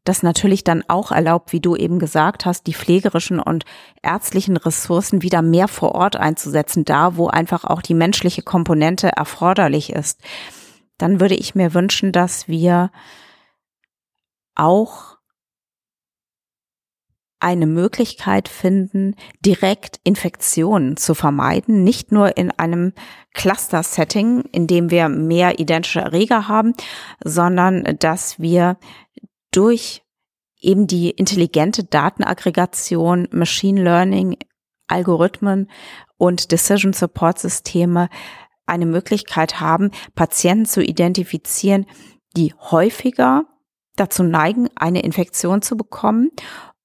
das 0.03 0.23
natürlich 0.23 0.63
dann 0.63 0.83
auch 0.87 1.11
erlaubt, 1.11 1.51
wie 1.51 1.59
du 1.59 1.75
eben 1.75 1.99
gesagt 1.99 2.45
hast, 2.45 2.65
die 2.65 2.73
pflegerischen 2.73 3.39
und 3.41 3.65
ärztlichen 4.01 4.55
Ressourcen 4.55 5.21
wieder 5.21 5.41
mehr 5.41 5.67
vor 5.67 5.93
Ort 5.93 6.15
einzusetzen, 6.15 6.85
da 6.85 7.17
wo 7.17 7.27
einfach 7.27 7.65
auch 7.65 7.81
die 7.81 7.93
menschliche 7.93 8.41
Komponente 8.41 9.09
erforderlich 9.09 9.91
ist 9.91 10.21
dann 10.97 11.19
würde 11.19 11.35
ich 11.35 11.55
mir 11.55 11.73
wünschen, 11.73 12.11
dass 12.11 12.47
wir 12.47 12.91
auch 14.55 15.16
eine 17.39 17.67
Möglichkeit 17.67 18.47
finden, 18.47 19.15
direkt 19.45 19.99
Infektionen 20.03 20.97
zu 20.97 21.13
vermeiden, 21.13 21.83
nicht 21.83 22.11
nur 22.11 22.35
in 22.37 22.51
einem 22.51 22.93
Cluster-Setting, 23.33 24.45
in 24.51 24.67
dem 24.67 24.89
wir 24.89 25.07
mehr 25.09 25.59
identische 25.59 26.01
Erreger 26.01 26.47
haben, 26.47 26.73
sondern 27.23 27.97
dass 27.99 28.39
wir 28.39 28.77
durch 29.51 30.03
eben 30.59 30.87
die 30.87 31.11
intelligente 31.11 31.83
Datenaggregation, 31.83 33.27
Machine 33.31 33.83
Learning, 33.83 34.37
Algorithmen 34.87 35.69
und 36.17 36.51
Decision 36.51 36.93
Support 36.93 37.39
Systeme 37.39 38.09
eine 38.65 38.87
Möglichkeit 38.87 39.59
haben, 39.59 39.91
Patienten 40.15 40.65
zu 40.65 40.81
identifizieren, 40.83 41.85
die 42.35 42.53
häufiger 42.53 43.45
dazu 43.95 44.23
neigen, 44.23 44.69
eine 44.75 45.01
Infektion 45.01 45.61
zu 45.61 45.77
bekommen 45.77 46.31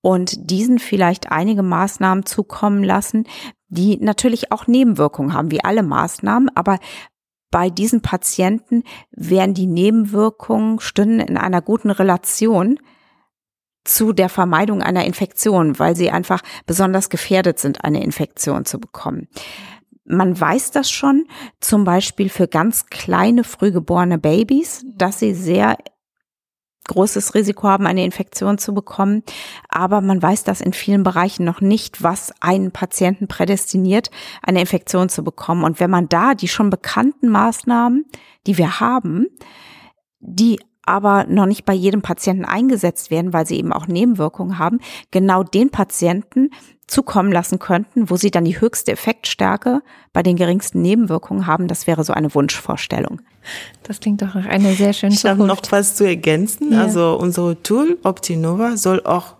und 0.03 0.51
diesen 0.51 0.79
vielleicht 0.79 1.33
einige 1.33 1.63
Maßnahmen 1.63 2.27
zukommen 2.27 2.85
lassen, 2.85 3.25
die 3.69 3.97
natürlich 3.97 4.53
auch 4.53 4.67
Nebenwirkungen 4.67 5.33
haben, 5.33 5.51
wie 5.51 5.65
alle 5.65 5.83
Maßnahmen, 5.83 6.51
aber 6.55 6.79
bei 7.51 7.71
diesen 7.71 8.03
Patienten 8.03 8.83
wären 9.11 9.55
die 9.55 9.67
Nebenwirkungen, 9.67 10.81
stünden 10.81 11.21
in 11.21 11.37
einer 11.37 11.63
guten 11.63 11.91
Relation 11.91 12.79
zu 13.85 14.13
der 14.13 14.29
Vermeidung 14.29 14.83
einer 14.83 15.05
Infektion, 15.05 15.79
weil 15.79 15.95
sie 15.95 16.11
einfach 16.11 16.43
besonders 16.67 17.11
gefährdet 17.11 17.59
sind, 17.59 17.85
eine 17.85 18.03
Infektion 18.03 18.65
zu 18.65 18.81
bekommen. 18.81 19.29
Man 20.05 20.39
weiß 20.39 20.73
das 20.73 20.91
schon, 20.91 21.27
zum 21.61 21.85
Beispiel 21.85 22.29
für 22.29 22.49
ganz 22.49 22.87
kleine, 22.87 23.45
frühgeborene 23.45 24.19
Babys, 24.19 24.85
dass 24.97 25.19
sie 25.19 25.35
sehr 25.35 25.77
großes 26.89 27.35
Risiko 27.35 27.68
haben, 27.68 27.87
eine 27.87 28.05
Infektion 28.05 28.59
zu 28.59 28.74
bekommen. 28.74 29.22
Aber 29.68 30.01
man 30.01 30.22
weiß 30.22 30.45
das 30.45 30.61
in 30.61 30.72
vielen 30.72 31.03
Bereichen 31.03 31.45
noch 31.45 31.61
nicht, 31.61 32.03
was 32.03 32.33
einen 32.41 32.72
Patienten 32.72 33.28
prädestiniert, 33.28 34.11
eine 34.43 34.61
Infektion 34.61 35.09
zu 35.09 35.22
bekommen. 35.22 35.64
Und 35.64 35.80
wenn 35.80 35.91
man 35.91 36.09
da 36.09 36.35
die 36.35 36.49
schon 36.49 36.70
bekannten 36.70 37.28
Maßnahmen, 37.28 38.07
die 38.47 38.59
wir 38.59 38.80
haben, 38.80 39.26
die 40.20 40.61
aber 40.85 41.26
noch 41.28 41.47
nicht 41.47 41.64
bei 41.64 41.74
jedem 41.74 42.03
Patienten 42.03 42.45
eingesetzt 42.45 43.11
werden, 43.11 43.33
weil 43.33 43.47
sie 43.47 43.57
eben 43.57 43.72
auch 43.72 43.87
Nebenwirkungen 43.87 44.59
haben, 44.59 44.80
genau 45.11 45.45
den 45.45 45.70
Patienten 45.70 46.51
zukommen 46.93 47.32
lassen 47.32 47.59
könnten, 47.59 48.11
wo 48.11 48.16
sie 48.16 48.30
dann 48.30 48.45
die 48.45 48.61
höchste 48.61 48.93
Effektstärke 48.93 49.82
bei 50.12 50.22
den 50.22 50.36
geringsten 50.36 50.82
Nebenwirkungen 50.82 51.47
haben. 51.47 51.66
Das 51.66 51.86
wäre 51.86 52.05
so 52.05 52.12
eine 52.12 52.34
Wunschvorstellung. 52.34 53.22
Das 53.82 53.99
klingt 53.99 54.22
doch 54.22 54.34
nach 54.34 54.47
einer 54.47 54.74
sehr 54.74 54.93
schönen 54.93 55.14
Ich 55.14 55.24
habe 55.24 55.45
noch 55.45 55.62
was 55.70 55.97
zu 55.97 56.05
ergänzen. 56.05 56.72
Ja. 56.72 56.82
Also 56.82 57.18
unser 57.18 57.61
Tool 57.62 57.99
Optinova 58.05 58.76
soll 58.76 59.05
auch 59.05 59.36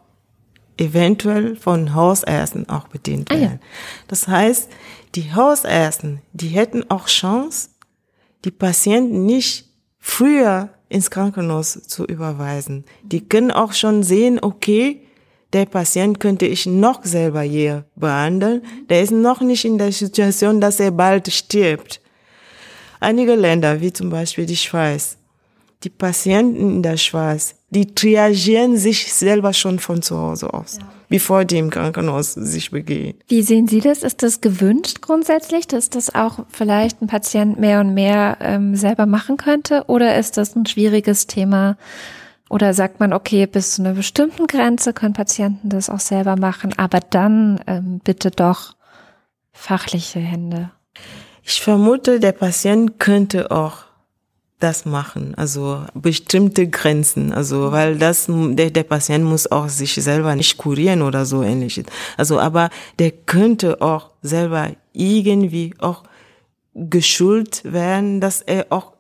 eventuell 0.79 1.55
von 1.57 1.95
Hausärzten 1.95 2.69
auch 2.69 2.89
bedient 2.89 3.31
werden. 3.31 3.43
Ah, 3.43 3.53
ja. 3.53 3.59
Das 4.09 4.27
heißt, 4.27 4.71
die 5.15 5.35
Hausärzten, 5.35 6.23
die 6.33 6.49
hätten 6.49 6.91
auch 6.91 7.07
Chance, 7.07 7.69
die 8.45 8.51
Patienten 8.51 9.27
nicht 9.27 9.69
früher 9.99 10.71
ins 10.89 11.11
Krankenhaus 11.11 11.83
zu 11.87 12.07
überweisen. 12.07 12.85
Die 13.03 13.27
können 13.27 13.51
auch 13.51 13.73
schon 13.73 14.03
sehen, 14.03 14.39
okay, 14.41 15.02
der 15.53 15.67
Patient 15.67 16.19
könnte 16.19 16.47
ich 16.47 16.67
noch 16.67 17.05
selber 17.05 17.43
hier 17.43 17.85
behandeln. 17.95 18.63
Der 18.89 19.03
ist 19.03 19.13
noch 19.13 19.41
nicht 19.41 19.65
in 19.65 19.79
der 19.79 19.93
Situation, 19.93 20.61
dass 20.61 20.81
er 20.81 20.91
bald 20.91 21.31
stirbt. 21.31 22.01
Einige 23.01 23.35
Länder, 23.35 23.81
wie 23.81 23.93
zum 23.93 24.11
Beispiel 24.11 24.47
die 24.47 24.57
Schweiz, 24.57 25.17
die 25.83 25.91
Patienten 25.91 26.77
in 26.77 26.83
der 26.83 26.97
Schweiz, 26.97 27.57
die 27.71 27.95
triagieren 27.95 28.77
sich 28.77 29.13
selber 29.13 29.53
schon 29.53 29.79
von 29.79 30.03
zu 30.03 30.17
Hause 30.17 30.53
aus, 30.55 30.77
ja. 30.79 30.87
bevor 31.09 31.45
die 31.45 31.59
im 31.59 31.71
Krankenhaus 31.71 32.35
sich 32.35 32.71
begehen. 32.71 33.15
Wie 33.29 33.43
sehen 33.43 33.67
Sie 33.67 33.81
das? 33.81 34.03
Ist 34.03 34.23
das 34.23 34.41
gewünscht 34.41 35.01
grundsätzlich, 35.01 35.67
dass 35.67 35.91
das 35.91 36.15
auch 36.15 36.41
vielleicht 36.51 37.03
ein 37.03 37.09
Patient 37.09 37.59
mehr 37.59 37.81
und 37.81 37.95
mehr 37.95 38.37
ähm, 38.41 38.77
selber 38.77 39.07
machen 39.07 39.37
könnte? 39.37 39.85
Oder 39.89 40.17
ist 40.19 40.37
das 40.37 40.55
ein 40.55 40.67
schwieriges 40.67 41.27
Thema, 41.27 41.77
oder 42.53 42.75
sagt 42.75 43.01
man, 43.01 43.15
okay, 43.15 43.47
bis 43.47 43.77
zu 43.77 43.83
einer 43.83 43.95
bestimmten 43.95 44.47
Grenze 44.47 44.93
können 44.93 45.15
Patienten 45.15 45.71
das 45.71 45.89
auch 45.89 46.01
selber 46.01 46.37
machen, 46.37 46.75
aber 46.77 47.01
dann 47.01 47.59
ähm, 47.67 47.99
bitte 48.05 48.31
doch 48.31 48.75
fachliche 49.53 50.21
Hände? 50.21 50.71
Ich 51.43 51.63
vermute, 51.63 52.21
der 52.21 52.33
Patient 52.33 52.99
könnte 52.99 53.51
auch 53.51 53.85
das 54.59 54.85
machen, 54.85 55.35
also 55.35 55.87
bestimmte 55.95 56.69
Grenzen, 56.69 57.33
also 57.33 57.73
weil 57.73 57.97
das 57.97 58.27
der, 58.29 58.71
der 58.71 58.85
Patient 58.85 59.25
muss 59.25 59.51
auch 59.51 59.71
sich 59.71 59.95
selber 59.95 60.37
nicht 60.37 60.59
kurieren 60.59 61.01
oder 61.01 61.25
so 61.25 61.43
ähnliches. 61.43 61.87
Also 62.19 62.39
aber 62.39 62.69
der 62.99 63.13
könnte 63.13 63.81
auch 63.81 64.11
selber 64.21 64.69
irgendwie 64.93 65.75
auch 65.79 66.05
geschult 66.75 67.63
werden, 67.65 68.21
dass 68.21 68.43
er 68.43 68.67
auch 68.69 68.93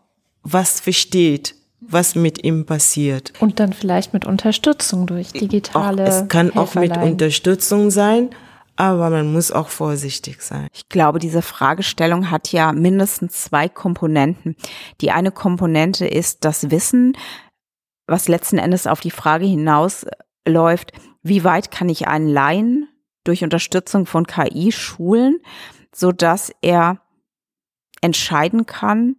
was 0.42 0.80
versteht, 0.80 1.54
was 1.92 2.14
mit 2.14 2.44
ihm 2.44 2.66
passiert. 2.66 3.32
Und 3.40 3.60
dann 3.60 3.72
vielleicht 3.72 4.12
mit 4.12 4.24
Unterstützung 4.24 5.06
durch 5.06 5.32
digitale. 5.32 6.04
Auch, 6.04 6.08
es 6.08 6.28
kann 6.28 6.56
auch 6.56 6.74
mit. 6.74 6.96
Unterstützung 6.96 7.90
sein, 7.90 8.30
aber 8.76 9.10
man 9.10 9.32
muss 9.32 9.52
auch 9.52 9.68
vorsichtig 9.68 10.42
sein. 10.42 10.68
Ich 10.72 10.88
glaube, 10.88 11.18
diese 11.18 11.42
Fragestellung 11.42 12.30
hat 12.30 12.52
ja 12.52 12.72
mindestens 12.72 13.42
zwei 13.42 13.68
Komponenten. 13.68 14.56
Die 15.00 15.10
eine 15.10 15.30
Komponente 15.30 16.06
ist 16.06 16.44
das 16.44 16.70
Wissen, 16.70 17.16
was 18.06 18.28
letzten 18.28 18.58
Endes 18.58 18.86
auf 18.86 19.00
die 19.00 19.10
Frage 19.10 19.46
hinausläuft, 19.46 20.92
wie 21.22 21.44
weit 21.44 21.70
kann 21.70 21.88
ich 21.88 22.08
einen 22.08 22.28
Laien 22.28 22.88
durch 23.24 23.44
Unterstützung 23.44 24.06
von 24.06 24.26
KI 24.26 24.72
schulen, 24.72 25.38
so 25.94 26.10
dass 26.10 26.52
er 26.60 26.98
entscheiden 28.00 28.66
kann, 28.66 29.16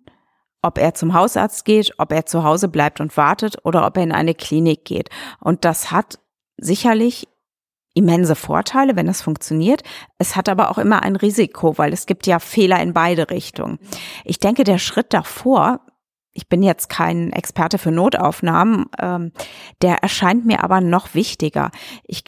ob 0.63 0.79
er 0.79 0.95
zum 0.95 1.13
Hausarzt 1.13 1.65
geht, 1.65 1.93
ob 1.99 2.11
er 2.11 2.25
zu 2.25 2.43
Hause 2.43 2.67
bleibt 2.67 2.99
und 2.99 3.15
wartet 3.15 3.57
oder 3.63 3.85
ob 3.85 3.97
er 3.97 4.03
in 4.03 4.11
eine 4.11 4.33
Klinik 4.33 4.85
geht. 4.85 5.09
Und 5.39 5.65
das 5.65 5.91
hat 5.91 6.19
sicherlich 6.57 7.27
immense 7.93 8.35
Vorteile, 8.35 8.95
wenn 8.95 9.07
es 9.07 9.21
funktioniert. 9.21 9.83
Es 10.17 10.35
hat 10.35 10.49
aber 10.49 10.71
auch 10.71 10.77
immer 10.77 11.03
ein 11.03 11.15
Risiko, 11.15 11.77
weil 11.77 11.93
es 11.93 12.05
gibt 12.05 12.25
ja 12.25 12.39
Fehler 12.39 12.81
in 12.81 12.93
beide 12.93 13.29
Richtungen. 13.29 13.77
Ich 14.23 14.39
denke, 14.39 14.63
der 14.63 14.79
Schritt 14.79 15.13
davor, 15.13 15.81
ich 16.31 16.49
bin 16.49 16.63
jetzt 16.63 16.89
kein 16.89 17.31
Experte 17.31 17.77
für 17.77 17.91
Notaufnahmen, 17.91 18.85
ähm, 18.99 19.31
der 19.81 19.97
erscheint 19.97 20.45
mir 20.45 20.63
aber 20.63 20.81
noch 20.81 21.13
wichtiger. 21.13 21.69
Ich, 22.05 22.23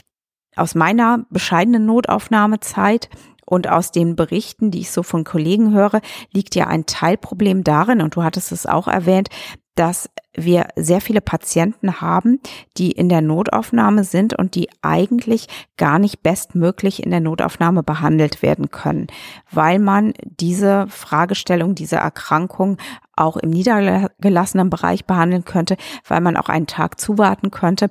aus 0.55 0.75
meiner 0.75 1.25
bescheidenen 1.29 1.85
Notaufnahmezeit 1.85 3.09
und 3.45 3.69
aus 3.69 3.91
den 3.91 4.15
Berichten, 4.15 4.71
die 4.71 4.81
ich 4.81 4.91
so 4.91 5.03
von 5.03 5.23
Kollegen 5.23 5.73
höre, 5.73 6.01
liegt 6.31 6.55
ja 6.55 6.67
ein 6.67 6.85
Teilproblem 6.85 7.63
darin, 7.63 8.01
und 8.01 8.15
du 8.15 8.23
hattest 8.23 8.51
es 8.51 8.65
auch 8.65 8.87
erwähnt, 8.87 9.29
dass 9.75 10.09
wir 10.33 10.67
sehr 10.77 11.01
viele 11.01 11.19
Patienten 11.21 11.99
haben, 11.99 12.39
die 12.77 12.91
in 12.91 13.09
der 13.09 13.21
Notaufnahme 13.21 14.05
sind 14.05 14.33
und 14.33 14.55
die 14.55 14.69
eigentlich 14.81 15.47
gar 15.77 15.99
nicht 15.99 16.23
bestmöglich 16.23 17.03
in 17.03 17.11
der 17.11 17.19
Notaufnahme 17.19 17.83
behandelt 17.83 18.41
werden 18.41 18.71
können, 18.71 19.07
weil 19.51 19.79
man 19.79 20.13
diese 20.21 20.87
Fragestellung, 20.87 21.75
diese 21.75 21.97
Erkrankung 21.97 22.77
auch 23.15 23.37
im 23.37 23.49
niedergelassenen 23.49 24.69
Bereich 24.69 25.05
behandeln 25.05 25.45
könnte, 25.45 25.77
weil 26.07 26.21
man 26.21 26.37
auch 26.37 26.49
einen 26.49 26.67
Tag 26.67 26.99
zuwarten 26.99 27.51
könnte. 27.51 27.89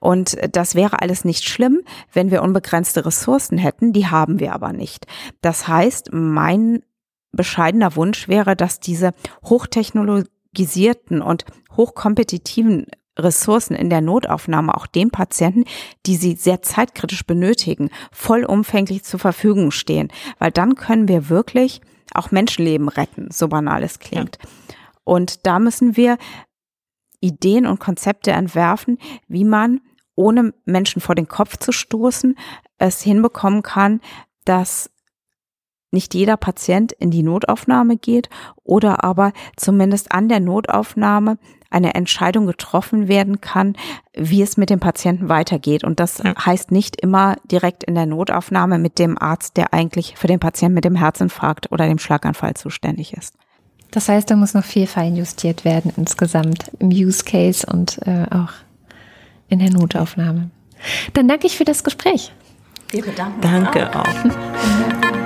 Und 0.00 0.36
das 0.52 0.74
wäre 0.74 1.00
alles 1.02 1.24
nicht 1.24 1.44
schlimm, 1.44 1.82
wenn 2.12 2.30
wir 2.30 2.42
unbegrenzte 2.42 3.06
Ressourcen 3.06 3.58
hätten. 3.58 3.92
Die 3.92 4.06
haben 4.06 4.40
wir 4.40 4.52
aber 4.52 4.72
nicht. 4.72 5.06
Das 5.40 5.68
heißt, 5.68 6.10
mein 6.12 6.82
bescheidener 7.32 7.96
Wunsch 7.96 8.28
wäre, 8.28 8.56
dass 8.56 8.80
diese 8.80 9.12
hochtechnologisierten 9.44 11.22
und 11.22 11.44
hochkompetitiven 11.76 12.86
Ressourcen 13.18 13.74
in 13.74 13.88
der 13.88 14.02
Notaufnahme 14.02 14.76
auch 14.76 14.86
den 14.86 15.10
Patienten, 15.10 15.64
die 16.04 16.16
sie 16.16 16.34
sehr 16.34 16.60
zeitkritisch 16.60 17.24
benötigen, 17.26 17.90
vollumfänglich 18.12 19.04
zur 19.04 19.20
Verfügung 19.20 19.70
stehen. 19.70 20.12
Weil 20.38 20.50
dann 20.50 20.74
können 20.74 21.08
wir 21.08 21.30
wirklich 21.30 21.80
auch 22.14 22.30
Menschenleben 22.30 22.88
retten, 22.88 23.28
so 23.30 23.48
banal 23.48 23.82
es 23.82 23.98
klingt. 23.98 24.38
Ja. 24.42 24.48
Und 25.04 25.46
da 25.46 25.58
müssen 25.58 25.96
wir 25.96 26.18
Ideen 27.20 27.66
und 27.66 27.80
Konzepte 27.80 28.32
entwerfen, 28.32 28.98
wie 29.28 29.44
man, 29.44 29.80
ohne 30.14 30.54
Menschen 30.64 31.00
vor 31.00 31.14
den 31.14 31.28
Kopf 31.28 31.58
zu 31.58 31.72
stoßen, 31.72 32.36
es 32.78 33.02
hinbekommen 33.02 33.62
kann, 33.62 34.00
dass 34.44 34.90
nicht 35.90 36.14
jeder 36.14 36.36
Patient 36.36 36.92
in 36.92 37.10
die 37.10 37.22
Notaufnahme 37.22 37.96
geht 37.96 38.28
oder 38.64 39.04
aber 39.04 39.32
zumindest 39.56 40.12
an 40.12 40.28
der 40.28 40.40
Notaufnahme 40.40 41.38
eine 41.70 41.94
Entscheidung 41.94 42.46
getroffen 42.46 43.08
werden 43.08 43.40
kann, 43.40 43.76
wie 44.14 44.42
es 44.42 44.56
mit 44.56 44.70
dem 44.70 44.80
Patienten 44.80 45.28
weitergeht. 45.28 45.84
Und 45.84 46.00
das 46.00 46.18
ja. 46.18 46.34
heißt 46.44 46.70
nicht 46.70 47.00
immer 47.00 47.36
direkt 47.44 47.84
in 47.84 47.94
der 47.94 48.06
Notaufnahme 48.06 48.78
mit 48.78 48.98
dem 48.98 49.18
Arzt, 49.18 49.56
der 49.56 49.72
eigentlich 49.72 50.14
für 50.16 50.26
den 50.26 50.40
Patienten 50.40 50.74
mit 50.74 50.84
dem 50.84 50.96
Herzinfarkt 50.96 51.72
oder 51.72 51.86
dem 51.86 51.98
Schlaganfall 51.98 52.54
zuständig 52.54 53.12
ist. 53.14 53.34
Das 53.90 54.08
heißt, 54.08 54.30
da 54.30 54.36
muss 54.36 54.54
noch 54.54 54.64
viel 54.64 54.86
feinjustiert 54.86 55.64
werden 55.64 55.92
insgesamt 55.96 56.70
im 56.78 56.88
Use 56.88 57.24
Case 57.24 57.66
und 57.66 57.98
äh, 58.06 58.26
auch 58.30 58.52
in 59.48 59.58
der 59.58 59.70
Notaufnahme. 59.70 60.50
Dann 61.14 61.28
danke 61.28 61.46
ich 61.46 61.56
für 61.56 61.64
das 61.64 61.84
Gespräch. 61.84 62.32
Wir 62.90 63.02
bedanken 63.02 63.40
Danke 63.40 63.90
auch. 63.96 64.04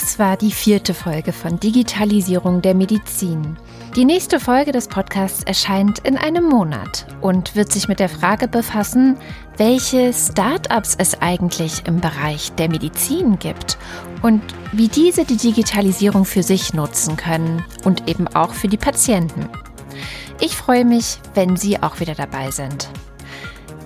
Das 0.00 0.18
war 0.18 0.38
die 0.38 0.50
vierte 0.50 0.94
Folge 0.94 1.30
von 1.30 1.60
Digitalisierung 1.60 2.62
der 2.62 2.74
Medizin. 2.74 3.58
Die 3.94 4.06
nächste 4.06 4.40
Folge 4.40 4.72
des 4.72 4.88
Podcasts 4.88 5.42
erscheint 5.42 5.98
in 6.00 6.16
einem 6.16 6.44
Monat 6.44 7.06
und 7.20 7.54
wird 7.54 7.70
sich 7.70 7.86
mit 7.86 8.00
der 8.00 8.08
Frage 8.08 8.48
befassen, 8.48 9.18
welche 9.58 10.14
Startups 10.14 10.94
es 10.96 11.20
eigentlich 11.20 11.86
im 11.86 12.00
Bereich 12.00 12.50
der 12.52 12.70
Medizin 12.70 13.38
gibt 13.38 13.76
und 14.22 14.40
wie 14.72 14.88
diese 14.88 15.26
die 15.26 15.36
Digitalisierung 15.36 16.24
für 16.24 16.42
sich 16.42 16.72
nutzen 16.72 17.18
können 17.18 17.62
und 17.84 18.08
eben 18.08 18.26
auch 18.28 18.54
für 18.54 18.68
die 18.68 18.78
Patienten. 18.78 19.50
Ich 20.40 20.56
freue 20.56 20.86
mich, 20.86 21.18
wenn 21.34 21.58
Sie 21.58 21.82
auch 21.82 22.00
wieder 22.00 22.14
dabei 22.14 22.50
sind. 22.50 22.88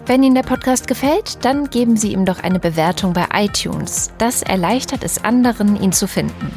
Wenn 0.07 0.23
Ihnen 0.23 0.35
der 0.35 0.43
Podcast 0.43 0.87
gefällt, 0.87 1.43
dann 1.47 1.71
geben 1.71 1.97
Sie 1.97 2.13
ihm 2.13 2.27
doch 2.27 2.43
eine 2.43 2.59
Bewertung 2.59 3.15
bei 3.15 3.27
iTunes. 3.33 4.11
Das 4.19 4.43
erleichtert 4.43 5.03
es 5.03 5.25
anderen, 5.25 5.81
ihn 5.81 5.93
zu 5.93 6.07
finden. 6.07 6.53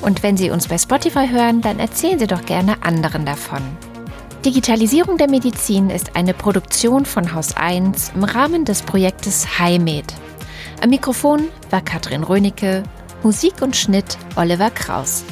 Und 0.00 0.24
wenn 0.24 0.36
Sie 0.36 0.50
uns 0.50 0.66
bei 0.66 0.78
Spotify 0.78 1.28
hören, 1.28 1.60
dann 1.60 1.78
erzählen 1.78 2.18
Sie 2.18 2.26
doch 2.26 2.44
gerne 2.44 2.82
anderen 2.82 3.24
davon. 3.24 3.62
Digitalisierung 4.44 5.16
der 5.16 5.30
Medizin 5.30 5.90
ist 5.90 6.16
eine 6.16 6.34
Produktion 6.34 7.04
von 7.04 7.32
Haus 7.32 7.56
1 7.56 8.12
im 8.16 8.24
Rahmen 8.24 8.64
des 8.64 8.82
Projektes 8.82 9.46
HiMed. 9.60 10.12
Am 10.82 10.90
Mikrofon 10.90 11.44
war 11.70 11.82
Katrin 11.82 12.24
Rönecke, 12.24 12.82
Musik 13.22 13.62
und 13.62 13.76
Schnitt 13.76 14.18
Oliver 14.34 14.70
Kraus. 14.70 15.22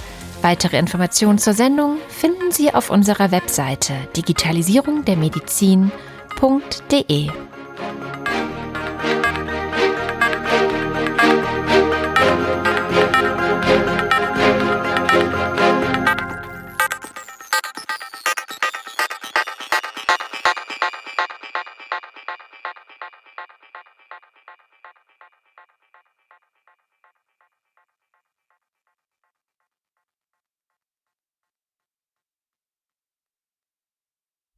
Weitere 0.40 0.78
Informationen 0.78 1.38
zur 1.38 1.55
Sendung 1.55 1.96
finden 2.09 2.53
Sie 2.53 2.72
auf 2.72 2.90
unserer 2.90 3.32
Webseite 3.32 3.94
digitalisierungdermedizin.de. 6.31 7.49